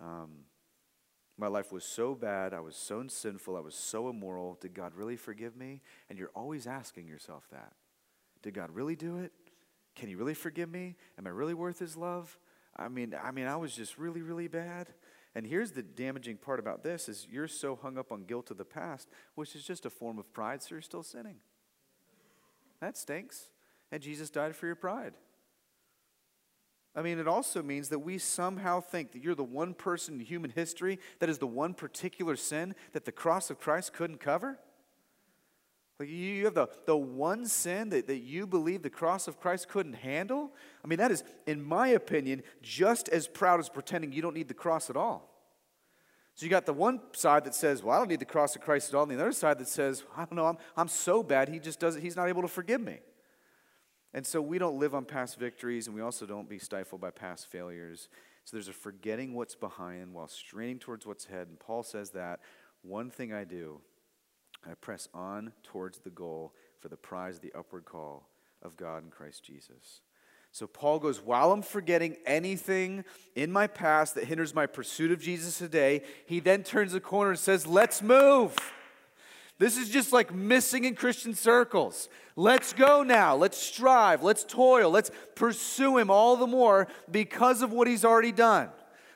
Um, 0.00 0.46
my 1.38 1.48
life 1.48 1.70
was 1.70 1.84
so 1.84 2.14
bad. 2.14 2.54
I 2.54 2.60
was 2.60 2.76
so 2.76 3.06
sinful. 3.06 3.56
I 3.56 3.60
was 3.60 3.74
so 3.74 4.08
immoral. 4.08 4.56
Did 4.60 4.74
God 4.74 4.94
really 4.94 5.16
forgive 5.16 5.56
me? 5.56 5.82
And 6.08 6.18
you're 6.18 6.30
always 6.34 6.66
asking 6.66 7.08
yourself 7.08 7.46
that. 7.52 7.72
Did 8.42 8.54
God 8.54 8.70
really 8.70 8.96
do 8.96 9.18
it? 9.18 9.32
Can 9.94 10.08
He 10.08 10.14
really 10.14 10.34
forgive 10.34 10.70
me? 10.70 10.96
Am 11.18 11.26
I 11.26 11.30
really 11.30 11.54
worth 11.54 11.78
His 11.78 11.96
love? 11.96 12.38
I 12.74 12.88
mean, 12.88 13.14
I 13.22 13.30
mean, 13.30 13.46
I 13.46 13.56
was 13.56 13.74
just 13.74 13.98
really, 13.98 14.22
really 14.22 14.48
bad. 14.48 14.88
And 15.36 15.46
here's 15.46 15.72
the 15.72 15.82
damaging 15.82 16.38
part 16.38 16.58
about 16.58 16.82
this 16.82 17.10
is 17.10 17.26
you're 17.30 17.46
so 17.46 17.76
hung 17.76 17.98
up 17.98 18.10
on 18.10 18.22
guilt 18.22 18.50
of 18.50 18.56
the 18.56 18.64
past, 18.64 19.10
which 19.34 19.54
is 19.54 19.64
just 19.64 19.84
a 19.84 19.90
form 19.90 20.18
of 20.18 20.32
pride, 20.32 20.62
so 20.62 20.74
you're 20.74 20.80
still 20.80 21.02
sinning. 21.02 21.36
That 22.80 22.96
stinks. 22.96 23.50
And 23.92 24.02
Jesus 24.02 24.30
died 24.30 24.56
for 24.56 24.64
your 24.64 24.76
pride. 24.76 25.12
I 26.94 27.02
mean, 27.02 27.18
it 27.18 27.28
also 27.28 27.62
means 27.62 27.90
that 27.90 27.98
we 27.98 28.16
somehow 28.16 28.80
think 28.80 29.12
that 29.12 29.22
you're 29.22 29.34
the 29.34 29.44
one 29.44 29.74
person 29.74 30.14
in 30.14 30.20
human 30.20 30.50
history 30.50 30.98
that 31.18 31.28
is 31.28 31.36
the 31.36 31.46
one 31.46 31.74
particular 31.74 32.34
sin 32.34 32.74
that 32.94 33.04
the 33.04 33.12
cross 33.12 33.50
of 33.50 33.60
Christ 33.60 33.92
couldn't 33.92 34.20
cover. 34.20 34.58
Like 35.98 36.10
you 36.10 36.44
have 36.44 36.54
the, 36.54 36.68
the 36.84 36.96
one 36.96 37.46
sin 37.46 37.88
that, 37.90 38.06
that 38.06 38.18
you 38.18 38.46
believe 38.46 38.82
the 38.82 38.90
cross 38.90 39.28
of 39.28 39.40
Christ 39.40 39.68
couldn't 39.68 39.94
handle. 39.94 40.52
I 40.84 40.88
mean, 40.88 40.98
that 40.98 41.10
is, 41.10 41.24
in 41.46 41.62
my 41.62 41.88
opinion, 41.88 42.42
just 42.62 43.08
as 43.08 43.26
proud 43.26 43.60
as 43.60 43.68
pretending 43.68 44.12
you 44.12 44.20
don't 44.20 44.34
need 44.34 44.48
the 44.48 44.54
cross 44.54 44.90
at 44.90 44.96
all. 44.96 45.32
So 46.34 46.44
you 46.44 46.50
got 46.50 46.66
the 46.66 46.74
one 46.74 47.00
side 47.12 47.44
that 47.44 47.54
says, 47.54 47.82
Well, 47.82 47.96
I 47.96 47.98
don't 47.98 48.10
need 48.10 48.20
the 48.20 48.26
cross 48.26 48.54
of 48.54 48.60
Christ 48.60 48.90
at 48.90 48.94
all, 48.94 49.04
and 49.04 49.10
the 49.10 49.18
other 49.18 49.32
side 49.32 49.58
that 49.58 49.68
says, 49.68 50.04
I 50.14 50.26
don't 50.26 50.34
know, 50.34 50.44
I'm, 50.44 50.58
I'm 50.76 50.88
so 50.88 51.22
bad, 51.22 51.48
he 51.48 51.58
just 51.58 51.80
doesn't, 51.80 52.02
he's 52.02 52.14
not 52.14 52.28
able 52.28 52.42
to 52.42 52.48
forgive 52.48 52.82
me. 52.82 52.98
And 54.12 54.26
so 54.26 54.42
we 54.42 54.58
don't 54.58 54.78
live 54.78 54.94
on 54.94 55.06
past 55.06 55.38
victories, 55.38 55.86
and 55.86 55.96
we 55.96 56.02
also 56.02 56.26
don't 56.26 56.48
be 56.48 56.58
stifled 56.58 57.00
by 57.00 57.10
past 57.10 57.50
failures. 57.50 58.10
So 58.44 58.56
there's 58.56 58.68
a 58.68 58.74
forgetting 58.74 59.34
what's 59.34 59.54
behind 59.54 60.12
while 60.12 60.28
straining 60.28 60.78
towards 60.78 61.06
what's 61.06 61.26
ahead. 61.26 61.48
And 61.48 61.58
Paul 61.58 61.82
says 61.82 62.10
that 62.10 62.40
one 62.82 63.10
thing 63.10 63.32
I 63.32 63.44
do, 63.44 63.80
I 64.64 64.74
press 64.74 65.08
on 65.14 65.52
towards 65.62 65.98
the 65.98 66.10
goal 66.10 66.52
for 66.80 66.88
the 66.88 66.96
prize 66.96 67.38
the 67.38 67.52
upward 67.56 67.84
call 67.84 68.28
of 68.62 68.76
God 68.76 69.04
in 69.04 69.10
Christ 69.10 69.44
Jesus. 69.44 70.00
So 70.52 70.66
Paul 70.66 70.98
goes, 70.98 71.20
while 71.20 71.52
I'm 71.52 71.62
forgetting 71.62 72.16
anything 72.24 73.04
in 73.34 73.52
my 73.52 73.66
past 73.66 74.14
that 74.14 74.24
hinders 74.24 74.54
my 74.54 74.66
pursuit 74.66 75.12
of 75.12 75.20
Jesus 75.20 75.58
today, 75.58 76.02
he 76.24 76.40
then 76.40 76.62
turns 76.62 76.92
the 76.92 77.00
corner 77.00 77.32
and 77.32 77.38
says, 77.38 77.66
Let's 77.66 78.00
move. 78.00 78.56
This 79.58 79.78
is 79.78 79.88
just 79.88 80.12
like 80.12 80.34
missing 80.34 80.84
in 80.84 80.94
Christian 80.94 81.34
circles. 81.34 82.08
Let's 82.36 82.74
go 82.74 83.02
now. 83.02 83.36
Let's 83.36 83.56
strive. 83.56 84.22
Let's 84.22 84.44
toil. 84.44 84.90
Let's 84.90 85.10
pursue 85.34 85.96
Him 85.96 86.10
all 86.10 86.36
the 86.36 86.46
more 86.46 86.88
because 87.10 87.62
of 87.62 87.72
what 87.72 87.88
He's 87.88 88.04
already 88.04 88.32
done. 88.32 88.68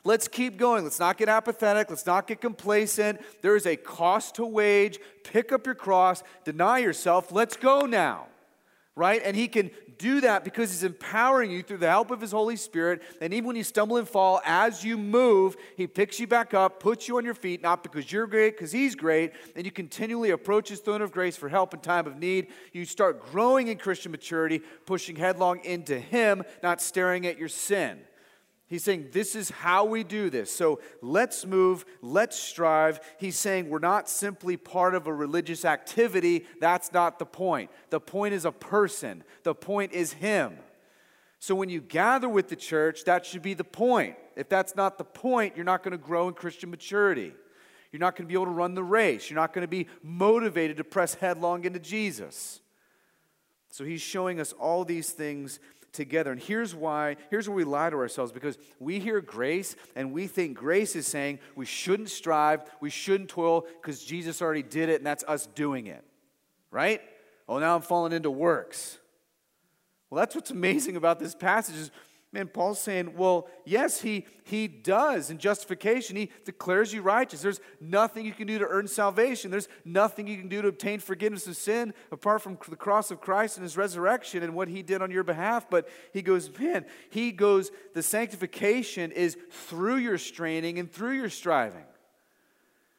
Let's 0.05 0.29
keep 0.29 0.57
going. 0.57 0.85
Let's 0.85 1.01
not 1.01 1.19
get 1.19 1.29
apathetic. 1.29 1.91
Let's 1.91 2.07
not 2.07 2.27
get 2.27 2.41
complacent. 2.41 3.21
There 3.43 3.57
is 3.57 3.67
a 3.67 3.77
cost 3.77 4.37
to 4.37 4.47
wage. 4.47 4.99
Pick 5.25 5.53
up 5.53 5.67
your 5.67 5.75
cross, 5.75 6.23
deny 6.45 6.79
yourself. 6.79 7.31
Let's 7.31 7.57
go 7.57 7.81
now 7.83 8.27
right? 9.01 9.23
And 9.25 9.35
he 9.37 9.49
can 9.49 9.71
do 9.99 10.21
that 10.21 10.45
because 10.45 10.71
he's 10.71 10.85
empowering 10.85 11.51
you 11.51 11.63
through 11.63 11.79
the 11.79 11.89
help 11.89 12.11
of 12.11 12.21
his 12.21 12.33
Holy 12.33 12.57
Spirit. 12.57 13.03
And 13.23 13.33
even 13.33 13.47
when 13.47 13.57
you 13.57 13.65
stumble 13.65 13.97
and 13.97 14.07
fall, 14.07 14.43
as 14.45 14.85
you 14.85 14.99
move, 14.99 15.57
he 15.77 15.87
picks 15.87 16.21
you 16.21 16.27
back 16.27 16.53
up, 16.53 16.81
puts 16.81 17.09
you 17.09 17.17
on 17.17 17.25
your 17.25 17.33
feet, 17.35 17.63
not 17.63 17.83
because 17.83 18.13
you're 18.13 18.27
great, 18.27 18.57
because 18.57 18.73
he's 18.73 18.95
great. 18.95 19.33
And 19.57 19.65
you 19.65 19.73
continually 19.73 20.31
approach 20.31 20.69
his 20.69 20.81
throne 20.81 21.01
of 21.01 21.13
grace 21.13 21.35
for 21.35 21.49
help 21.49 21.73
in 21.73 21.81
time 21.81 22.07
of 22.07 22.19
need. 22.19 22.49
You 22.73 22.85
start 22.85 23.31
growing 23.31 23.69
in 23.69 23.79
Christian 23.79 24.13
maturity, 24.13 24.61
pushing 24.85 25.17
headlong 25.17 25.65
into 25.65 25.99
him, 25.99 26.43
not 26.63 26.83
staring 26.83 27.27
at 27.27 27.39
your 27.39 27.49
sin. 27.49 28.01
He's 28.71 28.85
saying, 28.85 29.09
This 29.11 29.35
is 29.35 29.51
how 29.51 29.85
we 29.85 30.05
do 30.05 30.31
this. 30.31 30.55
So 30.55 30.81
let's 31.03 31.45
move, 31.45 31.85
let's 32.01 32.39
strive. 32.39 33.01
He's 33.19 33.37
saying, 33.37 33.69
We're 33.69 33.81
not 33.81 34.09
simply 34.09 34.57
part 34.57 34.95
of 34.95 35.09
a 35.09 35.13
religious 35.13 35.65
activity. 35.65 36.47
That's 36.61 36.93
not 36.93 37.19
the 37.19 37.27
point. 37.27 37.71
The 37.91 38.01
point 38.01 38.33
is 38.33 38.45
a 38.45 38.53
person, 38.53 39.25
the 39.43 39.57
point 39.57 39.93
is 39.93 40.13
Him. 40.13 40.57
So 41.41 41.57
when 41.57 41.69
you 41.69 41.81
gather 41.81 42.29
with 42.29 42.49
the 42.49 42.57
church, 42.57 43.05
that 43.05 43.27
should 43.27 43.43
be 43.43 43.55
the 43.55 43.65
point. 43.65 44.15
If 44.37 44.49
that's 44.49 44.77
not 44.77 44.99
the 44.99 45.05
point, 45.05 45.57
you're 45.57 45.65
not 45.65 45.83
going 45.83 45.93
to 45.93 45.99
grow 45.99 46.29
in 46.29 46.35
Christian 46.35 46.71
maturity. 46.71 47.33
You're 47.91 48.01
not 48.01 48.15
going 48.15 48.27
to 48.27 48.29
be 48.29 48.35
able 48.35 48.45
to 48.45 48.51
run 48.53 48.75
the 48.75 48.85
race. 48.85 49.29
You're 49.29 49.41
not 49.41 49.53
going 49.53 49.65
to 49.65 49.69
be 49.69 49.89
motivated 50.03 50.77
to 50.77 50.85
press 50.85 51.15
headlong 51.15 51.65
into 51.65 51.81
Jesus. 51.81 52.61
So 53.71 53.85
he's 53.85 54.03
showing 54.03 54.39
us 54.39 54.53
all 54.53 54.85
these 54.85 55.11
things 55.11 55.59
together. 55.93 56.33
And 56.33 56.41
here's 56.41 56.75
why, 56.75 57.17
here's 57.31 57.49
where 57.49 57.57
we 57.57 57.65
lie 57.65 57.91
to 57.91 57.97
ourselves 57.97 58.33
because 58.33 58.59
we 58.79 58.99
hear 58.99 59.21
grace 59.21 59.77
and 59.97 60.13
we 60.13 60.27
think 60.27 60.57
grace 60.57 60.97
is 60.97 61.07
saying 61.07 61.39
we 61.57 61.67
shouldn't 61.67 62.11
strive, 62.11 62.63
we 62.81 62.91
shouldn't 62.91 63.31
toil 63.31 63.67
because 63.81 64.03
Jesus 64.03 64.41
already 64.41 64.63
did 64.63 64.89
it 64.89 64.97
and 64.97 65.07
that's 65.07 65.25
us 65.25 65.47
doing 65.47 65.87
it. 65.87 66.05
Right? 66.71 67.01
Oh, 67.49 67.59
now 67.59 67.75
I'm 67.75 67.83
falling 67.83 68.13
into 68.13 68.31
works. 68.31 68.99
Well, 70.09 70.19
that's 70.19 70.35
what's 70.35 70.51
amazing 70.51 70.97
about 70.97 71.19
this 71.19 71.35
passage 71.35 71.77
is 71.77 71.91
Man, 72.33 72.47
Paul's 72.47 72.81
saying, 72.81 73.17
well, 73.17 73.49
yes, 73.65 74.03
he, 74.03 74.25
he 74.45 74.69
does 74.69 75.31
in 75.31 75.39
justification. 75.39 76.15
He 76.15 76.31
declares 76.45 76.93
you 76.93 77.03
righteous. 77.03 77.43
There's 77.43 77.61
nothing 77.81 78.25
you 78.25 78.33
can 78.33 78.47
do 78.47 78.61
to 78.61 78.67
earn 78.69 78.87
salvation. 78.87 79.51
There's 79.51 79.69
nothing 79.85 80.29
you 80.29 80.37
can 80.39 80.49
do 80.49 80.63
to 80.63 80.69
obtain 80.69 81.01
forgiveness 81.01 81.49
of 81.49 81.57
sin 81.57 81.93
apart 82.13 82.41
from 82.41 82.57
the 82.69 82.77
cross 82.77 83.11
of 83.11 83.21
Christ 83.21 83.57
and 83.57 83.65
his 83.65 83.77
resurrection 83.77 84.45
and 84.45 84.55
what 84.55 84.69
he 84.69 84.81
did 84.83 85.03
on 85.03 85.11
your 85.11 85.25
behalf. 85.25 85.69
But 85.69 85.89
he 86.13 86.23
goes, 86.23 86.57
man, 86.57 86.85
he 87.11 87.33
goes, 87.33 87.73
the 87.95 88.03
sanctification 88.03 89.11
is 89.11 89.37
through 89.51 89.97
your 89.97 90.19
straining 90.19 90.79
and 90.79 90.91
through 90.91 91.17
your 91.17 91.31
striving. 91.31 91.85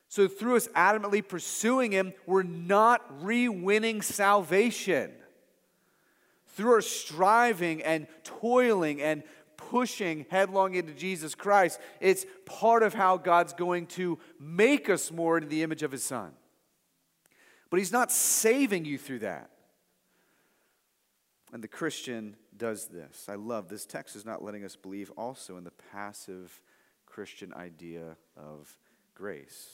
So 0.10 0.28
through 0.28 0.58
us 0.58 0.68
adamantly 0.76 1.26
pursuing 1.26 1.94
him, 1.94 2.12
we're 2.26 2.44
not 2.44 3.24
re 3.24 3.48
winning 3.48 4.02
salvation 4.02 5.14
through 6.54 6.74
our 6.74 6.82
striving 6.82 7.82
and 7.82 8.08
toiling 8.24 9.02
and 9.02 9.24
pushing 9.58 10.26
headlong 10.30 10.76
into 10.76 10.94
Jesus 10.94 11.36
Christ, 11.36 11.80
it's 12.00 12.26
part 12.46 12.84
of 12.84 12.94
how 12.94 13.18
God's 13.18 13.54
going 13.54 13.88
to 13.88 14.20
make 14.40 14.90
us 14.90 15.12
more 15.12 15.38
into 15.38 15.50
the 15.50 15.64
image 15.64 15.84
of 15.84 15.92
His 15.92 16.04
Son. 16.04 16.32
But 17.70 17.80
He's 17.80 17.92
not 17.92 18.12
saving 18.12 18.86
you 18.86 18.98
through 18.98 19.20
that. 19.20 19.50
And 21.54 21.64
the 21.64 21.68
Christian 21.68 22.36
does 22.56 22.86
this. 22.88 23.28
I 23.28 23.36
love 23.36 23.68
this 23.68 23.86
text 23.86 24.16
is 24.16 24.26
not 24.26 24.44
letting 24.44 24.64
us 24.64 24.76
believe 24.76 25.12
also 25.18 25.58
in 25.58 25.64
the 25.64 25.74
passive 25.92 26.62
Christian 27.06 27.54
idea 27.54 28.16
of 28.38 28.74
grace. 29.16 29.68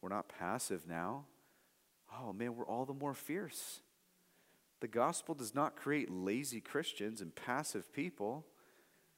We're 0.00 0.08
not 0.08 0.28
passive 0.28 0.86
now. 0.88 1.24
Oh 2.18 2.32
man, 2.32 2.54
we're 2.54 2.66
all 2.66 2.84
the 2.84 2.94
more 2.94 3.14
fierce. 3.14 3.80
The 4.80 4.88
gospel 4.88 5.34
does 5.34 5.54
not 5.54 5.76
create 5.76 6.10
lazy 6.10 6.60
Christians 6.60 7.20
and 7.20 7.34
passive 7.34 7.92
people. 7.92 8.46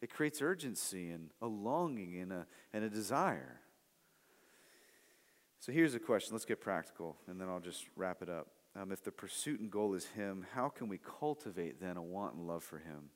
It 0.01 0.11
creates 0.11 0.41
urgency 0.41 1.11
and 1.11 1.31
a 1.43 1.47
longing 1.47 2.21
and 2.21 2.33
a, 2.33 2.47
and 2.73 2.85
a 2.85 2.91
desire. 2.91 3.61
So 5.61 5.73
here's 5.73 5.95
a 5.95 5.99
question. 5.99 6.35
Let's 6.35 6.45
get 6.45 6.61
practical, 6.61 7.17
and 7.27 7.41
then 7.41 7.49
I'll 7.49 7.61
just 7.61 7.87
wrap 7.97 8.23
it 8.23 8.29
up. 8.29 8.47
Um, 8.77 8.93
if 8.93 9.03
the 9.03 9.11
pursuit 9.11 9.59
and 9.59 9.71
goal 9.71 9.95
is 9.95 10.07
Him, 10.07 10.47
how 10.55 10.69
can 10.69 10.89
we 10.89 10.99
cultivate 10.99 11.81
then 11.81 11.97
a 11.97 12.03
want 12.03 12.35
and 12.35 12.47
love 12.47 12.63
for 12.63 12.79
Him? 12.79 13.11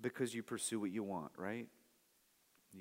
Because 0.00 0.34
you 0.34 0.42
pursue 0.42 0.80
what 0.80 0.90
you 0.90 1.04
want, 1.04 1.30
right? 1.36 1.68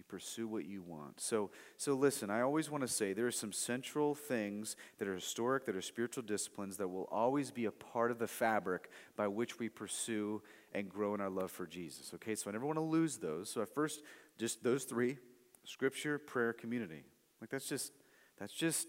Pursue 0.07 0.47
what 0.47 0.65
you 0.65 0.83
want. 0.83 1.19
So, 1.19 1.49
so 1.77 1.93
listen, 1.93 2.29
I 2.29 2.41
always 2.41 2.69
want 2.69 2.81
to 2.81 2.87
say 2.87 3.13
there 3.13 3.25
are 3.25 3.31
some 3.31 3.51
central 3.51 4.13
things 4.13 4.75
that 4.99 5.07
are 5.07 5.15
historic, 5.15 5.65
that 5.65 5.75
are 5.75 5.81
spiritual 5.81 6.23
disciplines 6.23 6.77
that 6.77 6.87
will 6.87 7.07
always 7.11 7.49
be 7.49 7.65
a 7.65 7.71
part 7.71 8.11
of 8.11 8.19
the 8.19 8.27
fabric 8.27 8.91
by 9.15 9.27
which 9.27 9.57
we 9.57 9.67
pursue 9.67 10.43
and 10.73 10.89
grow 10.89 11.15
in 11.15 11.21
our 11.21 11.29
love 11.29 11.49
for 11.49 11.65
Jesus. 11.65 12.11
Okay, 12.13 12.35
so 12.35 12.49
I 12.49 12.53
never 12.53 12.65
want 12.65 12.77
to 12.77 12.83
lose 12.83 13.17
those. 13.17 13.49
So 13.49 13.61
at 13.61 13.73
first, 13.73 14.03
just 14.37 14.63
those 14.63 14.83
three 14.83 15.17
scripture, 15.63 16.19
prayer, 16.19 16.53
community. 16.53 17.03
Like 17.41 17.49
that's 17.49 17.67
just 17.67 17.91
that's 18.39 18.53
just 18.53 18.87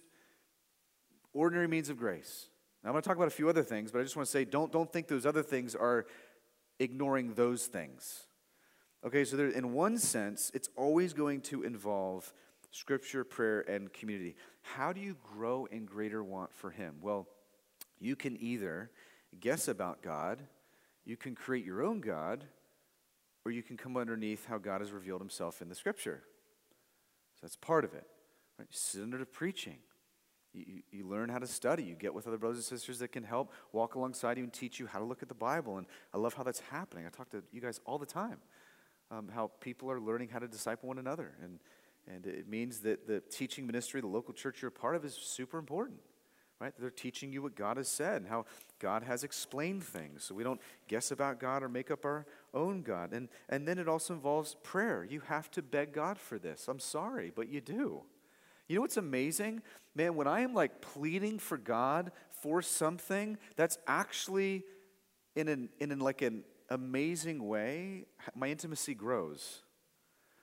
ordinary 1.33 1.69
means 1.69 1.89
of 1.89 1.99
grace. 1.99 2.49
Now 2.83 2.91
I'm 2.91 2.95
going 2.95 3.03
to 3.03 3.09
talk 3.09 3.17
about 3.17 3.29
a 3.29 3.33
few 3.33 3.49
other 3.49 3.63
things, 3.63 3.91
but 3.91 4.01
I 4.01 4.03
just 4.03 4.17
want 4.17 4.27
to 4.27 4.33
say 4.33 4.45
don't 4.45 4.71
don't 4.71 4.93
think 4.93 5.09
those 5.09 5.27
other 5.27 5.43
things 5.43 5.75
are 5.75 6.07
ignoring 6.79 7.35
those 7.35 7.67
things. 7.67 8.27
Okay, 9.07 9.25
so 9.25 9.37
there, 9.37 9.49
in 9.49 9.73
one 9.73 9.99
sense, 9.99 10.51
it's 10.53 10.69
always 10.75 11.13
going 11.13 11.41
to 11.43 11.63
involve 11.63 12.33
scripture, 12.73 13.23
prayer, 13.23 13.61
and 13.61 13.93
community. 13.93 14.35
How 14.63 14.93
do 14.93 15.01
you 15.01 15.17
grow 15.33 15.67
in 15.67 15.85
greater 15.85 16.25
want 16.25 16.53
for 16.53 16.71
Him? 16.71 16.97
Well, 17.01 17.29
you 18.01 18.17
can 18.17 18.37
either 18.43 18.91
guess 19.39 19.69
about 19.69 20.03
God, 20.03 20.43
you 21.05 21.17
can 21.17 21.37
create 21.37 21.65
your 21.65 21.85
own 21.85 22.01
God, 22.01 22.43
or 23.45 23.53
you 23.53 23.63
can 23.63 23.77
come 23.77 23.97
underneath 23.97 24.47
how 24.47 24.59
God 24.59 24.81
has 24.81 24.91
revealed 24.91 25.21
Himself 25.21 25.63
in 25.63 25.69
the 25.69 25.77
scripture. 25.77 26.25
So 27.37 27.41
that's 27.43 27.55
part 27.55 27.85
of 27.85 27.95
it. 27.95 28.09
Right? 28.59 28.67
Sit 28.73 29.03
under 29.03 29.19
the 29.19 29.27
preaching. 29.27 29.79
You, 30.53 30.65
you, 30.67 30.83
you, 30.91 31.09
learn 31.09 31.29
how 31.29 31.39
to 31.39 31.47
study. 31.47 31.85
You 31.85 31.95
get 31.95 32.13
with 32.13 32.27
other 32.27 32.39
brothers 32.39 32.59
and 32.59 32.65
sisters 32.65 32.99
that 32.99 33.13
can 33.13 33.23
help 33.23 33.53
walk 33.71 33.95
alongside 33.95 34.37
you 34.37 34.43
and 34.43 34.53
teach 34.53 34.81
you 34.81 34.87
how 34.87 34.99
to 34.99 35.05
look 35.05 35.23
at 35.23 35.29
the 35.29 35.35
Bible. 35.35 35.79
And 35.79 35.87
I 36.13 36.19
love 36.19 36.35
how 36.35 36.43
that's 36.43 36.61
happening. 36.61 37.07
I 37.07 37.11
talk 37.11 37.31
to 37.31 37.45
you 37.53 37.61
guys 37.61 37.81
all 37.87 37.99
the 37.99 38.07
time 38.07 38.39
um, 39.11 39.29
how 39.33 39.51
people 39.61 39.91
are 39.91 40.01
learning 40.01 40.29
how 40.29 40.39
to 40.39 40.49
disciple 40.49 40.89
one 40.89 40.99
another. 40.99 41.35
And, 41.43 41.59
and 42.07 42.27
it 42.27 42.49
means 42.49 42.81
that 42.81 43.07
the 43.07 43.21
teaching 43.21 43.67
ministry, 43.67 44.01
the 44.01 44.07
local 44.07 44.35
church 44.35 44.63
you're 44.63 44.69
a 44.69 44.73
part 44.73 44.97
of, 44.97 45.05
is 45.05 45.15
super 45.15 45.59
important, 45.59 46.01
right? 46.61 46.73
They're 46.79 46.91
teaching 46.91 47.33
you 47.33 47.43
what 47.43 47.55
God 47.55 47.77
has 47.77 47.89
said 47.89 48.23
and 48.23 48.29
how 48.29 48.47
God 48.79 49.03
has 49.03 49.25
explained 49.25 49.85
things. 49.85 50.25
So 50.25 50.35
we 50.35 50.45
don't 50.45 50.61
guess 50.89 51.11
about 51.11 51.41
God 51.41 51.63
or 51.63 51.69
make 51.69 51.91
up 51.91 52.05
our 52.05 52.27
own 52.55 52.83
God. 52.83 53.13
And, 53.13 53.29
and 53.49 53.67
then 53.67 53.79
it 53.79 53.89
also 53.89 54.15
involves 54.15 54.57
prayer. 54.63 55.05
You 55.05 55.21
have 55.21 55.51
to 55.53 55.63
beg 55.63 55.93
God 55.93 56.19
for 56.19 56.39
this. 56.39 56.67
I'm 56.69 56.81
sorry, 56.81 57.33
but 57.35 57.49
you 57.49 57.61
do. 57.61 58.03
You 58.69 58.75
know 58.75 58.81
what's 58.81 58.97
amazing? 58.97 59.63
Man, 59.95 60.17
when 60.17 60.27
I 60.27 60.41
am 60.41 60.53
like 60.53 60.81
pleading 60.81 61.39
for 61.39 61.57
God 61.57 62.11
for 62.43 62.61
something, 62.63 63.39
that's 63.55 63.79
actually 63.87 64.65
in 65.37 65.49
an, 65.49 65.69
in 65.79 65.93
an, 65.93 66.01
like 66.01 66.23
an 66.23 66.43
amazing 66.69 67.47
way, 67.47 68.07
my 68.35 68.49
intimacy 68.49 68.95
grows. 68.95 69.63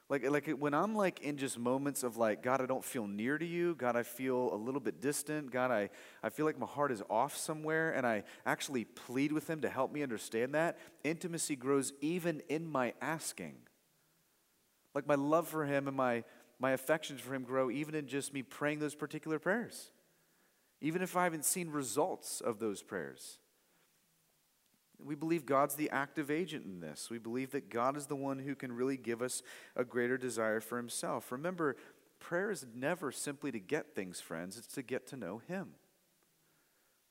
Like, 0.09 0.30
like 0.30 0.47
when 0.59 0.74
I'm 0.74 0.95
like 0.95 1.21
in 1.21 1.38
just 1.38 1.57
moments 1.57 2.03
of 2.03 2.17
like, 2.17 2.43
God, 2.43 2.61
I 2.61 2.65
don't 2.65 2.84
feel 2.84 3.07
near 3.07 3.38
to 3.38 3.45
you. 3.45 3.74
God, 3.76 3.95
I 3.95 4.03
feel 4.03 4.53
a 4.53 4.55
little 4.55 4.82
bit 4.82 5.01
distant. 5.01 5.51
God, 5.51 5.71
I, 5.71 5.89
I 6.21 6.30
feel 6.30 6.45
like 6.45 6.59
my 6.59 6.67
heart 6.67 6.91
is 6.91 7.01
off 7.09 7.36
somewhere. 7.36 7.91
And 7.91 8.05
I 8.05 8.24
actually 8.45 8.84
plead 8.84 9.32
with 9.32 9.49
Him 9.49 9.61
to 9.61 9.69
help 9.69 9.91
me 9.91 10.03
understand 10.03 10.53
that. 10.55 10.78
Intimacy 11.03 11.55
grows 11.55 11.93
even 12.01 12.41
in 12.49 12.67
my 12.67 12.93
asking. 13.01 13.55
Like 14.93 15.07
my 15.07 15.15
love 15.15 15.47
for 15.47 15.65
Him 15.65 15.88
and 15.88 15.97
my, 15.97 16.26
my 16.59 16.71
affections 16.71 17.21
for 17.21 17.34
Him 17.34 17.43
grow 17.43 17.71
even 17.71 17.95
in 17.95 18.07
just 18.07 18.34
me 18.34 18.43
praying 18.43 18.80
those 18.80 18.95
particular 18.95 19.39
prayers. 19.39 19.91
Even 20.82 21.01
if 21.01 21.15
I 21.15 21.24
haven't 21.24 21.45
seen 21.45 21.69
results 21.69 22.41
of 22.41 22.59
those 22.59 22.84
prayers. 22.84 23.39
We 25.06 25.16
believe 25.16 25.45
God's 25.45 25.76
the 25.76 25.89
active 25.89 26.32
agent 26.32 26.66
in 26.66 26.80
this. 26.80 27.10
We 27.10 27.18
believe 27.18 27.51
that 27.51 27.70
God 27.70 27.97
is 27.97 28.08
the 28.08 28.16
one 28.16 28.39
who 28.39 28.56
can 28.56 28.72
really 28.72 28.97
give 28.97 29.22
us 29.22 29.41
a 29.76 29.84
greater 29.84 30.18
desire 30.18 30.60
for 30.60 30.78
Himself. 30.78 31.32
Remember, 31.32 31.76
prayer 32.20 32.51
is 32.51 32.66
never 32.74 33.12
simply 33.12 33.51
to 33.51 33.60
get 33.60 33.95
things, 33.95 34.20
friends, 34.20 34.58
it's 34.58 34.74
to 34.76 34.82
get 34.82 35.08
to 35.08 35.18
know 35.18 35.41
Him. 35.47 35.70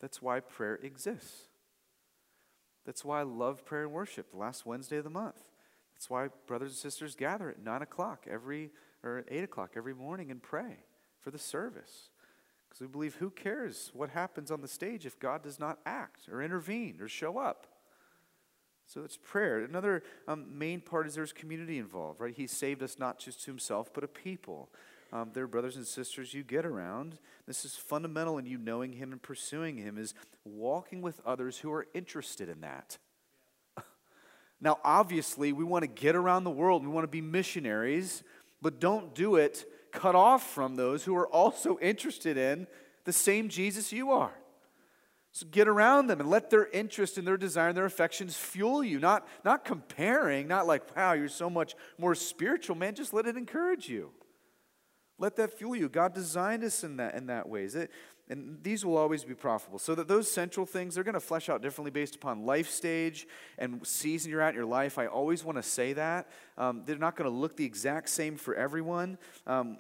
That's 0.00 0.20
why 0.20 0.40
prayer 0.40 0.76
exists. 0.82 1.48
That's 2.84 3.04
why 3.04 3.20
I 3.20 3.22
love 3.22 3.64
prayer 3.64 3.84
and 3.84 3.92
worship 3.92 4.30
the 4.30 4.38
last 4.38 4.66
Wednesday 4.66 4.96
of 4.96 5.04
the 5.04 5.10
month. 5.10 5.40
That's 5.94 6.10
why 6.10 6.28
brothers 6.46 6.70
and 6.70 6.78
sisters 6.78 7.14
gather 7.14 7.48
at 7.48 7.62
9 7.62 7.82
o'clock 7.82 8.26
every, 8.28 8.70
or 9.04 9.18
at 9.18 9.26
8 9.28 9.44
o'clock 9.44 9.72
every 9.76 9.94
morning 9.94 10.30
and 10.30 10.42
pray 10.42 10.78
for 11.20 11.30
the 11.30 11.38
service. 11.38 12.10
Because 12.68 12.80
we 12.80 12.88
believe 12.88 13.16
who 13.16 13.30
cares 13.30 13.90
what 13.94 14.10
happens 14.10 14.50
on 14.50 14.62
the 14.62 14.68
stage 14.68 15.06
if 15.06 15.20
God 15.20 15.42
does 15.42 15.60
not 15.60 15.78
act 15.86 16.28
or 16.28 16.42
intervene 16.42 16.98
or 17.00 17.06
show 17.06 17.38
up? 17.38 17.66
So 18.92 19.02
it's 19.04 19.16
prayer. 19.16 19.60
Another 19.60 20.02
um, 20.28 20.44
main 20.52 20.82
part 20.82 21.06
is 21.06 21.14
there's 21.14 21.32
community 21.32 21.78
involved, 21.78 22.20
right? 22.20 22.34
He 22.34 22.46
saved 22.46 22.82
us 22.82 22.98
not 22.98 23.18
just 23.18 23.42
to 23.44 23.50
himself, 23.50 23.90
but 23.94 24.04
a 24.04 24.08
people. 24.08 24.68
Um, 25.14 25.30
they're 25.32 25.46
brothers 25.46 25.76
and 25.76 25.86
sisters 25.86 26.34
you 26.34 26.42
get 26.42 26.66
around. 26.66 27.16
This 27.46 27.64
is 27.64 27.74
fundamental 27.74 28.36
in 28.36 28.44
you 28.44 28.58
knowing 28.58 28.92
him 28.92 29.12
and 29.12 29.22
pursuing 29.22 29.78
him, 29.78 29.96
is 29.96 30.12
walking 30.44 31.00
with 31.00 31.22
others 31.24 31.56
who 31.58 31.72
are 31.72 31.86
interested 31.94 32.50
in 32.50 32.60
that. 32.60 32.98
now, 34.60 34.78
obviously, 34.84 35.54
we 35.54 35.64
want 35.64 35.84
to 35.84 35.88
get 35.88 36.14
around 36.14 36.44
the 36.44 36.50
world. 36.50 36.82
We 36.82 36.90
want 36.90 37.04
to 37.04 37.08
be 37.08 37.22
missionaries, 37.22 38.22
but 38.60 38.78
don't 38.78 39.14
do 39.14 39.36
it 39.36 39.64
cut 39.90 40.14
off 40.14 40.50
from 40.50 40.76
those 40.76 41.02
who 41.04 41.16
are 41.16 41.28
also 41.28 41.78
interested 41.78 42.36
in 42.36 42.66
the 43.04 43.12
same 43.12 43.48
Jesus 43.48 43.90
you 43.90 44.10
are. 44.10 44.32
So 45.34 45.46
get 45.50 45.66
around 45.66 46.08
them 46.08 46.20
and 46.20 46.28
let 46.28 46.50
their 46.50 46.66
interest 46.66 47.16
and 47.16 47.26
their 47.26 47.38
desire 47.38 47.68
and 47.68 47.76
their 47.76 47.86
affections 47.86 48.36
fuel 48.36 48.84
you, 48.84 48.98
not, 48.98 49.26
not 49.46 49.64
comparing, 49.64 50.46
not 50.46 50.66
like, 50.66 50.94
wow, 50.94 51.14
you're 51.14 51.28
so 51.28 51.48
much 51.48 51.74
more 51.96 52.14
spiritual, 52.14 52.76
man. 52.76 52.94
Just 52.94 53.14
let 53.14 53.26
it 53.26 53.38
encourage 53.38 53.88
you. 53.88 54.10
Let 55.18 55.36
that 55.36 55.56
fuel 55.56 55.74
you. 55.74 55.88
God 55.88 56.12
designed 56.14 56.64
us 56.64 56.84
in 56.84 56.98
that, 56.98 57.14
in 57.14 57.26
that 57.26 57.48
ways. 57.48 57.74
It, 57.74 57.90
and 58.28 58.58
these 58.62 58.84
will 58.84 58.96
always 58.98 59.24
be 59.24 59.34
profitable. 59.34 59.78
So 59.78 59.94
that 59.94 60.06
those 60.06 60.30
central 60.30 60.66
things, 60.66 60.94
they're 60.94 61.04
going 61.04 61.14
to 61.14 61.20
flesh 61.20 61.48
out 61.48 61.62
differently 61.62 61.90
based 61.90 62.14
upon 62.14 62.44
life 62.44 62.68
stage 62.68 63.26
and 63.58 63.86
season 63.86 64.30
you're 64.30 64.42
at 64.42 64.50
in 64.50 64.56
your 64.56 64.66
life. 64.66 64.98
I 64.98 65.06
always 65.06 65.44
want 65.44 65.56
to 65.56 65.62
say 65.62 65.94
that. 65.94 66.28
Um, 66.58 66.82
they're 66.84 66.96
not 66.96 67.16
going 67.16 67.30
to 67.30 67.36
look 67.36 67.56
the 67.56 67.64
exact 67.64 68.10
same 68.10 68.36
for 68.36 68.54
everyone. 68.54 69.16
Um, 69.46 69.78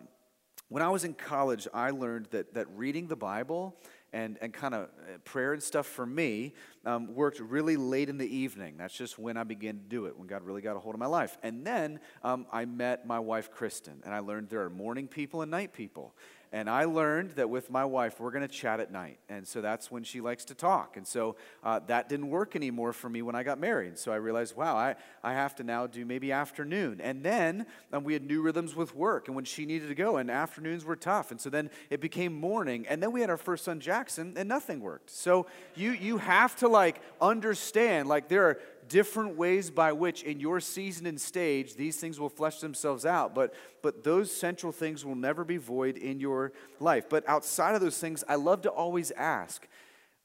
when 0.68 0.82
I 0.82 0.88
was 0.88 1.04
in 1.04 1.12
college, 1.12 1.68
I 1.74 1.90
learned 1.90 2.28
that, 2.30 2.54
that 2.54 2.66
reading 2.74 3.06
the 3.06 3.16
Bible 3.16 3.76
and, 4.12 4.38
and 4.40 4.52
kind 4.52 4.74
of 4.74 4.82
uh, 4.82 5.18
prayer 5.24 5.52
and 5.52 5.62
stuff 5.62 5.86
for 5.86 6.06
me 6.06 6.54
um, 6.84 7.14
worked 7.14 7.40
really 7.40 7.76
late 7.76 8.08
in 8.08 8.18
the 8.18 8.36
evening. 8.36 8.76
That's 8.76 8.96
just 8.96 9.18
when 9.18 9.36
I 9.36 9.44
began 9.44 9.74
to 9.74 9.84
do 9.84 10.06
it, 10.06 10.18
when 10.18 10.26
God 10.26 10.42
really 10.42 10.62
got 10.62 10.76
a 10.76 10.78
hold 10.78 10.94
of 10.94 10.98
my 10.98 11.06
life. 11.06 11.38
And 11.42 11.66
then 11.66 12.00
um, 12.22 12.46
I 12.52 12.64
met 12.64 13.06
my 13.06 13.18
wife, 13.18 13.50
Kristen, 13.50 14.02
and 14.04 14.14
I 14.14 14.18
learned 14.20 14.48
there 14.48 14.62
are 14.62 14.70
morning 14.70 15.08
people 15.08 15.42
and 15.42 15.50
night 15.50 15.72
people. 15.72 16.14
And 16.52 16.68
I 16.68 16.84
learned 16.84 17.30
that 17.32 17.48
with 17.48 17.70
my 17.70 17.84
wife, 17.86 18.20
we're 18.20 18.30
going 18.30 18.46
to 18.46 18.48
chat 18.48 18.78
at 18.78 18.92
night. 18.92 19.18
And 19.30 19.48
so 19.48 19.62
that's 19.62 19.90
when 19.90 20.04
she 20.04 20.20
likes 20.20 20.44
to 20.46 20.54
talk. 20.54 20.98
And 20.98 21.06
so 21.06 21.36
uh, 21.64 21.80
that 21.86 22.10
didn't 22.10 22.28
work 22.28 22.54
anymore 22.54 22.92
for 22.92 23.08
me 23.08 23.22
when 23.22 23.34
I 23.34 23.42
got 23.42 23.58
married. 23.58 23.96
So 23.98 24.12
I 24.12 24.16
realized, 24.16 24.54
wow, 24.54 24.76
I, 24.76 24.96
I 25.24 25.32
have 25.32 25.54
to 25.56 25.64
now 25.64 25.86
do 25.86 26.04
maybe 26.04 26.30
afternoon. 26.30 27.00
And 27.00 27.22
then 27.22 27.64
um, 27.90 28.04
we 28.04 28.12
had 28.12 28.26
new 28.26 28.42
rhythms 28.42 28.76
with 28.76 28.94
work 28.94 29.28
and 29.28 29.34
when 29.34 29.46
she 29.46 29.64
needed 29.64 29.88
to 29.88 29.94
go, 29.94 30.18
and 30.18 30.30
afternoons 30.30 30.84
were 30.84 30.94
tough. 30.96 31.30
And 31.30 31.40
so 31.40 31.48
then 31.48 31.70
it 31.88 32.02
became 32.02 32.34
morning. 32.34 32.86
And 32.86 33.02
then 33.02 33.12
we 33.12 33.22
had 33.22 33.30
our 33.30 33.38
first 33.38 33.64
son, 33.64 33.80
Jackson, 33.80 34.34
and 34.36 34.46
nothing 34.46 34.80
worked. 34.80 35.08
So 35.08 35.46
you, 35.74 35.92
you 35.92 36.18
have 36.18 36.54
to 36.56 36.68
like 36.68 37.00
understand, 37.18 38.08
like, 38.08 38.28
there 38.28 38.44
are 38.44 38.58
different 38.88 39.36
ways 39.36 39.70
by 39.70 39.92
which 39.92 40.22
in 40.22 40.40
your 40.40 40.60
season 40.60 41.06
and 41.06 41.20
stage 41.20 41.74
these 41.74 41.96
things 41.96 42.18
will 42.18 42.28
flesh 42.28 42.60
themselves 42.60 43.06
out. 43.06 43.34
But 43.34 43.54
but 43.82 44.04
those 44.04 44.30
central 44.30 44.72
things 44.72 45.04
will 45.04 45.14
never 45.14 45.44
be 45.44 45.56
void 45.56 45.96
in 45.96 46.20
your 46.20 46.52
life. 46.80 47.08
But 47.08 47.28
outside 47.28 47.74
of 47.74 47.80
those 47.80 47.98
things 47.98 48.24
i 48.28 48.34
love 48.34 48.62
to 48.62 48.70
always 48.70 49.10
ask 49.12 49.66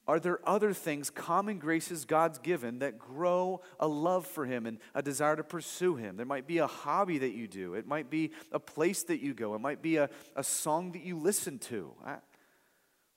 are 0.08 0.18
there 0.18 0.40
other 0.48 0.72
things 0.72 1.10
common 1.10 1.58
graces 1.58 2.06
god's 2.06 2.38
given 2.38 2.78
that 2.78 2.98
grow 2.98 3.60
a 3.78 3.86
love 3.86 4.26
for 4.26 4.46
him 4.46 4.64
and 4.64 4.78
a 4.94 5.02
desire 5.02 5.36
to 5.36 5.44
pursue 5.44 5.96
him? 5.96 6.16
There 6.16 6.24
might 6.24 6.46
be 6.46 6.58
a 6.58 6.66
hobby 6.66 7.18
that 7.18 7.34
you 7.34 7.46
do. 7.46 7.74
It 7.74 7.86
might 7.86 8.08
be 8.08 8.30
a 8.50 8.58
place 8.58 9.02
that 9.04 9.20
you 9.20 9.34
go. 9.34 9.54
It 9.54 9.60
might 9.60 9.82
be 9.82 9.96
a, 9.96 10.08
a 10.34 10.42
song 10.42 10.92
that 10.92 11.02
you 11.02 11.18
listen 11.18 11.58
to. 11.58 11.92
I, 12.02 12.16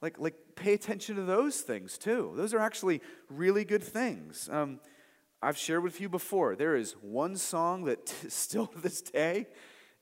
like, 0.01 0.19
like 0.19 0.35
pay 0.55 0.73
attention 0.73 1.15
to 1.15 1.21
those 1.21 1.61
things 1.61 1.97
too. 1.97 2.33
Those 2.35 2.53
are 2.53 2.59
actually 2.59 3.01
really 3.29 3.63
good 3.63 3.83
things. 3.83 4.49
Um, 4.51 4.81
I've 5.41 5.57
shared 5.57 5.83
with 5.83 5.99
you 5.99 6.07
before, 6.07 6.55
there 6.55 6.75
is 6.75 6.95
one 7.01 7.35
song 7.35 7.85
that 7.85 8.05
t- 8.21 8.29
still 8.29 8.67
to 8.67 8.79
this 8.79 9.01
day 9.01 9.47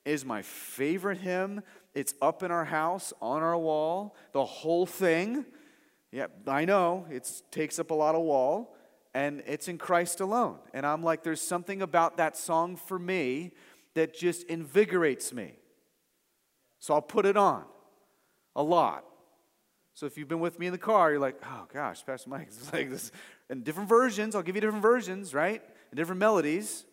is 0.05 0.25
my 0.25 0.41
favorite 0.41 1.19
hymn. 1.19 1.61
It's 1.93 2.13
up 2.21 2.43
in 2.43 2.51
our 2.51 2.65
house, 2.65 3.13
on 3.21 3.41
our 3.41 3.57
wall, 3.57 4.15
the 4.33 4.45
whole 4.45 4.85
thing. 4.85 5.45
Yeah, 6.11 6.27
I 6.47 6.65
know, 6.65 7.05
it 7.09 7.29
takes 7.51 7.79
up 7.79 7.91
a 7.91 7.93
lot 7.93 8.15
of 8.15 8.21
wall, 8.21 8.75
and 9.13 9.43
it's 9.45 9.67
in 9.67 9.77
Christ 9.77 10.19
alone. 10.19 10.57
And 10.73 10.85
I'm 10.85 11.03
like, 11.03 11.23
there's 11.23 11.41
something 11.41 11.81
about 11.81 12.17
that 12.17 12.35
song 12.35 12.75
for 12.75 12.97
me 12.97 13.51
that 13.93 14.15
just 14.15 14.43
invigorates 14.43 15.33
me. 15.33 15.53
So 16.79 16.93
I'll 16.93 17.01
put 17.01 17.25
it 17.25 17.37
on 17.37 17.65
a 18.55 18.63
lot. 18.63 19.05
So 19.99 20.05
if 20.05 20.17
you've 20.17 20.29
been 20.29 20.39
with 20.39 20.59
me 20.59 20.67
in 20.67 20.71
the 20.71 20.77
car, 20.77 21.11
you're 21.11 21.19
like, 21.19 21.35
oh 21.43 21.67
gosh, 21.73 22.05
Pastor 22.05 22.29
Mike, 22.29 22.47
it's 22.47 22.71
like 22.73 22.89
this 22.89 23.11
and 23.49 23.65
different 23.65 23.89
versions. 23.89 24.33
I'll 24.33 24.41
give 24.41 24.55
you 24.55 24.61
different 24.61 24.81
versions, 24.81 25.33
right? 25.33 25.61
And 25.91 25.97
different 25.97 26.19
melodies. 26.19 26.85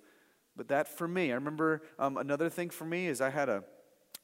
But 0.56 0.66
that 0.68 0.88
for 0.88 1.06
me, 1.06 1.30
I 1.30 1.36
remember 1.36 1.82
um, 2.00 2.16
another 2.16 2.48
thing 2.48 2.68
for 2.68 2.84
me 2.84 3.06
is 3.06 3.20
I 3.20 3.30
had 3.30 3.48
a 3.48 3.62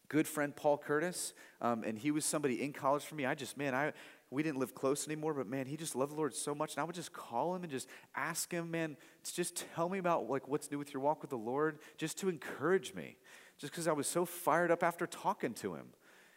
good 0.08 0.26
friend, 0.26 0.56
Paul 0.56 0.78
Curtis, 0.78 1.32
um, 1.60 1.84
and 1.84 1.96
he 1.96 2.10
was 2.10 2.24
somebody 2.24 2.60
in 2.60 2.72
college 2.72 3.04
for 3.04 3.14
me. 3.14 3.24
I 3.24 3.36
just, 3.36 3.56
man, 3.56 3.72
I 3.72 3.92
we 4.30 4.42
didn't 4.42 4.58
live 4.58 4.74
close 4.74 5.06
anymore, 5.06 5.34
but 5.34 5.46
man, 5.46 5.66
he 5.66 5.76
just 5.76 5.94
loved 5.94 6.10
the 6.10 6.16
Lord 6.16 6.34
so 6.34 6.52
much. 6.52 6.74
And 6.74 6.80
I 6.80 6.84
would 6.84 6.96
just 6.96 7.12
call 7.12 7.54
him 7.54 7.62
and 7.62 7.70
just 7.70 7.86
ask 8.16 8.50
him, 8.50 8.72
man, 8.72 8.96
to 9.22 9.32
just 9.32 9.64
tell 9.76 9.88
me 9.90 9.98
about 9.98 10.28
like 10.28 10.48
what's 10.48 10.68
new 10.72 10.78
with 10.78 10.92
your 10.92 11.04
walk 11.04 11.22
with 11.22 11.30
the 11.30 11.38
Lord, 11.38 11.78
just 11.98 12.18
to 12.18 12.28
encourage 12.28 12.94
me. 12.94 13.16
Just 13.58 13.72
because 13.72 13.86
I 13.86 13.92
was 13.92 14.08
so 14.08 14.24
fired 14.24 14.72
up 14.72 14.82
after 14.82 15.06
talking 15.06 15.54
to 15.54 15.76
him. 15.76 15.90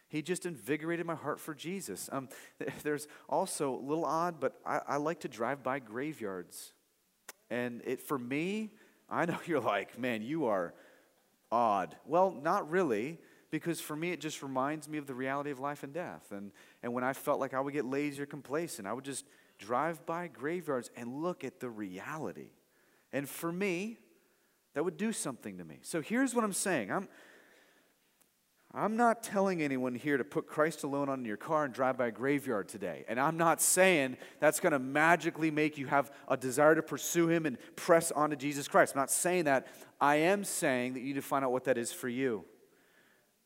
He 0.08 0.22
just 0.22 0.46
invigorated 0.46 1.06
my 1.06 1.16
heart 1.16 1.40
for 1.40 1.54
Jesus. 1.54 2.10
Um, 2.12 2.30
there's 2.84 3.08
also 3.28 3.76
a 3.76 3.82
little 3.82 4.06
odd, 4.06 4.40
but 4.40 4.60
I, 4.66 4.82
I 4.88 4.98
like 4.98 5.22
to 5.22 5.28
drive 5.28 5.64
by 5.64 5.80
graveyards. 5.80 6.74
And 7.50 7.82
it 7.86 8.02
for 8.02 8.18
me, 8.18 8.72
I 9.10 9.26
know 9.26 9.38
you're 9.46 9.60
like, 9.60 9.98
man, 9.98 10.22
you 10.22 10.46
are 10.46 10.74
odd. 11.52 11.96
Well, 12.06 12.32
not 12.32 12.70
really, 12.70 13.20
because 13.52 13.80
for 13.80 13.96
me, 13.96 14.12
it 14.12 14.20
just 14.20 14.44
reminds 14.44 14.90
me 14.90 14.98
of 14.98 15.08
the 15.08 15.14
reality 15.14 15.52
of 15.52 15.60
life 15.60 15.84
and 15.84 15.94
death. 15.94 16.32
And, 16.32 16.52
and 16.84 16.94
when 16.94 17.04
I 17.04 17.14
felt 17.14 17.40
like 17.40 17.54
I 17.54 17.60
would 17.60 17.74
get 17.74 17.86
lazy 17.86 18.22
or 18.22 18.26
complacent, 18.26 18.88
I 18.88 18.94
would 18.94 19.06
just 19.06 19.26
drive 19.58 20.06
by 20.06 20.28
graveyards 20.28 20.90
and 20.96 21.22
look 21.22 21.44
at 21.44 21.60
the 21.60 21.70
reality. 21.70 22.50
And 23.14 23.30
for 23.30 23.52
me, 23.52 23.98
that 24.74 24.84
would 24.84 24.98
do 24.98 25.14
something 25.14 25.58
to 25.58 25.64
me. 25.64 25.80
So 25.84 26.02
here's 26.02 26.36
what 26.36 26.44
I'm 26.44 26.54
saying 26.54 26.92
I'm, 26.92 27.08
I'm 28.78 28.98
not 28.98 29.24
telling 29.24 29.62
anyone 29.62 29.96
here 29.96 30.18
to 30.18 30.26
put 30.26 30.48
Christ 30.48 30.84
alone 30.84 31.08
on 31.08 31.24
your 31.24 31.38
car 31.38 31.64
and 31.64 31.74
drive 31.74 31.98
by 31.98 32.08
a 32.08 32.12
graveyard 32.12 32.68
today. 32.68 33.06
And 33.08 33.18
I'm 33.18 33.38
not 33.38 33.62
saying 33.62 34.18
that's 34.42 34.60
going 34.60 34.74
to 34.74 34.80
magically 34.80 35.50
make 35.50 35.78
you 35.78 35.88
have 35.88 36.12
a 36.28 36.36
desire 36.36 36.76
to 36.76 36.84
pursue 36.84 37.30
Him 37.30 37.46
and 37.46 37.58
press 37.78 38.12
on 38.12 38.32
to 38.32 38.36
Jesus 38.36 38.68
Christ. 38.68 38.94
I'm 38.94 39.00
not 39.00 39.10
saying 39.10 39.46
that. 39.46 39.68
I 40.02 40.18
am 40.18 40.44
saying 40.44 40.94
that 40.96 41.00
you 41.00 41.08
need 41.08 41.14
to 41.16 41.22
find 41.22 41.46
out 41.46 41.54
what 41.54 41.64
that 41.64 41.78
is 41.78 41.94
for 41.94 42.10
you. 42.10 42.44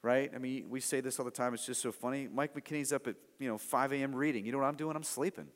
Right? 0.01 0.32
I 0.34 0.39
mean, 0.39 0.65
we 0.67 0.80
say 0.80 0.99
this 0.99 1.19
all 1.19 1.25
the 1.25 1.32
time. 1.32 1.53
It's 1.53 1.65
just 1.65 1.82
so 1.82 1.91
funny. 1.91 2.27
Mike 2.27 2.55
McKinney's 2.55 2.91
up 2.91 3.05
at 3.05 3.15
you 3.38 3.49
know 3.49 3.57
5 3.59 3.93
a.m. 3.93 4.15
reading. 4.15 4.45
You 4.45 4.51
know 4.51 4.57
what 4.57 4.67
I'm 4.67 4.77
doing? 4.77 4.95
I'm 4.95 5.03
sleeping. 5.03 5.47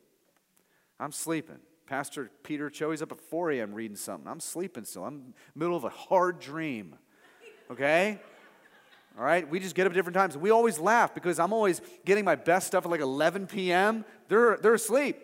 I'm 0.99 1.11
sleeping. 1.11 1.57
Pastor 1.87 2.29
Peter 2.43 2.69
Cho, 2.69 2.91
he's 2.91 3.01
up 3.01 3.11
at 3.11 3.19
4 3.19 3.51
a.m. 3.53 3.73
reading 3.73 3.97
something. 3.97 4.29
I'm 4.29 4.39
sleeping 4.39 4.83
still. 4.83 5.05
I'm 5.05 5.33
middle 5.55 5.75
of 5.75 5.83
a 5.83 5.89
hard 5.89 6.39
dream. 6.39 6.95
Okay? 7.71 8.19
All 9.17 9.23
right, 9.23 9.47
we 9.47 9.59
just 9.59 9.75
get 9.75 9.85
up 9.85 9.91
at 9.91 9.95
different 9.95 10.15
times. 10.15 10.35
We 10.35 10.49
always 10.49 10.79
laugh 10.79 11.13
because 11.13 11.39
I'm 11.39 11.53
always 11.53 11.81
getting 12.03 12.25
my 12.25 12.35
best 12.35 12.67
stuff 12.67 12.85
at 12.85 12.91
like 12.91 13.01
11 13.01 13.45
p.m. 13.45 14.05
They're, 14.27 14.57
they're 14.57 14.73
asleep. 14.73 15.17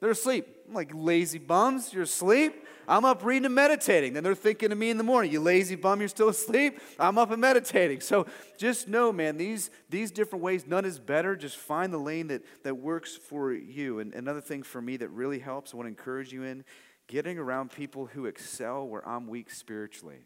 They're 0.00 0.10
asleep. 0.10 0.46
I'm 0.66 0.74
like 0.74 0.90
lazy 0.92 1.38
bums, 1.38 1.92
you're 1.92 2.02
asleep. 2.02 2.66
I'm 2.88 3.04
up 3.04 3.22
reading 3.22 3.44
and 3.44 3.54
meditating. 3.54 4.14
Then 4.14 4.24
they're 4.24 4.34
thinking 4.34 4.72
of 4.72 4.78
me 4.78 4.88
in 4.90 4.96
the 4.96 5.04
morning. 5.04 5.30
You 5.30 5.40
lazy 5.40 5.76
bum, 5.76 6.00
you're 6.00 6.08
still 6.08 6.28
asleep? 6.30 6.80
I'm 6.98 7.18
up 7.18 7.30
and 7.30 7.40
meditating. 7.40 8.00
So 8.00 8.26
just 8.56 8.88
know, 8.88 9.12
man, 9.12 9.36
these, 9.36 9.70
these 9.90 10.10
different 10.10 10.42
ways, 10.42 10.66
none 10.66 10.84
is 10.84 10.98
better. 10.98 11.36
Just 11.36 11.58
find 11.58 11.92
the 11.92 11.98
lane 11.98 12.28
that, 12.28 12.42
that 12.64 12.76
works 12.76 13.14
for 13.14 13.52
you. 13.52 13.98
And 13.98 14.14
another 14.14 14.40
thing 14.40 14.62
for 14.62 14.80
me 14.80 14.96
that 14.96 15.10
really 15.10 15.38
helps, 15.38 15.74
I 15.74 15.76
want 15.76 15.86
to 15.86 15.90
encourage 15.90 16.32
you 16.32 16.44
in 16.44 16.64
getting 17.06 17.38
around 17.38 17.70
people 17.70 18.06
who 18.06 18.26
excel 18.26 18.86
where 18.86 19.06
I'm 19.06 19.28
weak 19.28 19.50
spiritually. 19.50 20.20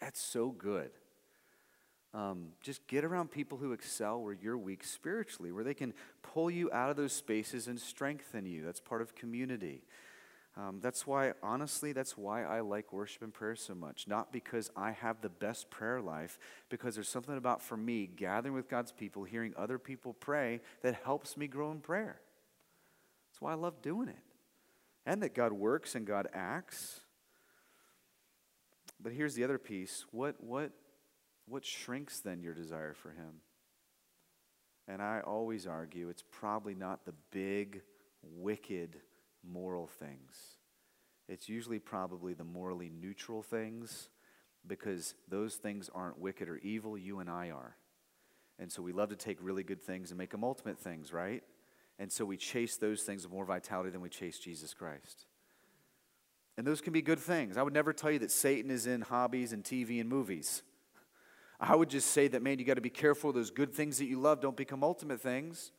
That's 0.00 0.20
so 0.20 0.48
good. 0.50 0.90
Um, 2.14 2.48
just 2.60 2.86
get 2.86 3.04
around 3.04 3.30
people 3.30 3.56
who 3.56 3.72
excel 3.72 4.20
where 4.20 4.34
you're 4.34 4.58
weak 4.58 4.84
spiritually, 4.84 5.50
where 5.50 5.64
they 5.64 5.74
can 5.74 5.94
pull 6.22 6.50
you 6.50 6.70
out 6.70 6.90
of 6.90 6.96
those 6.96 7.12
spaces 7.12 7.68
and 7.68 7.80
strengthen 7.80 8.44
you. 8.44 8.62
That's 8.64 8.80
part 8.80 9.00
of 9.00 9.14
community. 9.14 9.82
Um, 10.54 10.80
that's 10.82 11.06
why, 11.06 11.32
honestly, 11.42 11.92
that's 11.92 12.18
why 12.18 12.44
I 12.44 12.60
like 12.60 12.92
worship 12.92 13.22
and 13.22 13.32
prayer 13.32 13.56
so 13.56 13.74
much. 13.74 14.06
Not 14.06 14.30
because 14.30 14.70
I 14.76 14.90
have 14.90 15.22
the 15.22 15.30
best 15.30 15.70
prayer 15.70 16.02
life, 16.02 16.38
because 16.68 16.94
there's 16.94 17.08
something 17.08 17.38
about, 17.38 17.62
for 17.62 17.78
me, 17.78 18.06
gathering 18.06 18.52
with 18.52 18.68
God's 18.68 18.92
people, 18.92 19.24
hearing 19.24 19.54
other 19.56 19.78
people 19.78 20.12
pray, 20.12 20.60
that 20.82 21.00
helps 21.04 21.38
me 21.38 21.46
grow 21.46 21.70
in 21.70 21.80
prayer. 21.80 22.20
That's 23.30 23.40
why 23.40 23.52
I 23.52 23.54
love 23.54 23.80
doing 23.80 24.08
it. 24.08 24.18
And 25.06 25.22
that 25.22 25.34
God 25.34 25.54
works 25.54 25.94
and 25.94 26.06
God 26.06 26.28
acts. 26.34 27.00
But 29.00 29.12
here's 29.12 29.34
the 29.34 29.44
other 29.44 29.58
piece 29.58 30.04
what, 30.10 30.36
what 30.44 30.72
what 31.46 31.64
shrinks 31.64 32.20
then 32.20 32.42
your 32.42 32.54
desire 32.54 32.94
for 32.94 33.10
Him? 33.10 33.40
And 34.88 35.00
I 35.00 35.20
always 35.20 35.66
argue 35.66 36.08
it's 36.08 36.24
probably 36.30 36.74
not 36.74 37.04
the 37.04 37.14
big, 37.30 37.82
wicked, 38.22 38.96
moral 39.48 39.86
things. 39.86 40.36
It's 41.28 41.48
usually 41.48 41.78
probably 41.78 42.34
the 42.34 42.44
morally 42.44 42.90
neutral 42.90 43.42
things 43.42 44.08
because 44.66 45.14
those 45.28 45.54
things 45.54 45.90
aren't 45.94 46.18
wicked 46.18 46.48
or 46.48 46.58
evil, 46.58 46.96
you 46.96 47.20
and 47.20 47.30
I 47.30 47.50
are. 47.50 47.76
And 48.58 48.70
so 48.70 48.82
we 48.82 48.92
love 48.92 49.10
to 49.10 49.16
take 49.16 49.38
really 49.40 49.62
good 49.62 49.82
things 49.82 50.10
and 50.10 50.18
make 50.18 50.30
them 50.30 50.44
ultimate 50.44 50.78
things, 50.78 51.12
right? 51.12 51.42
And 51.98 52.10
so 52.10 52.24
we 52.24 52.36
chase 52.36 52.76
those 52.76 53.02
things 53.02 53.22
with 53.22 53.32
more 53.32 53.44
vitality 53.44 53.90
than 53.90 54.00
we 54.00 54.08
chase 54.08 54.38
Jesus 54.38 54.74
Christ. 54.74 55.26
And 56.56 56.66
those 56.66 56.80
can 56.80 56.92
be 56.92 57.02
good 57.02 57.18
things. 57.18 57.56
I 57.56 57.62
would 57.62 57.72
never 57.72 57.92
tell 57.92 58.10
you 58.10 58.18
that 58.20 58.30
Satan 58.30 58.70
is 58.70 58.86
in 58.86 59.00
hobbies 59.00 59.52
and 59.52 59.64
TV 59.64 60.00
and 60.00 60.08
movies. 60.08 60.62
I 61.62 61.76
would 61.76 61.88
just 61.88 62.10
say 62.10 62.26
that, 62.26 62.42
man, 62.42 62.58
you 62.58 62.64
got 62.64 62.74
to 62.74 62.80
be 62.80 62.90
careful. 62.90 63.32
Those 63.32 63.52
good 63.52 63.72
things 63.72 63.98
that 63.98 64.06
you 64.06 64.18
love 64.18 64.40
don't 64.40 64.56
become 64.56 64.82
ultimate 64.82 65.20
things. 65.20 65.70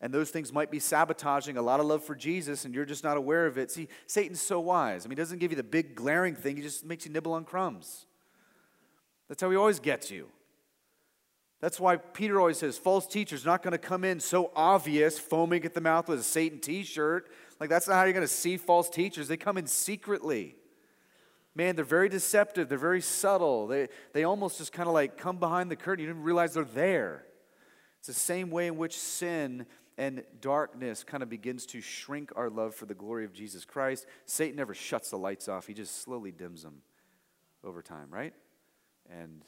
And 0.00 0.14
those 0.14 0.30
things 0.30 0.52
might 0.52 0.70
be 0.70 0.78
sabotaging 0.78 1.56
a 1.56 1.62
lot 1.62 1.80
of 1.80 1.86
love 1.86 2.04
for 2.04 2.14
Jesus, 2.14 2.64
and 2.64 2.72
you're 2.74 2.84
just 2.84 3.02
not 3.02 3.16
aware 3.16 3.46
of 3.46 3.58
it. 3.58 3.72
See, 3.72 3.88
Satan's 4.06 4.40
so 4.40 4.60
wise. 4.60 5.04
I 5.04 5.08
mean, 5.08 5.16
he 5.16 5.20
doesn't 5.22 5.38
give 5.38 5.50
you 5.50 5.56
the 5.56 5.64
big 5.64 5.96
glaring 5.96 6.36
thing, 6.36 6.56
he 6.56 6.62
just 6.62 6.84
makes 6.84 7.04
you 7.04 7.12
nibble 7.12 7.32
on 7.32 7.44
crumbs. 7.44 8.06
That's 9.28 9.42
how 9.42 9.50
he 9.50 9.56
always 9.56 9.80
gets 9.80 10.10
you. 10.10 10.28
That's 11.60 11.78
why 11.78 11.96
Peter 11.96 12.40
always 12.40 12.58
says 12.58 12.76
false 12.78 13.06
teachers 13.06 13.44
not 13.44 13.62
going 13.62 13.72
to 13.72 13.78
come 13.78 14.02
in 14.02 14.18
so 14.18 14.50
obvious, 14.54 15.18
foaming 15.18 15.64
at 15.64 15.74
the 15.74 15.80
mouth 15.80 16.08
with 16.08 16.18
a 16.20 16.24
Satan 16.24 16.58
t 16.58 16.82
shirt. 16.82 17.30
Like, 17.60 17.70
that's 17.70 17.86
not 17.86 17.94
how 17.94 18.04
you're 18.04 18.12
going 18.12 18.26
to 18.26 18.32
see 18.32 18.56
false 18.56 18.88
teachers. 18.88 19.28
They 19.28 19.36
come 19.36 19.56
in 19.56 19.66
secretly. 19.66 20.56
Man, 21.54 21.76
they're 21.76 21.84
very 21.84 22.08
deceptive. 22.08 22.68
They're 22.68 22.78
very 22.78 23.02
subtle. 23.02 23.66
They, 23.66 23.88
they 24.12 24.24
almost 24.24 24.58
just 24.58 24.72
kind 24.72 24.88
of 24.88 24.94
like 24.94 25.16
come 25.18 25.36
behind 25.36 25.70
the 25.70 25.76
curtain. 25.76 26.04
You 26.04 26.10
didn't 26.10 26.24
realize 26.24 26.54
they're 26.54 26.64
there. 26.64 27.24
It's 27.98 28.06
the 28.06 28.14
same 28.14 28.50
way 28.50 28.66
in 28.66 28.76
which 28.76 28.98
sin 28.98 29.66
and 29.98 30.24
darkness 30.40 31.04
kind 31.04 31.22
of 31.22 31.28
begins 31.28 31.66
to 31.66 31.80
shrink 31.80 32.32
our 32.34 32.48
love 32.48 32.74
for 32.74 32.86
the 32.86 32.94
glory 32.94 33.24
of 33.24 33.32
Jesus 33.32 33.64
Christ. 33.64 34.06
Satan 34.24 34.56
never 34.56 34.74
shuts 34.74 35.10
the 35.10 35.18
lights 35.18 35.48
off, 35.48 35.66
he 35.66 35.74
just 35.74 36.02
slowly 36.02 36.32
dims 36.32 36.62
them 36.62 36.82
over 37.62 37.82
time, 37.82 38.08
right? 38.10 38.32
And, 39.10 39.44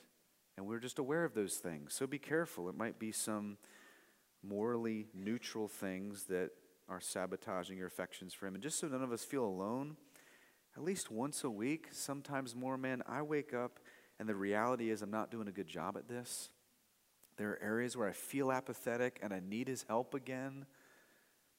and 0.57 0.66
we're 0.66 0.78
just 0.78 0.98
aware 0.98 1.24
of 1.24 1.34
those 1.34 1.57
things. 1.57 1.94
So 1.94 2.07
be 2.07 2.18
careful. 2.18 2.68
It 2.68 2.76
might 2.76 2.98
be 2.98 3.11
some 3.11 3.57
morally 4.42 5.07
neutral 5.14 5.68
things 5.68 6.24
that 6.24 6.50
are 6.88 7.00
sabotaging 7.00 7.78
your 7.78 7.86
affections 7.86 8.34
for 8.34 8.46
him. 8.46 8.55
And 8.55 8.62
just 8.62 8.78
so 8.78 8.86
none 8.88 9.02
of 9.02 9.11
us 9.11 9.24
feel 9.24 9.44
alone, 9.44 9.96
at 10.76 10.82
least 10.82 11.10
once 11.10 11.44
a 11.44 11.50
week, 11.50 11.88
sometimes 11.92 12.54
more, 12.54 12.76
man, 12.76 13.02
I 13.06 13.22
wake 13.22 13.54
up 13.54 13.78
and 14.18 14.28
the 14.28 14.34
reality 14.34 14.90
is 14.90 15.02
I'm 15.02 15.10
not 15.10 15.30
doing 15.30 15.48
a 15.48 15.52
good 15.52 15.66
job 15.66 15.96
at 15.96 16.08
this. 16.08 16.50
There 17.36 17.50
are 17.50 17.62
areas 17.62 17.96
where 17.96 18.08
I 18.08 18.12
feel 18.12 18.52
apathetic 18.52 19.18
and 19.22 19.32
I 19.32 19.40
need 19.40 19.68
his 19.68 19.84
help 19.88 20.14
again. 20.14 20.66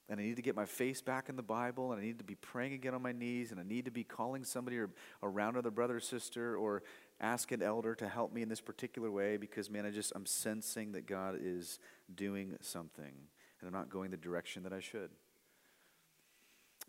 And 0.08 0.20
I 0.20 0.24
need 0.24 0.36
to 0.36 0.44
get 0.44 0.56
my 0.56 0.66
face 0.66 1.02
back 1.02 1.30
in 1.30 1.36
the 1.36 1.42
Bible, 1.42 1.92
and 1.92 2.00
I 2.00 2.06
need 2.06 2.20
to 2.20 2.24
be 2.24 2.36
praying 2.36 2.74
again 2.74 2.94
on 2.94 3.02
my 3.02 3.12
knees, 3.12 3.50
and 3.50 3.60
I 3.60 3.64
need 3.64 3.86
to 3.86 3.92
be 3.92 4.04
calling 4.04 4.44
somebody 4.44 4.78
or 4.78 4.92
around 5.24 5.58
other 5.58 5.72
brother 5.72 5.96
or 5.96 6.00
sister 6.00 6.56
or 6.56 6.84
ask 7.20 7.52
an 7.52 7.64
elder 7.64 7.96
to 7.96 8.08
help 8.08 8.32
me 8.32 8.44
in 8.44 8.50
this 8.50 8.62
particular 8.62 9.10
way 9.10 9.38
because, 9.38 9.68
man, 9.68 9.84
I 9.84 9.90
just, 9.90 10.14
I'm 10.16 10.28
sensing 10.28 10.92
that 10.92 11.08
God 11.08 11.40
is 11.42 11.80
doing 12.14 12.56
something, 12.62 13.14
and 13.60 13.68
I'm 13.68 13.74
not 13.74 13.90
going 13.90 14.12
the 14.12 14.18
direction 14.18 14.62
that 14.62 14.74
I 14.74 14.80
should. 14.80 15.10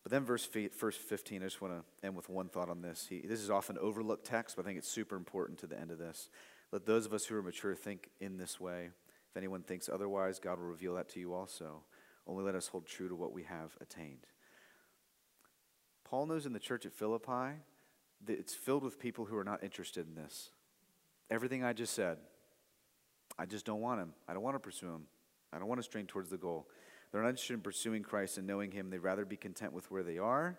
But 0.07 0.12
then, 0.12 0.24
verse, 0.24 0.48
verse 0.78 0.96
15, 0.96 1.42
I 1.42 1.46
just 1.46 1.61
want 1.61 1.74
to 1.74 2.07
end 2.07 2.14
with 2.14 2.28
one 2.28 2.48
thought 2.48 2.70
on 2.70 2.80
this. 2.80 3.09
He, 3.11 3.22
this 3.22 3.40
is 3.40 3.50
often 3.50 3.76
overlooked 3.76 4.24
text, 4.24 4.54
but 4.54 4.64
I 4.64 4.66
think 4.66 4.78
it's 4.78 4.86
super 4.86 5.16
important 5.16 5.59
to 5.59 5.66
the 5.66 5.76
end 5.76 5.90
of 5.90 5.98
this. 5.98 6.30
Let 6.70 6.86
those 6.86 7.07
of 7.07 7.12
us 7.12 7.24
who 7.24 7.34
are 7.34 7.42
mature 7.42 7.74
think 7.74 8.11
in 8.20 8.36
this 8.36 8.61
way. 8.61 8.90
If 9.30 9.36
anyone 9.36 9.62
thinks 9.62 9.88
otherwise, 9.88 10.38
God 10.38 10.61
will 10.61 10.68
reveal 10.68 10.94
that 10.94 11.09
to 11.09 11.18
you 11.18 11.34
also. 11.34 11.82
Only 12.24 12.44
let 12.44 12.54
us 12.54 12.68
hold 12.68 12.86
true 12.86 13.09
to 13.09 13.16
what 13.16 13.32
we 13.32 13.42
have 13.42 13.76
attained. 13.80 14.28
Paul 16.04 16.26
knows 16.26 16.46
in 16.46 16.52
the 16.52 16.61
church 16.61 16.86
at 16.86 16.92
Philippi 16.92 17.59
that 18.26 18.38
it's 18.38 18.54
filled 18.54 18.84
with 18.84 19.00
people 19.00 19.24
who 19.24 19.36
are 19.36 19.42
not 19.42 19.64
interested 19.64 20.07
in 20.07 20.14
this. 20.14 20.50
Everything 21.30 21.64
I 21.64 21.72
just 21.72 21.94
said, 21.94 22.18
I 23.36 23.44
just 23.44 23.66
don't 23.66 23.80
want 23.80 24.00
him. 24.00 24.12
I 24.28 24.34
don't 24.34 24.44
want 24.44 24.54
to 24.54 24.61
pursue 24.61 24.86
him. 24.86 25.07
I 25.52 25.59
don't 25.59 25.66
want 25.66 25.80
to 25.80 25.84
strain 25.84 26.07
towards 26.07 26.30
the 26.30 26.36
goal. 26.36 26.68
They're 27.11 27.22
not 27.22 27.30
interested 27.30 27.54
in 27.54 27.61
pursuing 27.61 28.02
Christ 28.02 28.38
and 28.38 28.46
knowing 28.46 28.70
Him. 28.70 28.90
They'd 28.90 28.98
rather 28.98 29.24
be 29.24 29.36
content 29.36 29.72
with 29.72 29.90
where 29.90 30.02
they 30.02 30.18
are 30.18 30.59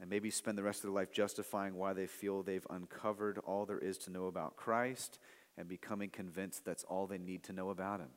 and 0.00 0.10
maybe 0.10 0.30
spend 0.30 0.58
the 0.58 0.62
rest 0.62 0.78
of 0.78 0.82
their 0.82 1.00
life 1.00 1.12
justifying 1.12 1.76
why 1.76 1.92
they 1.92 2.06
feel 2.06 2.42
they've 2.42 2.66
uncovered 2.70 3.38
all 3.44 3.64
there 3.64 3.78
is 3.78 3.98
to 3.98 4.10
know 4.10 4.26
about 4.26 4.56
Christ 4.56 5.20
and 5.56 5.68
becoming 5.68 6.10
convinced 6.10 6.64
that's 6.64 6.84
all 6.84 7.06
they 7.06 7.18
need 7.18 7.44
to 7.44 7.52
know 7.52 7.70
about 7.70 8.00
Him. 8.00 8.08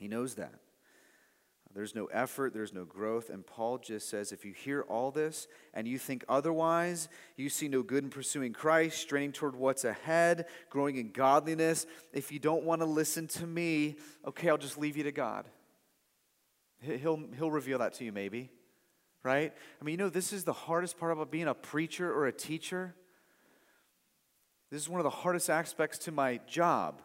He 0.00 0.08
knows 0.08 0.36
that. 0.36 0.54
There's 1.74 1.94
no 1.94 2.06
effort, 2.06 2.54
there's 2.54 2.72
no 2.72 2.84
growth. 2.86 3.28
And 3.28 3.46
Paul 3.46 3.78
just 3.78 4.08
says 4.08 4.32
if 4.32 4.44
you 4.44 4.52
hear 4.52 4.82
all 4.82 5.10
this 5.10 5.46
and 5.74 5.86
you 5.86 5.98
think 5.98 6.24
otherwise, 6.28 7.10
you 7.36 7.50
see 7.50 7.68
no 7.68 7.82
good 7.82 8.04
in 8.04 8.10
pursuing 8.10 8.54
Christ, 8.54 8.98
straining 8.98 9.32
toward 9.32 9.54
what's 9.54 9.84
ahead, 9.84 10.46
growing 10.70 10.96
in 10.96 11.12
godliness. 11.12 11.86
If 12.12 12.32
you 12.32 12.38
don't 12.38 12.64
want 12.64 12.80
to 12.80 12.86
listen 12.86 13.26
to 13.28 13.46
me, 13.46 13.96
okay, 14.26 14.48
I'll 14.48 14.56
just 14.56 14.78
leave 14.78 14.96
you 14.96 15.04
to 15.04 15.12
God. 15.12 15.44
He'll, 16.80 17.20
he'll 17.36 17.50
reveal 17.50 17.78
that 17.78 17.94
to 17.94 18.04
you, 18.04 18.12
maybe, 18.12 18.50
right? 19.22 19.52
I 19.80 19.84
mean, 19.84 19.94
you 19.94 19.96
know, 19.96 20.08
this 20.08 20.32
is 20.32 20.44
the 20.44 20.52
hardest 20.52 20.98
part 20.98 21.12
about 21.12 21.30
being 21.30 21.48
a 21.48 21.54
preacher 21.54 22.12
or 22.12 22.26
a 22.26 22.32
teacher. 22.32 22.94
This 24.70 24.82
is 24.82 24.88
one 24.88 25.00
of 25.00 25.04
the 25.04 25.10
hardest 25.10 25.50
aspects 25.50 25.98
to 26.00 26.12
my 26.12 26.38
job, 26.46 27.02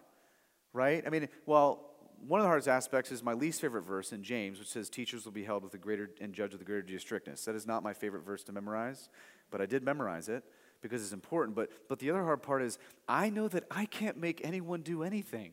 right? 0.73 1.03
I 1.05 1.09
mean, 1.09 1.27
well, 1.45 1.89
one 2.27 2.39
of 2.39 2.43
the 2.43 2.49
hardest 2.49 2.67
aspects 2.67 3.11
is 3.11 3.23
my 3.23 3.33
least 3.33 3.61
favorite 3.61 3.83
verse 3.83 4.11
in 4.11 4.23
James, 4.23 4.59
which 4.59 4.69
says, 4.69 4.89
Teachers 4.89 5.25
will 5.25 5.31
be 5.31 5.43
held 5.43 5.63
with 5.63 5.73
a 5.73 5.77
greater 5.77 6.09
and 6.21 6.33
judged 6.33 6.53
with 6.53 6.61
a 6.61 6.65
greater 6.65 6.81
degree 6.81 6.99
strictness. 6.99 7.45
That 7.45 7.55
is 7.55 7.65
not 7.65 7.83
my 7.83 7.93
favorite 7.93 8.23
verse 8.23 8.43
to 8.45 8.51
memorize, 8.51 9.09
but 9.49 9.59
I 9.59 9.65
did 9.65 9.83
memorize 9.83 10.29
it 10.29 10.43
because 10.81 11.01
it's 11.01 11.13
important. 11.13 11.55
But, 11.55 11.69
but 11.89 11.99
the 11.99 12.11
other 12.11 12.23
hard 12.23 12.43
part 12.43 12.61
is, 12.61 12.77
I 13.07 13.29
know 13.29 13.47
that 13.47 13.63
I 13.71 13.85
can't 13.85 14.17
make 14.17 14.41
anyone 14.43 14.81
do 14.81 15.03
anything. 15.03 15.51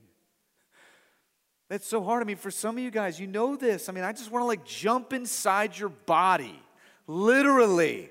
That's 1.71 1.87
so 1.87 2.03
hard. 2.03 2.21
I 2.21 2.27
mean, 2.27 2.37
for 2.37 2.51
some 2.51 2.77
of 2.77 2.83
you 2.83 2.91
guys, 2.91 3.21
you 3.21 3.29
know 3.29 3.55
this. 3.55 3.89
I 3.89 3.93
mean, 3.93 4.03
I 4.03 4.11
just 4.11 4.29
want 4.33 4.43
to 4.43 4.47
like 4.47 4.65
jump 4.65 5.13
inside 5.13 5.79
your 5.79 5.89
body, 5.89 6.61
literally, 7.07 8.11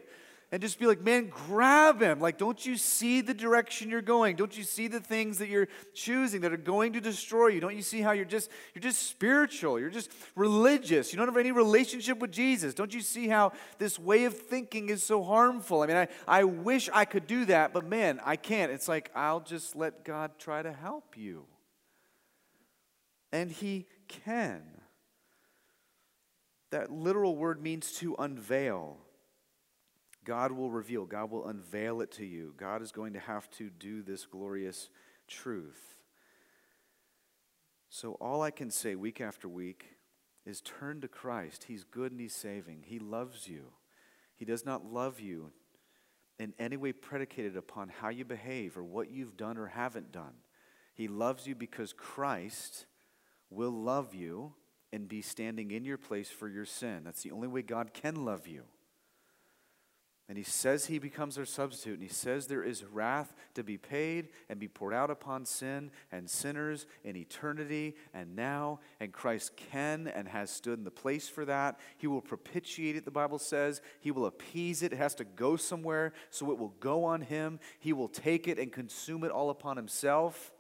and 0.50 0.62
just 0.62 0.80
be 0.80 0.86
like, 0.86 1.02
man, 1.02 1.28
grab 1.28 2.02
him. 2.02 2.22
Like, 2.22 2.38
don't 2.38 2.66
you 2.66 2.78
see 2.78 3.20
the 3.20 3.34
direction 3.34 3.90
you're 3.90 4.02
going? 4.02 4.38
Don't 4.38 4.58
you 4.58 4.64
see 4.64 4.88
the 4.88 5.02
things 5.02 5.40
that 5.40 5.50
you're 5.50 5.68
choosing 5.94 6.40
that 6.42 6.54
are 6.54 6.58
going 6.58 6.94
to 6.94 7.02
destroy 7.02 7.48
you? 7.48 7.60
Don't 7.60 7.76
you 7.76 7.82
see 7.82 8.00
how 8.00 8.14
you're 8.14 8.24
just 8.24 8.50
you're 8.74 8.82
just 8.82 9.10
spiritual? 9.10 9.78
You're 9.78 9.90
just 9.90 10.10
religious. 10.38 11.12
You 11.12 11.18
don't 11.18 11.28
have 11.28 11.36
any 11.36 11.52
relationship 11.52 12.20
with 12.20 12.32
Jesus. 12.32 12.74
Don't 12.74 12.94
you 12.94 13.02
see 13.02 13.28
how 13.28 13.52
this 13.78 14.00
way 14.00 14.24
of 14.24 14.38
thinking 14.38 14.88
is 14.88 15.04
so 15.04 15.22
harmful? 15.22 15.82
I 15.82 15.88
mean, 15.88 15.98
I, 15.98 16.08
I 16.26 16.46
wish 16.46 16.90
I 16.94 17.04
could 17.04 17.28
do 17.28 17.44
that, 17.46 17.74
but 17.74 17.86
man, 17.86 18.22
I 18.24 18.38
can't. 18.38 18.72
It's 18.72 18.88
like 18.88 19.12
I'll 19.14 19.42
just 19.42 19.76
let 19.76 20.06
God 20.06 20.32
try 20.40 20.62
to 20.62 20.72
help 20.72 21.18
you. 21.18 21.46
And 23.32 23.52
he 23.52 23.88
can. 24.08 24.64
That 26.72 26.92
literal 26.92 27.36
word 27.36 27.62
means 27.62 27.92
to 27.94 28.16
unveil. 28.20 28.98
God 30.24 30.52
will 30.52 30.70
reveal, 30.70 31.06
God 31.06 31.32
will 31.32 31.48
unveil 31.48 32.02
it 32.02 32.12
to 32.14 32.26
you. 32.26 32.54
God 32.58 32.82
is 32.82 32.92
going 32.92 33.14
to 33.14 33.20
have 33.20 33.50
to 33.52 33.70
do 33.70 34.04
this 34.04 34.26
glorious 34.26 34.90
truth. 35.28 35.98
So, 37.90 38.14
all 38.22 38.42
I 38.42 38.52
can 38.52 38.70
say 38.70 38.94
week 38.94 39.20
after 39.20 39.50
week 39.50 39.86
is 40.46 40.62
turn 40.62 41.02
to 41.02 41.08
Christ. 41.08 41.66
He's 41.68 41.84
good 41.84 42.12
and 42.12 42.22
He's 42.22 42.36
saving. 42.36 42.84
He 42.86 43.00
loves 43.00 43.48
you. 43.48 43.72
He 44.36 44.46
does 44.46 44.66
not 44.66 44.86
love 44.86 45.20
you 45.20 45.52
in 46.38 46.54
any 46.60 46.78
way 46.78 46.94
predicated 46.94 47.58
upon 47.58 47.90
how 47.90 48.10
you 48.10 48.24
behave 48.24 48.78
or 48.78 48.84
what 48.84 49.12
you've 49.12 49.36
done 49.36 49.58
or 49.58 49.68
haven't 49.68 50.12
done. 50.12 50.34
He 50.94 51.08
loves 51.08 51.48
you 51.48 51.56
because 51.56 51.94
Christ 51.94 52.86
will 53.50 53.72
love 53.72 54.14
you 54.14 54.54
and 54.92 55.08
be 55.08 55.22
standing 55.22 55.72
in 55.72 55.86
your 55.86 55.98
place 55.98 56.30
for 56.30 56.48
your 56.48 56.66
sin. 56.66 57.02
That's 57.04 57.24
the 57.24 57.32
only 57.32 57.48
way 57.48 57.62
God 57.62 57.94
can 57.94 58.26
love 58.26 58.48
you. 58.48 58.64
And 60.28 60.38
he 60.38 60.44
says 60.44 60.86
he 60.86 61.00
becomes 61.00 61.40
our 61.40 61.46
substitute, 61.46 61.96
and 61.96 62.04
he 62.04 62.14
says 62.14 62.46
there 62.46 62.64
is 62.64 62.84
wrath 62.84 63.34
to 63.56 63.64
be 63.64 63.78
paid 63.78 64.30
and 64.48 64.60
be 64.60 64.68
poured 64.68 64.94
out 64.94 65.10
upon 65.10 65.44
sin 65.44 65.90
and 66.12 66.30
sinners 66.30 66.86
in 67.04 67.16
eternity 67.16 67.96
and 68.14 68.36
now. 68.36 68.80
And 69.00 69.12
Christ 69.12 69.58
can 69.58 70.08
and 70.08 70.28
has 70.28 70.52
stood 70.52 70.78
in 70.78 70.86
the 70.86 70.92
place 70.92 71.28
for 71.28 71.46
that. 71.46 71.80
He 71.98 72.06
will 72.06 72.22
propitiate 72.22 72.96
it, 72.96 73.06
the 73.06 73.12
Bible 73.12 73.40
says. 73.40 73.82
He 74.02 74.12
will 74.12 74.28
appease 74.28 74.84
it. 74.84 74.94
It 74.94 74.98
has 74.98 75.16
to 75.16 75.24
go 75.24 75.56
somewhere, 75.56 76.14
so 76.30 76.52
it 76.52 76.60
will 76.60 76.76
go 76.80 77.06
on 77.06 77.22
him. 77.22 77.60
He 77.80 77.92
will 77.92 78.08
take 78.08 78.48
it 78.48 78.60
and 78.60 78.72
consume 78.72 79.24
it 79.24 79.32
all 79.32 79.50
upon 79.50 79.78
himself 79.78 80.52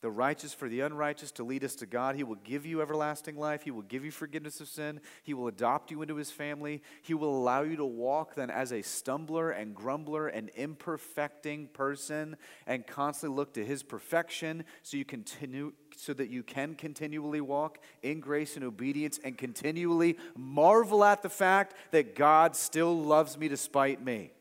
the 0.00 0.10
righteous 0.10 0.54
for 0.54 0.68
the 0.68 0.80
unrighteous 0.80 1.30
to 1.32 1.44
lead 1.44 1.62
us 1.62 1.74
to 1.76 1.86
God. 1.86 2.16
He 2.16 2.24
will 2.24 2.36
give 2.36 2.64
you 2.64 2.80
everlasting 2.80 3.36
life. 3.36 3.62
He 3.62 3.70
will 3.70 3.82
give 3.82 4.04
you 4.04 4.10
forgiveness 4.10 4.60
of 4.60 4.68
sin. 4.68 5.00
He 5.22 5.34
will 5.34 5.48
adopt 5.48 5.90
you 5.90 6.00
into 6.00 6.16
his 6.16 6.30
family. 6.30 6.82
He 7.02 7.12
will 7.12 7.36
allow 7.36 7.62
you 7.62 7.76
to 7.76 7.84
walk 7.84 8.34
then 8.34 8.50
as 8.50 8.72
a 8.72 8.82
stumbler 8.82 9.50
and 9.50 9.74
grumbler 9.74 10.28
and 10.28 10.50
imperfecting 10.56 11.68
person 11.68 12.36
and 12.66 12.86
constantly 12.86 13.36
look 13.36 13.52
to 13.54 13.64
his 13.64 13.82
perfection 13.82 14.64
so 14.82 14.96
you 14.96 15.04
continue 15.04 15.72
so 15.96 16.14
that 16.14 16.30
you 16.30 16.42
can 16.42 16.74
continually 16.74 17.42
walk 17.42 17.78
in 18.02 18.20
grace 18.20 18.56
and 18.56 18.64
obedience 18.64 19.20
and 19.22 19.36
continually 19.36 20.16
marvel 20.34 21.04
at 21.04 21.20
the 21.22 21.28
fact 21.28 21.74
that 21.90 22.14
God 22.14 22.56
still 22.56 22.96
loves 22.96 23.36
me 23.36 23.48
despite 23.48 24.02
me. 24.02 24.32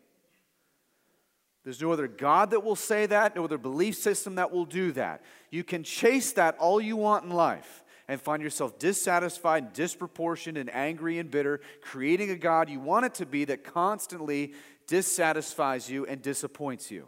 There's 1.66 1.82
no 1.82 1.92
other 1.92 2.08
God 2.08 2.52
that 2.52 2.64
will 2.64 2.76
say 2.76 3.06
that, 3.08 3.36
no 3.36 3.44
other 3.44 3.58
belief 3.58 3.96
system 3.96 4.36
that 4.36 4.52
will 4.52 4.66
do 4.66 4.92
that. 4.94 5.22
You 5.52 5.64
can 5.64 5.84
chase 5.84 6.34
that 6.34 6.58
all 6.58 6.80
you 6.80 6.96
want 6.96 7.26
in 7.26 7.32
life 7.32 7.84
and 8.08 8.20
find 8.20 8.42
yourself 8.42 8.80
dissatisfied, 8.80 9.74
disproportionate, 9.74 10.60
and 10.60 10.76
angry 10.76 11.20
and 11.20 11.30
bitter, 11.30 11.62
creating 11.82 12.32
a 12.32 12.36
God 12.36 12.70
you 12.70 12.80
want 12.80 13.06
it 13.06 13.14
to 13.16 13.26
be 13.26 13.46
that 13.46 13.64
constantly 13.64 14.54
dissatisfies 14.88 15.90
you 15.90 16.06
and 16.06 16.22
disappoints 16.22 16.90
you. 16.90 17.08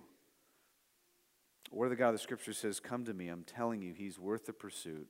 Or 1.72 1.90
the 1.90 1.96
God 1.96 2.14
the 2.14 2.20
scripture 2.20 2.54
says, 2.54 2.80
Come 2.80 3.06
to 3.06 3.14
me, 3.14 3.30
I'm 3.30 3.44
telling 3.44 3.82
you, 3.82 3.94
he's 3.94 4.20
worth 4.20 4.46
the 4.46 4.54
pursuit. 4.54 5.08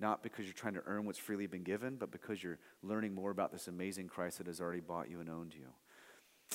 Not 0.00 0.22
because 0.22 0.44
you're 0.44 0.54
trying 0.54 0.74
to 0.74 0.82
earn 0.86 1.06
what's 1.06 1.18
freely 1.18 1.46
been 1.46 1.64
given, 1.64 1.96
but 1.96 2.10
because 2.10 2.42
you're 2.42 2.58
learning 2.82 3.14
more 3.14 3.30
about 3.30 3.52
this 3.52 3.68
amazing 3.68 4.08
Christ 4.08 4.38
that 4.38 4.46
has 4.46 4.60
already 4.60 4.80
bought 4.80 5.10
you 5.10 5.20
and 5.20 5.28
owned 5.28 5.54
you. 5.54 5.66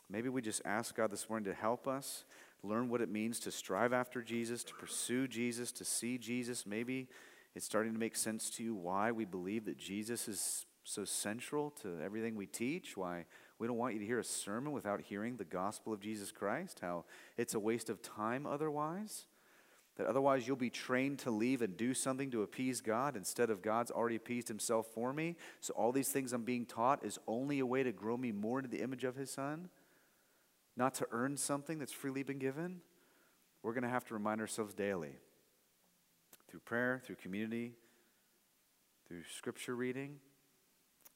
Maybe 0.10 0.30
we 0.30 0.42
just 0.42 0.62
ask 0.66 0.96
God 0.96 1.12
this 1.12 1.30
morning 1.30 1.46
to 1.52 1.54
help 1.54 1.88
us 1.88 2.26
learn 2.64 2.90
what 2.90 3.02
it 3.02 3.10
means 3.10 3.40
to 3.42 3.52
strive 3.52 3.94
after 3.94 4.22
Jesus, 4.22 4.64
to 4.64 4.74
pursue 4.74 5.28
Jesus, 5.28 5.72
to 5.74 5.86
see 5.86 6.18
Jesus. 6.18 6.66
Maybe 6.66 7.08
it's 7.56 7.66
starting 7.66 7.94
to 7.94 8.00
make 8.00 8.16
sense 8.16 8.50
to 8.52 8.64
you 8.64 8.74
why 8.74 9.12
we 9.12 9.26
believe 9.26 9.66
that 9.66 9.78
Jesus 9.78 10.28
is 10.28 10.66
so 10.86 11.06
central 11.06 11.72
to 11.82 12.00
everything 12.04 12.36
we 12.36 12.46
teach, 12.46 12.98
why 12.98 13.26
we 13.60 13.68
don't 13.68 13.78
want 13.78 13.94
you 13.94 14.00
to 14.00 14.06
hear 14.06 14.20
a 14.20 14.24
sermon 14.24 14.74
without 14.74 15.02
hearing 15.02 15.38
the 15.38 15.44
gospel 15.44 15.94
of 15.94 16.00
Jesus 16.00 16.32
Christ, 16.32 16.80
how 16.82 17.06
it's 17.38 17.54
a 17.54 17.60
waste 17.60 17.90
of 17.90 18.02
time 18.02 18.46
otherwise. 18.46 19.26
That 19.98 20.08
otherwise 20.08 20.48
you'll 20.48 20.56
be 20.56 20.72
trained 20.72 21.20
to 21.20 21.30
leave 21.30 21.62
and 21.62 21.78
do 21.78 21.94
something 21.94 22.32
to 22.32 22.42
appease 22.42 22.82
God 22.82 23.16
instead 23.16 23.52
of 23.52 23.62
God's 23.62 23.92
already 23.92 24.16
appeased 24.16 24.48
himself 24.48 24.88
for 24.88 25.14
me. 25.14 25.36
So 25.62 25.72
all 25.76 25.92
these 25.92 26.10
things 26.10 26.34
I'm 26.34 26.44
being 26.44 26.66
taught 26.66 27.06
is 27.06 27.20
only 27.28 27.60
a 27.60 27.66
way 27.66 27.84
to 27.84 27.92
grow 27.92 28.18
me 28.18 28.32
more 28.32 28.58
into 28.58 28.72
the 28.72 28.82
image 28.82 29.04
of 29.04 29.16
his 29.16 29.30
son 29.30 29.70
not 30.76 30.94
to 30.96 31.08
earn 31.12 31.38
something 31.38 31.80
that's 31.80 31.94
freely 31.94 32.24
been 32.24 32.40
given, 32.40 32.82
we're 33.62 33.74
going 33.74 33.84
to 33.84 33.90
have 33.90 34.06
to 34.06 34.14
remind 34.14 34.42
ourselves 34.42 34.74
daily 34.74 35.16
through 36.50 36.60
prayer, 36.62 37.02
through 37.04 37.16
community, 37.16 37.74
through 39.08 39.24
scripture 39.36 39.76
reading, 39.76 40.20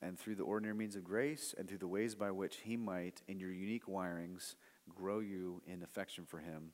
and 0.01 0.17
through 0.17 0.35
the 0.35 0.43
ordinary 0.43 0.75
means 0.75 0.95
of 0.95 1.03
grace, 1.03 1.55
and 1.57 1.67
through 1.67 1.79
the 1.79 1.87
ways 1.87 2.15
by 2.15 2.31
which 2.31 2.57
He 2.63 2.77
might, 2.77 3.21
in 3.27 3.39
your 3.39 3.51
unique 3.51 3.87
wirings, 3.87 4.55
grow 4.95 5.19
you 5.19 5.61
in 5.65 5.83
affection 5.83 6.25
for 6.25 6.39
Him 6.39 6.71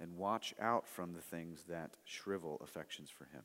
and 0.00 0.16
watch 0.16 0.54
out 0.60 0.86
from 0.86 1.12
the 1.12 1.20
things 1.20 1.64
that 1.68 1.96
shrivel 2.04 2.60
affections 2.62 3.10
for 3.10 3.24
Him. 3.24 3.42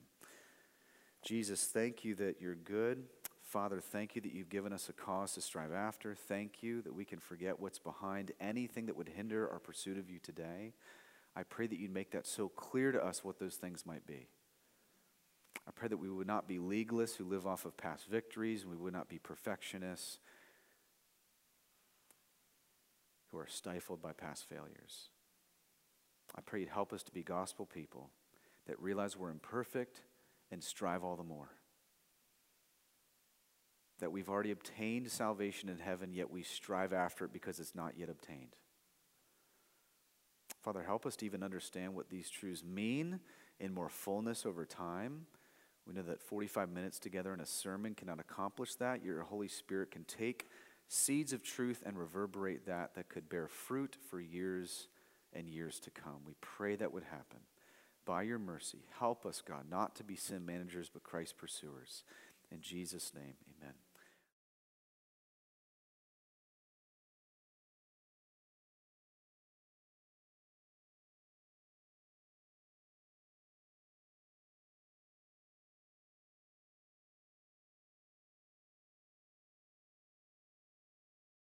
Jesus, 1.22 1.64
thank 1.64 2.04
you 2.04 2.14
that 2.16 2.40
you're 2.40 2.54
good. 2.54 3.04
Father, 3.52 3.80
thank 3.80 4.16
you 4.16 4.22
that 4.22 4.32
you've 4.32 4.48
given 4.48 4.72
us 4.72 4.88
a 4.88 4.94
cause 4.94 5.34
to 5.34 5.42
strive 5.42 5.74
after. 5.74 6.14
Thank 6.14 6.62
you 6.62 6.80
that 6.80 6.94
we 6.94 7.04
can 7.04 7.18
forget 7.18 7.60
what's 7.60 7.78
behind 7.78 8.32
anything 8.40 8.86
that 8.86 8.96
would 8.96 9.10
hinder 9.10 9.46
our 9.46 9.58
pursuit 9.58 9.98
of 9.98 10.08
you 10.08 10.18
today. 10.18 10.72
I 11.36 11.42
pray 11.42 11.66
that 11.66 11.78
you'd 11.78 11.92
make 11.92 12.12
that 12.12 12.26
so 12.26 12.48
clear 12.48 12.92
to 12.92 13.04
us 13.04 13.22
what 13.22 13.38
those 13.38 13.56
things 13.56 13.84
might 13.84 14.06
be. 14.06 14.28
I 15.68 15.70
pray 15.70 15.88
that 15.88 15.98
we 15.98 16.08
would 16.08 16.26
not 16.26 16.48
be 16.48 16.56
legalists 16.56 17.16
who 17.16 17.26
live 17.26 17.46
off 17.46 17.66
of 17.66 17.76
past 17.76 18.06
victories, 18.06 18.62
and 18.62 18.70
we 18.70 18.78
would 18.78 18.94
not 18.94 19.10
be 19.10 19.18
perfectionists 19.18 20.16
who 23.30 23.38
are 23.38 23.46
stifled 23.46 24.00
by 24.00 24.12
past 24.12 24.48
failures. 24.48 25.10
I 26.34 26.40
pray 26.40 26.60
you'd 26.60 26.70
help 26.70 26.94
us 26.94 27.02
to 27.02 27.12
be 27.12 27.22
gospel 27.22 27.66
people 27.66 28.08
that 28.66 28.80
realize 28.80 29.14
we're 29.14 29.28
imperfect 29.28 30.00
and 30.50 30.64
strive 30.64 31.04
all 31.04 31.16
the 31.16 31.22
more 31.22 31.50
that 34.02 34.10
we've 34.10 34.28
already 34.28 34.50
obtained 34.50 35.08
salvation 35.08 35.68
in 35.68 35.78
heaven, 35.78 36.12
yet 36.12 36.28
we 36.28 36.42
strive 36.42 36.92
after 36.92 37.24
it 37.24 37.32
because 37.32 37.60
it's 37.60 37.76
not 37.76 37.96
yet 37.96 38.08
obtained. 38.08 38.56
Father, 40.60 40.82
help 40.82 41.06
us 41.06 41.14
to 41.14 41.24
even 41.24 41.44
understand 41.44 41.94
what 41.94 42.10
these 42.10 42.28
truths 42.28 42.64
mean 42.64 43.20
in 43.60 43.72
more 43.72 43.88
fullness 43.88 44.44
over 44.44 44.66
time. 44.66 45.26
We 45.86 45.94
know 45.94 46.02
that 46.02 46.20
45 46.20 46.68
minutes 46.68 46.98
together 46.98 47.32
in 47.32 47.38
a 47.38 47.46
sermon 47.46 47.94
cannot 47.94 48.18
accomplish 48.18 48.74
that. 48.74 49.04
Your 49.04 49.22
Holy 49.22 49.46
Spirit 49.46 49.92
can 49.92 50.02
take 50.02 50.48
seeds 50.88 51.32
of 51.32 51.44
truth 51.44 51.80
and 51.86 51.96
reverberate 51.96 52.66
that 52.66 52.96
that 52.96 53.08
could 53.08 53.28
bear 53.28 53.46
fruit 53.46 53.96
for 54.10 54.20
years 54.20 54.88
and 55.32 55.48
years 55.48 55.78
to 55.78 55.90
come. 55.90 56.22
We 56.26 56.34
pray 56.40 56.74
that 56.74 56.92
would 56.92 57.04
happen. 57.04 57.38
By 58.04 58.22
your 58.22 58.40
mercy, 58.40 58.80
help 58.98 59.24
us, 59.24 59.40
God, 59.46 59.66
not 59.70 59.94
to 59.94 60.02
be 60.02 60.16
sin 60.16 60.44
managers, 60.44 60.90
but 60.92 61.04
Christ 61.04 61.38
pursuers. 61.38 62.02
In 62.50 62.60
Jesus' 62.60 63.12
name, 63.14 63.34
amen. 63.60 63.74